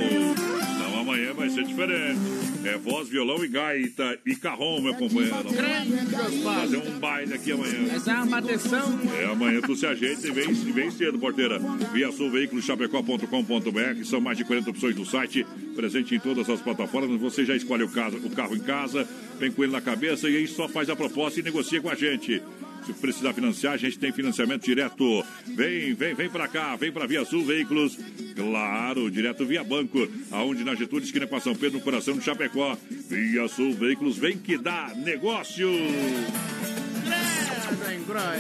[0.80, 2.20] Não, amanhã vai ser diferente.
[2.64, 5.44] É voz, violão e gaita e carrom, meu companheiro.
[5.52, 6.44] Grande.
[6.44, 7.94] Fazer um baile aqui amanhã.
[7.94, 9.00] Essa é uma bateção.
[9.20, 11.60] É, amanhã tu se ajeita e vem, vem cedo, porteira.
[11.94, 15.46] Via Sul Veículos Chapecó.com.br, são mais de 40 opções do site,
[15.76, 17.20] presente em todas as plataformas.
[17.20, 19.08] Você já escolhe o, caso, o carro em casa,
[19.40, 21.96] vem com ele na cabeça e aí só faz a proposta e negocia com a
[21.96, 22.42] gente.
[22.86, 25.24] Se precisar financiar, a gente tem financiamento direto.
[25.48, 27.98] Vem, vem, vem pra cá, vem pra Via Sul Veículos.
[28.36, 32.78] Claro, direto via banco, aonde na Getúlio, esquina com São Pedro, no coração de Chapecó.
[33.10, 35.68] Via Sul Veículos, vem que dá negócio.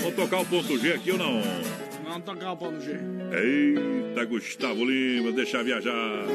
[0.02, 1.41] Vou tocar o ponto G aqui ou não?
[2.03, 2.91] Vamos tocar o ponto G.
[2.91, 6.26] Eita, Gustavo Lima, deixa viajar.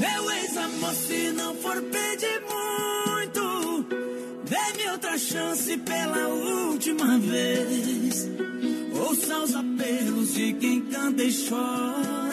[0.00, 3.86] Meu ex-amor, se não for pedir muito,
[4.44, 8.28] dê-me outra chance pela última vez.
[8.92, 12.25] Ouça os apelos de quem canta e chora,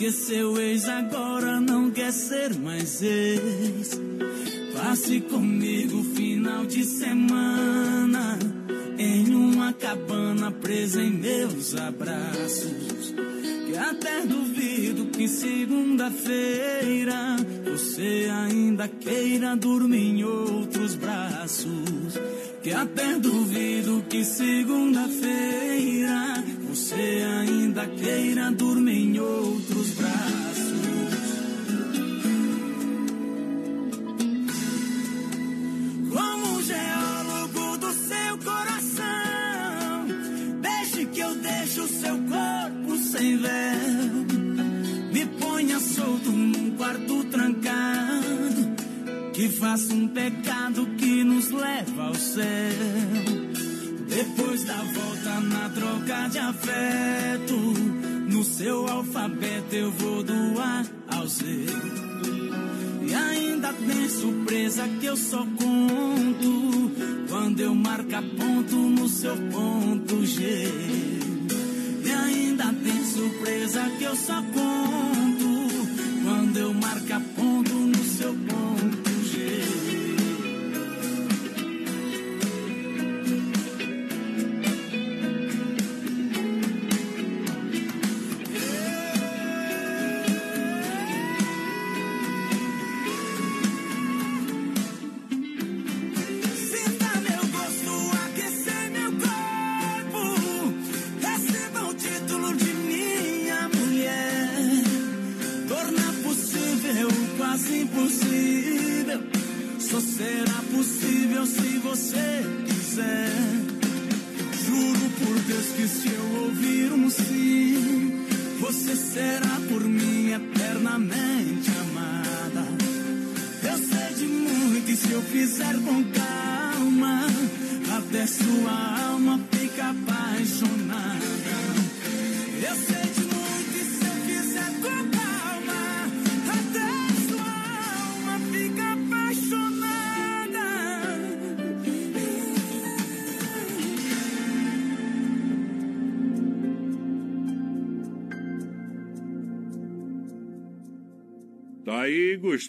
[0.00, 4.00] porque seu ex agora não quer ser mais ex.
[4.72, 8.38] Passe comigo final de semana
[8.96, 12.99] em uma cabana presa em meus abraços.
[13.80, 22.20] Até duvido que segunda-feira você ainda queira dormir em outros braços.
[22.62, 30.49] Que até duvido que segunda-feira você ainda queira dormir em outros braços.
[46.90, 48.74] Quarto trancado,
[49.32, 52.44] que faça um pecado que nos leva ao céu.
[54.08, 57.54] Depois da volta na troca de afeto,
[58.28, 60.84] no seu alfabeto eu vou do A
[61.16, 61.44] ao Z.
[63.06, 66.90] E ainda tem surpresa que eu só conto
[67.28, 70.42] quando eu marcar ponto no seu ponto G.
[72.04, 75.39] E ainda tem surpresa que eu só conto
[76.30, 79.09] quando eu marcar ponto no seu ponto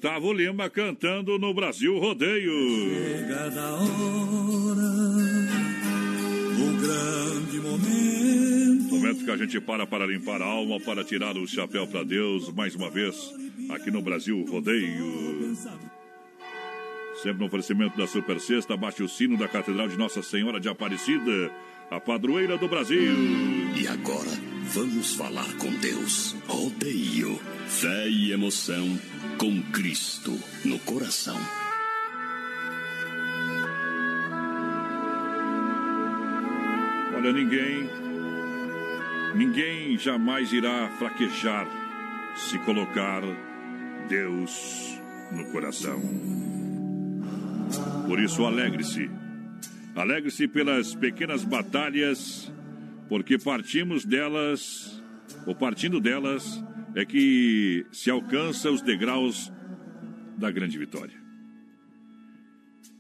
[0.02, 2.52] Gustavo Lima cantando no Brasil Rodeio.
[2.90, 4.90] Chegada a hora,
[6.58, 8.96] o grande momento.
[8.96, 12.52] Momento que a gente para para limpar a alma, para tirar o chapéu para Deus,
[12.52, 13.32] mais uma vez,
[13.70, 15.56] aqui no Brasil Rodeio.
[17.22, 20.68] Sempre no oferecimento da Super Sexta, baixe o sino da Catedral de Nossa Senhora de
[20.68, 21.52] Aparecida,
[21.92, 23.14] a padroeira do Brasil.
[23.80, 24.32] E agora,
[24.74, 26.36] vamos falar com Deus.
[26.48, 28.98] Rodeio, fé e emoção
[29.38, 31.38] com Cristo no coração.
[37.16, 37.90] Olha, ninguém,
[39.36, 41.68] ninguém jamais irá fraquejar
[42.36, 43.22] se colocar
[44.08, 44.98] Deus
[45.32, 46.02] no coração.
[48.08, 49.10] Por isso, alegre-se.
[49.96, 52.52] Alegre-se pelas pequenas batalhas,
[53.12, 55.04] porque partimos delas,
[55.46, 56.64] ou partindo delas,
[56.96, 59.52] é que se alcança os degraus
[60.38, 61.22] da grande vitória.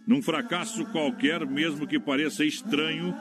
[0.05, 3.15] Num fracasso qualquer, mesmo que pareça estranho,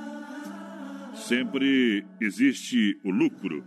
[1.15, 3.65] sempre existe o lucro,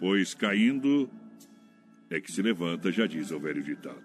[0.00, 1.08] pois caindo
[2.10, 4.02] é que se levanta, já diz o velho ditado.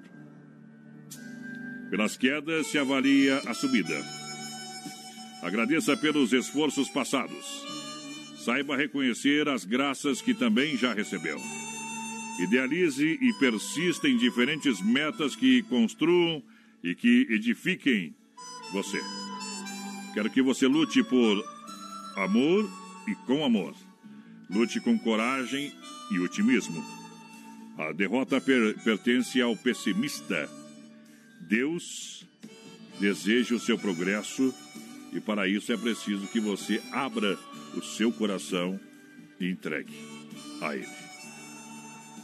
[1.89, 3.99] Pelas quedas se avalia a subida.
[5.41, 7.72] Agradeça pelos esforços passados.
[8.43, 11.39] Saiba reconhecer as graças que também já recebeu.
[12.41, 16.43] Idealize e persista em diferentes metas que construam
[16.83, 18.13] e que edifiquem
[18.73, 18.99] você.
[20.13, 21.41] Quero que você lute por
[22.17, 22.69] amor
[23.07, 23.73] e com amor.
[24.49, 25.71] Lute com coragem
[26.11, 26.83] e otimismo.
[27.77, 30.49] A derrota per pertence ao pessimista.
[31.39, 32.27] Deus
[32.99, 34.53] deseja o seu progresso
[35.13, 37.39] e para isso é preciso que você abra
[37.75, 38.79] o seu coração
[39.39, 39.93] entregue
[40.61, 40.87] a Ele.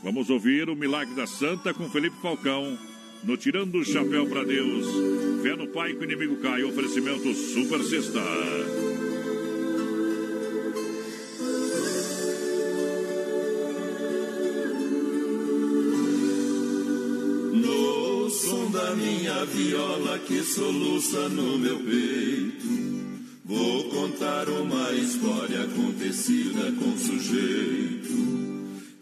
[0.03, 2.77] Vamos ouvir o Milagre da Santa com Felipe Falcão
[3.23, 4.85] no Tirando o Chapéu para Deus.
[5.41, 6.63] Fé no Pai que o inimigo cai.
[6.63, 8.21] Oferecimento Super Sexta.
[17.53, 22.88] No som da minha viola que soluça no meu peito,
[23.49, 28.29] vou contar uma história acontecida com sujeito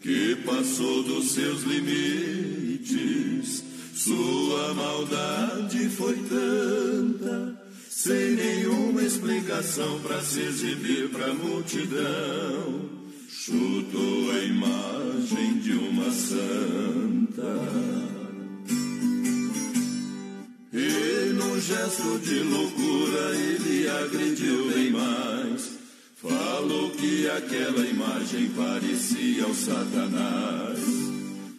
[0.00, 3.62] que passou dos seus limites.
[3.94, 7.60] Sua maldade foi tanta,
[7.90, 12.88] sem nenhuma explicação para se exibir pra multidão.
[13.28, 17.88] Chutou a imagem de uma santa.
[21.68, 25.76] Gesto de loucura ele agrediu bem mais.
[26.16, 30.80] Falou que aquela imagem parecia o Satanás,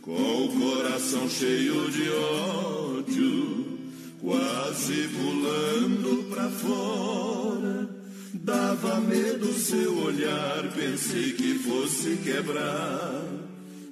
[0.01, 3.77] com o coração cheio de ódio,
[4.19, 7.87] quase pulando pra fora.
[8.33, 13.25] Dava medo seu olhar, pensei que fosse quebrar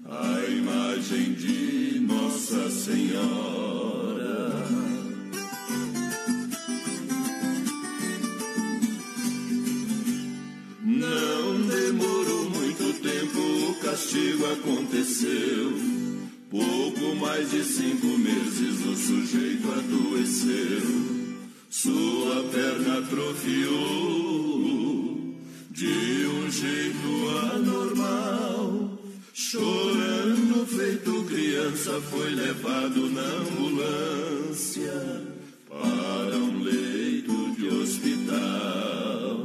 [0.03, 3.96] a imagem de Nossa Senhora.
[16.47, 20.81] Pouco mais de cinco meses o sujeito adoeceu.
[21.71, 23.75] Sua perna atrofiou
[25.71, 28.99] de um jeito anormal.
[29.33, 34.93] Chorando, feito criança, foi levado na ambulância
[35.67, 39.37] para um leito de hospital.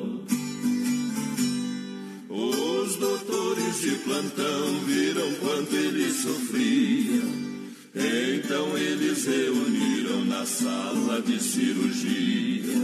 [2.29, 4.62] Os doutores de plantão
[5.41, 7.23] quanto ele sofria.
[7.95, 12.81] Então eles reuniram na sala de cirurgia.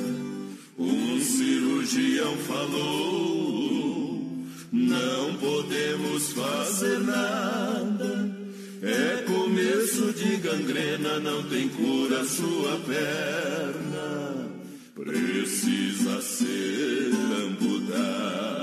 [0.79, 4.19] Um cirurgião falou:
[4.71, 8.39] não podemos fazer nada.
[8.83, 14.49] É começo de gangrena, não tem cura sua perna.
[14.95, 17.11] Precisa ser
[17.47, 18.59] amputada.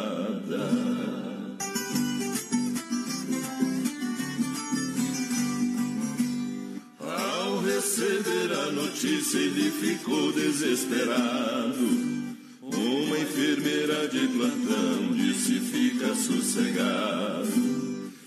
[9.05, 12.15] Notícia, ele ficou desesperado.
[12.61, 17.75] Uma enfermeira de plantão disse: fica sossegado.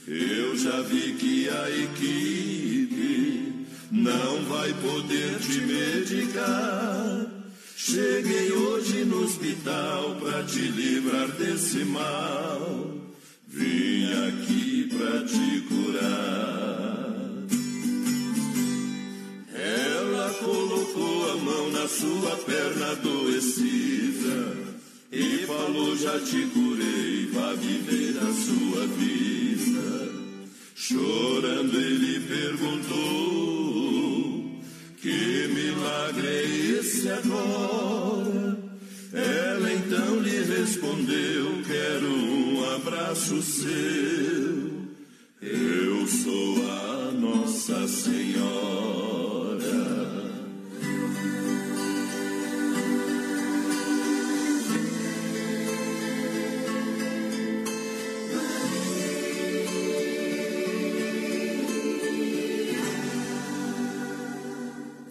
[0.06, 7.26] Eu já vi que a equipe não vai poder te medicar.
[7.76, 12.94] Cheguei hoje no hospital pra te livrar desse mal.
[13.48, 16.57] Vim aqui pra te curar.
[21.98, 24.56] Sua perna adoecida
[25.10, 30.12] e falou: Já te curei, vá viver a sua vida.
[30.76, 33.40] Chorando, ele perguntou:
[35.02, 36.44] Que milagre é
[36.78, 38.56] esse agora?
[39.12, 44.68] Ela então lhe respondeu: Quero um abraço seu.
[45.42, 49.17] Eu sou a Nossa Senhora.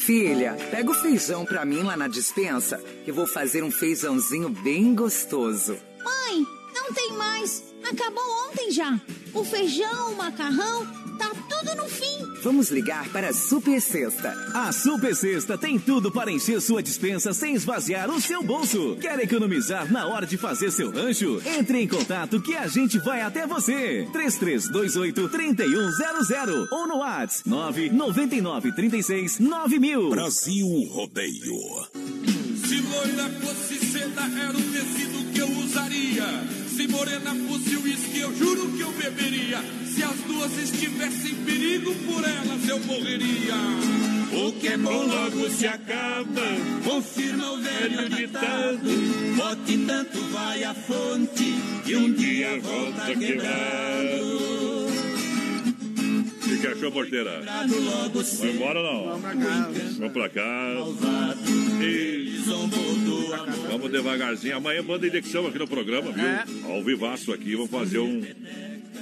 [0.07, 4.95] Filha, pega o feijão pra mim lá na dispensa, que vou fazer um feijãozinho bem
[4.95, 5.77] gostoso.
[6.01, 7.61] Mãe, não tem mais.
[7.83, 9.01] Acabou ontem já.
[9.33, 10.85] O feijão, o macarrão,
[11.17, 12.05] tá tudo no fim.
[12.43, 14.31] Vamos ligar para a Super Sexta.
[14.53, 18.95] A Super Sexta tem tudo para encher sua dispensa sem esvaziar o seu bolso.
[19.01, 21.41] Quer economizar na hora de fazer seu rancho?
[21.45, 24.07] Entre em contato que a gente vai até você.
[24.13, 30.09] 3328-3100 ou no WhatsApp 999369000.
[30.09, 31.57] Brasil Rodeio.
[32.65, 36.56] Se loira fosse seda, era o tecido que eu usaria.
[36.77, 39.57] Se morena fosse uísque, eu juro que eu beberia.
[39.83, 43.55] Se as duas estivessem em perigo, por elas eu morreria.
[44.31, 46.43] O que é bom logo se acaba,
[46.85, 48.91] confirma o velho ditado.
[49.35, 54.76] Bote tanto vai a fonte e um dia volta quebrado.
[56.53, 57.41] O que achou, porteira?
[57.41, 59.19] Vai embora não?
[59.97, 61.35] Vamos pra casa.
[61.81, 62.37] E...
[63.69, 64.55] Vamos devagarzinho.
[64.55, 66.25] Amanhã manda indexão aqui no programa, viu?
[66.25, 66.45] É.
[66.63, 67.55] Ao vivaço aqui.
[67.55, 68.23] Vamos fazer um.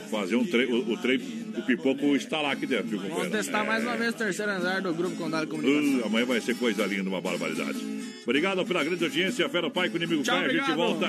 [0.09, 0.65] Fazer um trem.
[0.65, 1.19] O, o trem.
[1.55, 4.81] O pipoco está lá aqui dentro, viu, Vamos testar mais uma vez o terceiro andar
[4.81, 6.01] do Grupo Condado Comunicação.
[6.01, 7.79] Uh, amanhã vai ser coisa linda, uma barbaridade.
[8.23, 9.47] Obrigado pela grande audiência.
[9.47, 10.45] No Pai com o inimigo Tchau, cai.
[10.45, 10.77] A gente obrigado.
[10.77, 11.07] volta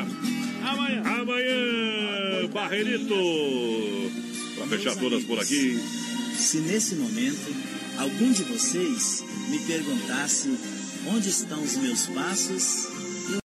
[0.62, 1.02] Amanhã.
[1.02, 2.48] amanhã.
[2.52, 3.14] Barreirito.
[4.54, 5.80] Pra fechar todas por aqui.
[6.38, 7.54] Se nesse momento
[7.98, 10.56] algum de vocês me perguntasse
[11.08, 12.88] onde estão os meus passos,